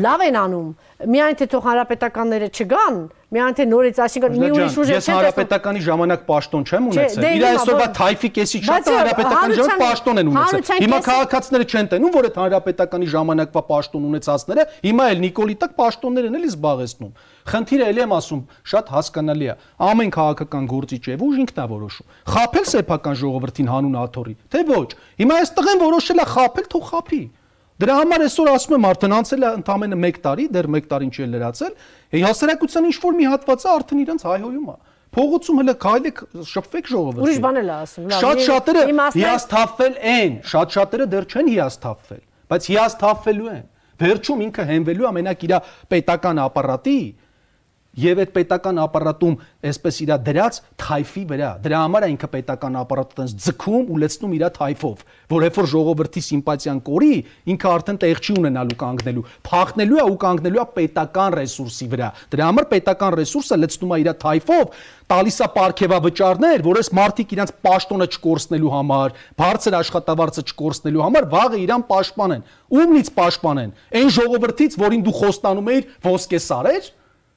լավ 0.02 0.24
են 0.26 0.38
անում, 0.42 0.68
միայն 1.14 1.38
թե 1.38 1.46
թող 1.52 1.68
հանրապետականները 1.68 2.48
չգան, 2.58 2.96
միայն 3.28 3.56
թե 3.58 3.64
նորից, 3.68 3.98
այսինքն 4.00 4.36
մի 4.40 4.48
ուրիշ 4.56 4.76
ուժ 4.80 4.88
չեն։ 4.88 4.96
Ես 4.98 5.08
հանրապետականի 5.12 5.80
ժամանակ 5.84 6.22
պաշտոն 6.28 6.62
չեմ 6.64 6.86
ունեցել։ 6.88 7.26
Իր 7.28 7.44
այսօրվա 7.48 7.88
թայֆի 7.98 8.30
կեսի 8.38 8.60
շատ 8.68 8.88
հանրապետական 8.88 9.54
ժամանակ 9.58 9.82
պաշտոն 9.84 10.20
են 10.22 10.30
ունեցել։ 10.32 10.80
Հիմա 10.84 11.00
քաղաքացիները 11.08 11.66
չեն 11.68 11.90
տենում, 11.92 12.14
որ 12.16 12.28
այդ 12.28 12.38
հանրապետականի 12.40 13.10
ժամանակվա 13.12 13.62
պաշտոն 13.68 14.06
ունեցածները 14.08 14.64
հիմա 14.88 15.08
էլ 15.12 15.22
Նիկոլի 15.28 15.56
տակ 15.60 15.76
պաշտոններ 15.76 16.28
են 16.28 16.38
էլի 16.38 16.48
զբաղեցնում։ 16.56 17.12
Խնդիրը 17.48 17.88
ելի 17.88 18.02
եմ 18.04 18.12
ասում, 18.18 18.40
շատ 18.68 18.90
հասկանալի 18.92 19.46
է։ 19.48 19.54
Ամեն 19.88 20.10
քաղաքական 20.16 20.68
գործիչ 20.68 21.02
եւ 21.08 21.22
ուժ 21.28 21.38
ինքն 21.44 21.60
է 21.62 21.66
որոշում։ 21.72 22.16
Խափել 22.28 22.66
սեփական 22.68 23.18
ժողովրդին 23.22 23.72
հանուն 23.72 23.98
աթորի, 24.04 24.34
թե 24.52 24.64
ոչ։ 24.68 24.88
Հիմա 25.22 25.38
այս 25.38 25.52
տղեն 25.58 25.82
որոշել 25.88 26.18
է 26.18 26.26
խափել, 26.28 26.68
թող 26.68 26.88
խափի։ 26.92 27.22
Դրա 27.78 27.94
համար 27.94 28.22
այսօր 28.26 28.48
ասում 28.50 28.74
եմ 28.74 28.86
արդեն 28.88 29.12
անցել 29.14 29.44
է 29.46 29.50
ընդամենը 29.58 29.96
1 30.08 30.16
տարի, 30.24 30.44
դեռ 30.54 30.68
1 30.78 30.86
տարին 30.90 31.10
չի 31.14 31.26
լրացել, 31.30 31.74
հասարակության 32.24 32.88
ինչ 32.88 32.96
որ 33.04 33.18
մի 33.18 33.28
հատվածը 33.32 33.68
արդեն 33.70 34.00
իրենց 34.02 34.24
հայհոյում 34.28 34.72
է։ 34.72 34.76
Փողոցում 35.18 35.60
հələ 35.62 35.74
քայլեք 35.84 36.18
շփվեք 36.48 36.90
ժողովրդին։ 36.90 37.24
Ուրիշ 37.24 37.38
բանել 37.44 37.68
է 37.68 37.76
ասում, 37.78 38.08
լավ։ 38.10 38.24
Շատ 38.24 38.42
շատերը 38.48 38.82
հիասթափվել 39.14 39.94
են, 40.10 40.34
շատ 40.52 40.74
շատերը 40.74 41.06
դեռ 41.14 41.28
չեն 41.32 41.48
հիասթափվել, 41.54 42.22
բայց 42.50 42.68
հիասթափվելու 42.68 43.48
են։ 43.54 43.64
Վերջում 43.98 44.42
ինքը 44.48 44.66
հենվելու 44.68 45.08
է 45.08 45.12
մենակ 45.18 45.46
իր 45.48 45.54
պետական 45.94 46.42
ապարատի 46.44 46.98
եւ 47.98 48.20
այդ 48.22 48.32
պետական 48.34 48.78
ապարատում 48.82 49.36
այսպես 49.68 49.96
իրա 50.04 50.16
դրած 50.26 50.58
թայֆի 50.82 51.22
վրա 51.32 51.48
դրա 51.64 51.78
համար 51.82 52.06
է 52.06 52.10
ինքը 52.12 52.28
պետական 52.34 52.76
ապարատը 52.82 53.16
տենց 53.18 53.34
ձգում 53.46 53.88
ու 53.88 53.98
լցնում 54.02 54.34
իրա 54.38 54.50
թայֆով 54.58 55.02
որ 55.32 55.46
երբ 55.48 55.58
որ 55.58 55.70
ժողովրդի 55.72 56.22
սիմպաթիան 56.28 56.82
կորի 56.88 57.14
ինքը 57.54 57.70
արդեն 57.72 58.00
տեղ 58.04 58.22
չի 58.22 58.36
ունենալու 58.38 58.78
կանգնելու 58.84 59.24
փախնելու 59.48 59.98
է 59.98 60.06
ու 60.12 60.20
կանգնելու 60.28 60.62
է 60.62 60.66
պետական 60.78 61.38
ռեսուրսի 61.38 61.88
վրա 61.96 62.12
դրա 62.36 62.48
համար 62.52 62.68
պետական 62.76 63.18
ռեսուրսը 63.18 63.60
լցնում 63.64 63.96
է 63.96 64.00
իրա 64.04 64.14
թայֆով 64.22 64.78
տալիս 65.08 65.38
է 65.40 65.44
ապարքեվավճարներ, 65.46 66.62
որ 66.66 66.78
այս 66.82 66.90
մարդիկ 66.98 67.30
իրանց 67.32 67.52
պաշտոնը 67.64 68.06
չկորցնելու 68.12 68.72
համար, 68.74 69.14
բարձր 69.40 69.76
աշխատավարձը 69.78 70.44
չկորցնելու 70.52 71.04
համար 71.06 71.28
վաղը 71.32 71.60
իրան 71.64 71.84
պաշտպանեն։ 71.88 72.42
Ումնից 72.76 73.08
պաշտպանեն։ 73.16 73.72
Այն 74.02 74.12
ժողովրդից, 74.18 74.76
որին 74.84 75.06
դու 75.08 75.16
խոստանում 75.22 75.70
էիր 75.72 75.88
ոսկե 76.04 76.42
սարեր, 76.44 76.90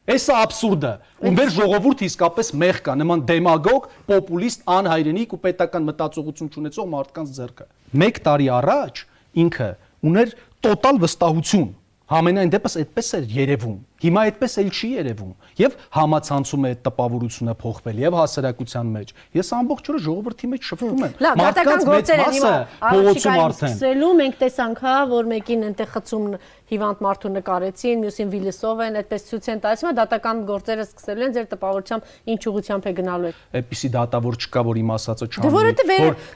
Էսա 0.10 0.38
աբսուրդը։ 0.48 0.92
Ու 1.22 1.32
մեր 1.38 1.52
ժողովուրդը 1.56 2.08
իսկապես 2.10 2.48
մեղ 2.58 2.78
կա, 2.88 2.96
նման 3.02 3.22
դեմագոգ, 3.30 3.84
պոպուլիստ, 4.10 4.64
անհայրենիք 4.76 5.36
ու 5.38 5.40
պետական 5.46 5.86
մտածողություն 5.92 6.50
ունեցող 6.62 6.88
մարդկանց 6.96 7.36
ձեռքը։ 7.38 7.68
1 8.02 8.24
տարի 8.26 8.50
առաջ 8.58 9.04
ինքը 9.46 9.70
ուներ 10.10 10.34
տոտալ 10.66 11.02
վստահություն 11.06 11.70
Համենայն 12.12 12.50
դեպս 12.52 12.74
այդպես 12.82 13.10
էր 13.18 13.28
երևում։ 13.38 13.76
Հիմա 14.02 14.22
այդպես 14.32 14.56
էլ 14.62 14.70
չի 14.72 14.88
երևում։ 14.92 15.34
Եվ 15.62 15.76
համացանցում 15.98 16.64
է 16.66 16.72
այդ 16.72 16.80
տպավորությունը 16.88 17.54
փոխվել 17.62 18.00
եւ 18.02 18.16
հասարակության 18.18 18.88
մեջ։ 18.96 19.12
Ես 19.38 19.52
ամբողջ 19.62 19.92
օրը 19.92 20.02
ժողովրդի 20.08 20.50
մեջ 20.52 20.70
շփվում 20.72 21.04
եմ։ 21.06 21.14
Մարդկանց 21.42 21.86
մեծ 21.92 22.12
մասը 22.22 22.54
փողոցում 22.82 23.42
արդեն։ 23.42 23.76
Սկսելու 23.76 24.12
մենք 24.22 24.40
տեսանք 24.42 24.82
հա, 24.82 24.96
որ 25.12 25.30
մեկին 25.32 25.68
այնտեղ 25.70 25.92
խցում 25.92 26.26
հիվանդ 26.72 27.02
մարդու 27.04 27.30
նկարեցին, 27.36 28.02
մյուսին 28.02 28.30
վիլիսով 28.32 28.82
են, 28.86 28.98
այդպես 29.02 29.26
ցույց 29.28 29.48
են 29.52 29.62
տալիս, 29.66 29.82
հիմա 29.84 29.92
դատական 29.98 30.38
գործերը 30.48 30.86
սկսելու 30.88 31.26
են 31.26 31.34
ձեր 31.36 31.48
տպավորությամբ 31.52 32.12
ինչ 32.32 32.42
ուղությամբ 32.52 32.88
է 32.88 32.94
գնալու։ 33.02 33.34
Այդպիսի 33.60 33.92
դատավոր 33.98 34.40
չկա, 34.40 34.64
որ 34.72 34.80
իմ 34.82 34.94
ասածը 34.96 35.28
չանի։ 35.32 35.44
Դե 35.44 35.52
որովհետեւ 35.52 35.92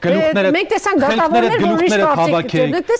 գլուխները 0.06 0.54
մենք 0.56 0.72
տեսանք 0.76 1.04
դատավորներ, 1.06 1.64
որ 1.64 1.76
ուրիշ 1.76 1.96
կարծիք։ 2.04 2.56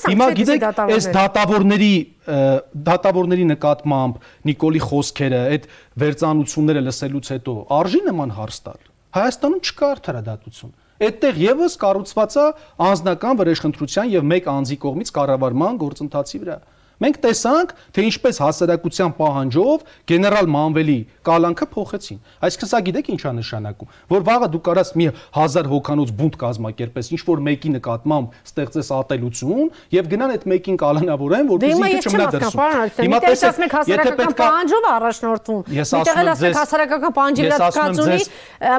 Հիմա 0.07 0.31
գիտեք, 0.40 0.68
այս 0.96 1.11
դատավորների 1.16 1.94
դատավորների 2.26 3.44
նկատմամբ 3.52 4.16
Նիկոլի 4.57 4.81
խոսքերը, 4.81 5.38
այդ 5.53 5.64
վերծանությունները 6.01 6.83
լսելուց 6.87 7.27
հետո 7.35 7.55
արժի 7.77 8.01
նման 8.07 8.31
հարց 8.37 8.61
տալ։ 8.64 8.79
Հայաստանում 9.16 9.61
չկա 9.66 9.88
արդարադատություն։ 9.97 10.73
Այդտեղ 10.97 11.40
եւս 11.42 11.77
կառուցված 11.83 12.37
է 12.40 12.47
անձնական 12.87 13.40
վրեժխնդրության 13.40 14.12
եւ 14.16 14.27
մեկ 14.33 14.49
անձի 14.49 14.77
կողմից 14.87 15.12
կառավարման 15.16 15.81
գործընթացի 15.83 16.40
վրա։ 16.40 16.57
Մենք 16.96 17.18
տեսանք, 17.20 17.72
թե 17.92 18.04
ինչպես 18.09 18.38
հասարակության 18.40 19.11
պահանջով 19.18 19.82
գեներալ 20.09 20.46
Մանվելի 20.48 20.96
կալանքը 21.28 21.66
փոխեցին։ 21.74 22.20
Այսինքն 22.46 22.70
սա 22.70 22.80
գիտեք 22.87 23.11
ինչա 23.12 23.32
նշանակում, 23.37 23.90
որ 24.12 24.24
վաղը 24.26 24.48
դու 24.54 24.61
կարաս 24.66 24.92
մի 24.96 25.09
1000 25.37 25.68
հոկանոց 25.72 26.12
բունտ 26.16 26.38
կազմակերպես, 26.40 27.11
ինչ 27.16 27.20
որ 27.26 27.42
մեկի 27.46 27.72
նկատմամբ 27.76 28.38
ստեղծես 28.48 28.90
ատելություն 28.96 29.68
եւ 29.96 30.09
գնան 30.16 30.35
այդ 30.37 30.46
մեկին 30.56 30.78
կալանավորեն, 30.80 31.50
որպեսզի 31.52 32.00
չմնա 32.06 32.26
դրսում։ 32.37 32.64
Հիմա 33.06 33.20
տեսած 33.26 33.61
մենք 33.61 33.76
հասարակական 33.76 34.37
պահանջով 34.40 34.88
առաջնորդվում։ 34.96 35.61
Միտեղ 35.76 36.20
էլ 36.22 36.32
ասենք 36.32 36.56
հասարակական 36.56 37.16
պահանջի 37.16 37.46
վրա 37.46 37.70
կացունի 37.76 38.20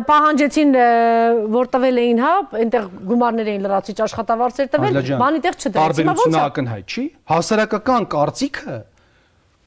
պահանջեցին, 0.07 0.75
որ 1.53 1.71
տվել 1.77 2.01
էին, 2.01 2.21
հա, 2.23 2.33
այնտեղ 2.57 2.87
գումարներ 3.11 3.51
էին 3.53 3.67
լրացիչ 3.67 3.97
աշխատավարձեր 4.07 4.69
տվել, 4.73 4.99
բանի 5.21 5.41
տեղ 5.47 5.57
չդրեցին։ 5.57 5.77
Տարբերությունը 5.77 6.41
ակնհայտ 6.47 6.95
չի։ 6.97 7.03
Հասարակական 7.27 8.06
կարծիքը 8.13 8.75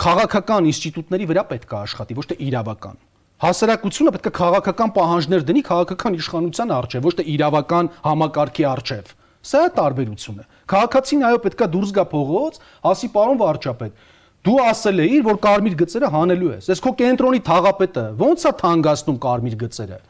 քաղաքական 0.01 0.69
ինստիտուտների 0.71 1.27
վրա 1.31 1.43
պետք 1.51 1.73
է 1.75 1.79
աշխատի, 1.81 2.17
ոչ 2.19 2.27
թե 2.31 2.37
իրավական։ 2.49 3.01
Հասարակությունը 3.41 4.13
պետք 4.17 4.29
է 4.29 4.33
քաղաքական 4.37 4.93
պահանջներ 4.97 5.45
դնի 5.49 5.63
քաղաքական 5.71 6.17
իշխանության 6.21 6.73
առջև, 6.77 7.05
ոչ 7.09 7.13
թե 7.21 7.27
իրավական 7.35 7.91
համակարգի 8.05 8.67
առջև։ 8.71 9.13
Սա 9.51 9.61
է 9.65 9.71
տարբերությունը։ 9.81 10.45
Քաղաքացին 10.73 11.25
այո 11.31 11.41
պետք 11.45 11.65
է 11.65 11.69
դուրս 11.75 11.93
գա 11.97 12.05
փողոց, 12.11 12.59
ասի 12.91 13.09
պարոն 13.17 13.41
վարչապետ, 13.41 14.05
դու 14.45 14.59
ասել 14.71 15.05
էիր, 15.05 15.23
որ 15.31 15.41
կարմիր 15.47 15.77
գծերը 15.81 16.11
հանելու 16.17 16.53
ես։ 16.53 16.69
Ես 16.73 16.85
քո 16.85 16.93
կենտրոնի 17.01 17.41
թաղապետը 17.49 18.05
ո՞նց 18.29 18.45
է 18.45 18.53
թանգացնում 18.61 19.21
կարմիր 19.25 19.57
գծերը 19.65 20.01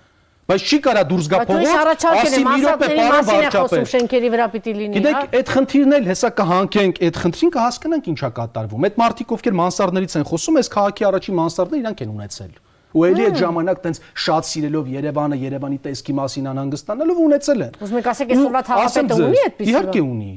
բայց 0.50 0.64
չի 0.66 0.78
կարա 0.84 1.02
դուրս 1.10 1.26
գա 1.30 1.38
փողոց, 1.46 2.06
ասի 2.10 2.40
մի 2.46 2.56
րոպե 2.64 2.88
պարոն 2.90 3.26
վարչապետ։ 3.28 3.90
Շենքերի 3.90 4.30
վրա 4.34 4.46
պիտի 4.54 4.72
լինի, 4.80 4.96
հա։ 4.96 5.02
Գիտեք, 5.04 5.36
այդ 5.38 5.52
խնդիրն 5.54 5.94
էլ 6.00 6.08
հեսա 6.10 6.30
կհանքենք, 6.40 6.98
այդ 7.06 7.20
խնդրին 7.20 7.52
կհասկանանք 7.54 8.10
ինչա 8.10 8.30
կատարվում։ 8.40 8.86
Այդ 8.90 8.98
մարդիկ 9.00 9.34
ովքեր 9.36 9.56
մանսարներից 9.60 10.16
են 10.20 10.26
խոսում, 10.30 10.58
այս 10.60 10.70
քաղաքի 10.74 11.06
առաջի 11.10 11.34
մանսարները 11.38 11.80
իրանք 11.80 12.02
են 12.02 12.10
ունեցել։ 12.10 12.52
Ու 12.90 13.04
ելի 13.06 13.24
այդ 13.30 13.36
ժամանակ 13.38 13.82
տենց 13.86 13.98
շատ 14.18 14.46
սիրելով 14.50 14.86
Երևանը, 14.90 15.36
Երևանի 15.40 15.76
տեսքի 15.86 16.14
մասին 16.18 16.48
անհանգստանալով 16.50 17.20
ունեցել 17.30 17.60
են։ 17.70 17.76
Ուզում 17.86 18.00
եք 18.00 18.08
ասեք, 18.10 18.32
այսօրվա 18.34 18.62
թաղապետը 18.66 19.18
ունի 19.20 19.42
այդպես։ 19.46 19.70
Իհարկե 19.70 20.02
ունի։ 20.10 20.32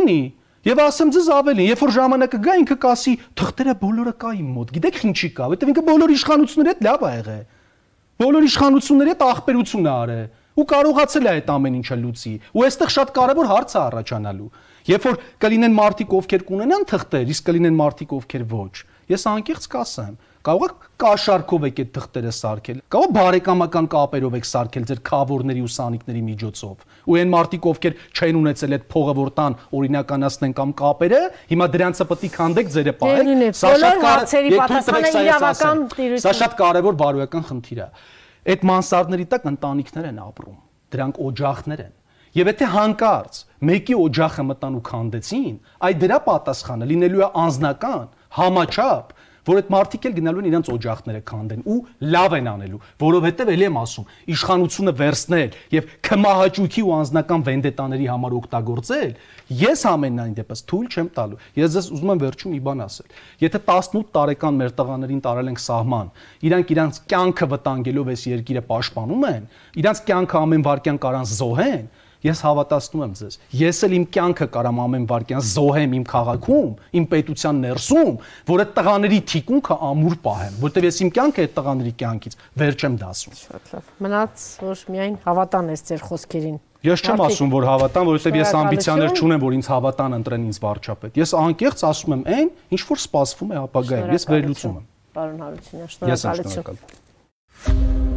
Ունի։ 0.00 0.20
Եվ 0.60 0.80
ասեմ 0.80 1.12
ձեզ 1.12 1.28
ավելին, 1.36 1.68
երբ 1.70 1.82
որ 1.84 1.92
ժամանակը 2.00 2.38
գա 2.40 2.54
ինքը 2.60 2.76
կասի, 2.80 3.12
թղթերը 3.36 3.74
բոլորը 3.80 4.12
կա 4.20 4.32
իմ 4.40 4.48
մոտ։ 4.56 4.72
Գիտեք 4.76 4.98
ինչի 5.10 5.30
կա, 5.36 5.46
որովհետև 5.50 5.70
ինքը 5.72 5.84
բոլոր 5.90 6.12
իշխանությունների 6.16 6.70
հետ 6.70 6.82
լավ 6.88 7.04
ա 7.04 7.12
եղել 7.20 7.44
բոլոր 8.20 8.46
իշխանությունների 8.50 9.10
հետ 9.14 9.22
աղբերություն 9.24 9.86
է 9.88 9.92
արել 9.96 10.26
ու 10.60 10.64
կարողացել 10.70 11.24
է 11.24 11.30
այդ 11.30 11.50
ամեն 11.54 11.76
ինչը 11.80 11.96
լուծի։ 12.00 12.32
Ու 12.52 12.64
այստեղ 12.66 12.90
շատ 12.94 13.12
կարևոր 13.16 13.48
հարց 13.50 13.70
է 13.72 13.78
առաջանալու։ 13.80 14.48
Երբ 14.90 15.06
որ 15.06 15.16
կլինեն 15.44 15.76
մարդիկ, 15.78 16.14
ովքեր 16.20 16.44
կունենան 16.50 16.84
թղթեր, 16.90 17.32
իսկ 17.32 17.46
կլինեն 17.48 17.78
մարդիկ, 17.80 18.12
ովքեր 18.20 18.44
ոչ։ 18.50 18.74
Ես 19.10 19.24
անկեղծ 19.30 19.68
կասեմ, 19.72 20.14
կարող 20.40 20.70
եք 20.70 20.84
կաշառքով 21.00 21.64
եք 21.68 21.80
այդ 21.82 21.90
թղթերը 21.96 22.30
սարքել, 22.32 22.78
կարող 22.94 23.10
բարեկամական 23.16 23.88
կապերով 23.92 24.36
եք 24.38 24.46
սարքել 24.50 24.86
ձեր 24.90 25.00
խավորների 25.10 25.64
ու 25.66 25.72
սանիկների 25.74 26.22
միջոցով։ 26.30 26.86
Ու 27.10 27.18
այն 27.20 27.32
մարդիկ, 27.34 27.68
ովքեր 27.70 27.98
չեն 28.16 28.38
ունեցել 28.40 28.76
այդ 28.76 28.86
փողը, 28.94 29.14
որ 29.20 29.30
տան 29.36 29.58
օրինականացնեն 29.80 30.56
կամ 30.60 30.72
կապերը, 30.80 31.20
հիմա 31.52 31.68
դրանցը 31.76 32.08
պետք 32.10 32.24
է 32.24 32.32
քանդեք 32.40 32.72
ձերը 32.76 32.96
պահեք։ 33.04 33.60
Սա 33.60 33.74
շատ 33.84 34.00
կարևոր 34.00 34.50
Սա 36.24 36.34
շատ 36.40 36.58
կարևոր 36.60 37.00
բարոյական 37.04 37.48
խնդիր 37.50 37.80
է։ 37.84 37.88
Այդ 38.50 38.68
մանսարդների 38.70 39.26
տակ 39.30 39.48
ընտանիքներ 39.50 40.10
են 40.10 40.20
ապրում։ 40.24 40.60
Դրանք 40.90 41.20
օջախներ 41.28 41.80
են։ 41.84 41.96
Եվ 42.30 42.48
եթե 42.50 42.66
հանկարծ 42.70 43.38
մեկի 43.66 43.94
օջախը 44.00 44.42
մտան 44.46 44.74
ու 44.78 44.82
քանդեցին, 44.86 45.54
այդ 45.86 45.96
դրա 46.00 46.18
պատասխանը 46.30 46.86
լինելու 46.90 47.24
է 47.26 47.28
անznական, 47.42 48.04
համաչափ, 48.38 49.10
որ 49.50 49.60
այդ 49.60 49.70
մարդիկ 49.74 50.06
էլ 50.10 50.14
գնալու 50.20 50.40
են 50.40 50.48
իրենց 50.50 50.70
օջախները 50.70 51.20
քանդեն 51.30 51.62
ու 51.66 51.78
լավ 52.14 52.36
են 52.38 52.48
անելու, 52.50 52.80
որովհետև 53.02 53.50
ելի 53.50 53.66
եմ 53.66 53.78
ասում, 53.80 54.06
իշխանությունը 54.30 54.94
վերցնել 55.00 55.56
եւ 55.74 55.90
քմահաճույքի 56.06 56.84
ու 56.86 56.94
անձնական 57.00 57.44
վենդետաների 57.50 58.06
համար 58.10 58.36
օգտագործել, 58.40 59.12
ես 59.60 59.84
ամենայն 59.90 60.34
դեպս 60.38 60.62
թույլ 60.70 60.86
չեմ 60.90 61.08
տալու։ 61.16 61.40
Ես 61.58 61.72
ձեզ 61.74 61.88
ուզում 61.90 62.12
եմ 62.14 62.20
վերջում 62.20 62.54
մի 62.54 62.60
բան 62.70 62.82
ասել։ 62.86 63.14
Եթե 63.40 63.60
18 63.70 64.12
տարեկան 64.14 64.60
մեր 64.60 64.74
տղաներին 64.80 65.22
տարել 65.26 65.50
ենք 65.50 65.62
սահման, 65.64 66.12
իրանք 66.50 66.70
իրանք 66.74 67.00
կյանքը 67.10 67.48
վտանգելով 67.50 68.10
այս 68.14 68.26
երկիրը 68.30 68.62
պաշտպանում 68.70 69.26
են, 69.30 69.48
իրանք 69.80 70.04
կյանքը 70.10 70.38
ամեն 70.40 70.66
վարքյան 70.70 71.00
կարան 71.00 71.28
զոհեն, 71.30 71.86
Ես 72.20 72.40
հավատացնում 72.44 73.02
եմ 73.06 73.12
ձեզ։ 73.16 73.36
Ես 73.56 73.78
էլ 73.86 73.94
իմ 73.96 74.04
կյանքը 74.12 74.46
կարամ 74.52 74.80
ամեն 74.84 75.04
վարքյան 75.08 75.44
զոհեմ 75.50 75.94
իմ 75.96 76.04
քաղաքում, 76.10 76.72
իմ 77.00 77.06
պետության 77.14 77.60
ներսում, 77.64 78.10
որ 78.50 78.62
այդ 78.64 78.74
տղաների 78.76 79.20
թիկունքը 79.30 79.76
ամուր 79.88 80.16
պահեմ, 80.26 80.58
որտեղ 80.60 80.88
ես 80.90 81.00
իմ 81.00 81.12
կյանքը 81.16 81.46
այդ 81.46 81.54
տղաների 81.56 81.94
կյանքից 82.00 82.36
վերջ 82.60 82.84
եմ 82.90 82.98
դասում։ 83.00 83.38
Շատ 83.40 83.72
լավ։ 83.72 83.94
Մնաց 84.04 84.44
որ 84.68 84.84
միայն 84.92 85.16
հավատան 85.24 85.72
ես 85.72 85.86
ձեր 85.88 86.04
խոսքերին։ 86.10 86.60
Ես 86.80 87.02
չեմ 87.04 87.20
ասում, 87.26 87.50
որ 87.52 87.66
հավատան, 87.68 88.06
որովհետև 88.08 88.36
ես 88.40 88.52
ամբիցիաներ 88.56 89.10
չունեմ, 89.20 89.42
որ 89.44 89.56
ինձ 89.58 89.68
հավատան 89.68 90.16
ընտրեն 90.16 90.46
ինձ 90.48 90.60
վարչապետ։ 90.64 91.20
Ես 91.20 91.34
անկեղծ 91.40 91.84
ասում 91.90 92.14
եմ 92.16 92.24
այն, 92.40 92.50
ինչ 92.72 92.82
որ 92.88 93.02
սպասվում 93.04 93.52
է 93.52 93.60
ապագայում։ 93.68 94.14
Ես 94.16 94.28
վերլուծում 94.32 94.78
եմ։ 94.80 94.86
Պարոն 95.20 95.42
Հարությունյան, 95.44 95.90
Ես 95.90 96.24
եմ 96.24 96.40
շնորհակալություն։ 96.40 96.80
շնորհակալ։ 96.80 98.09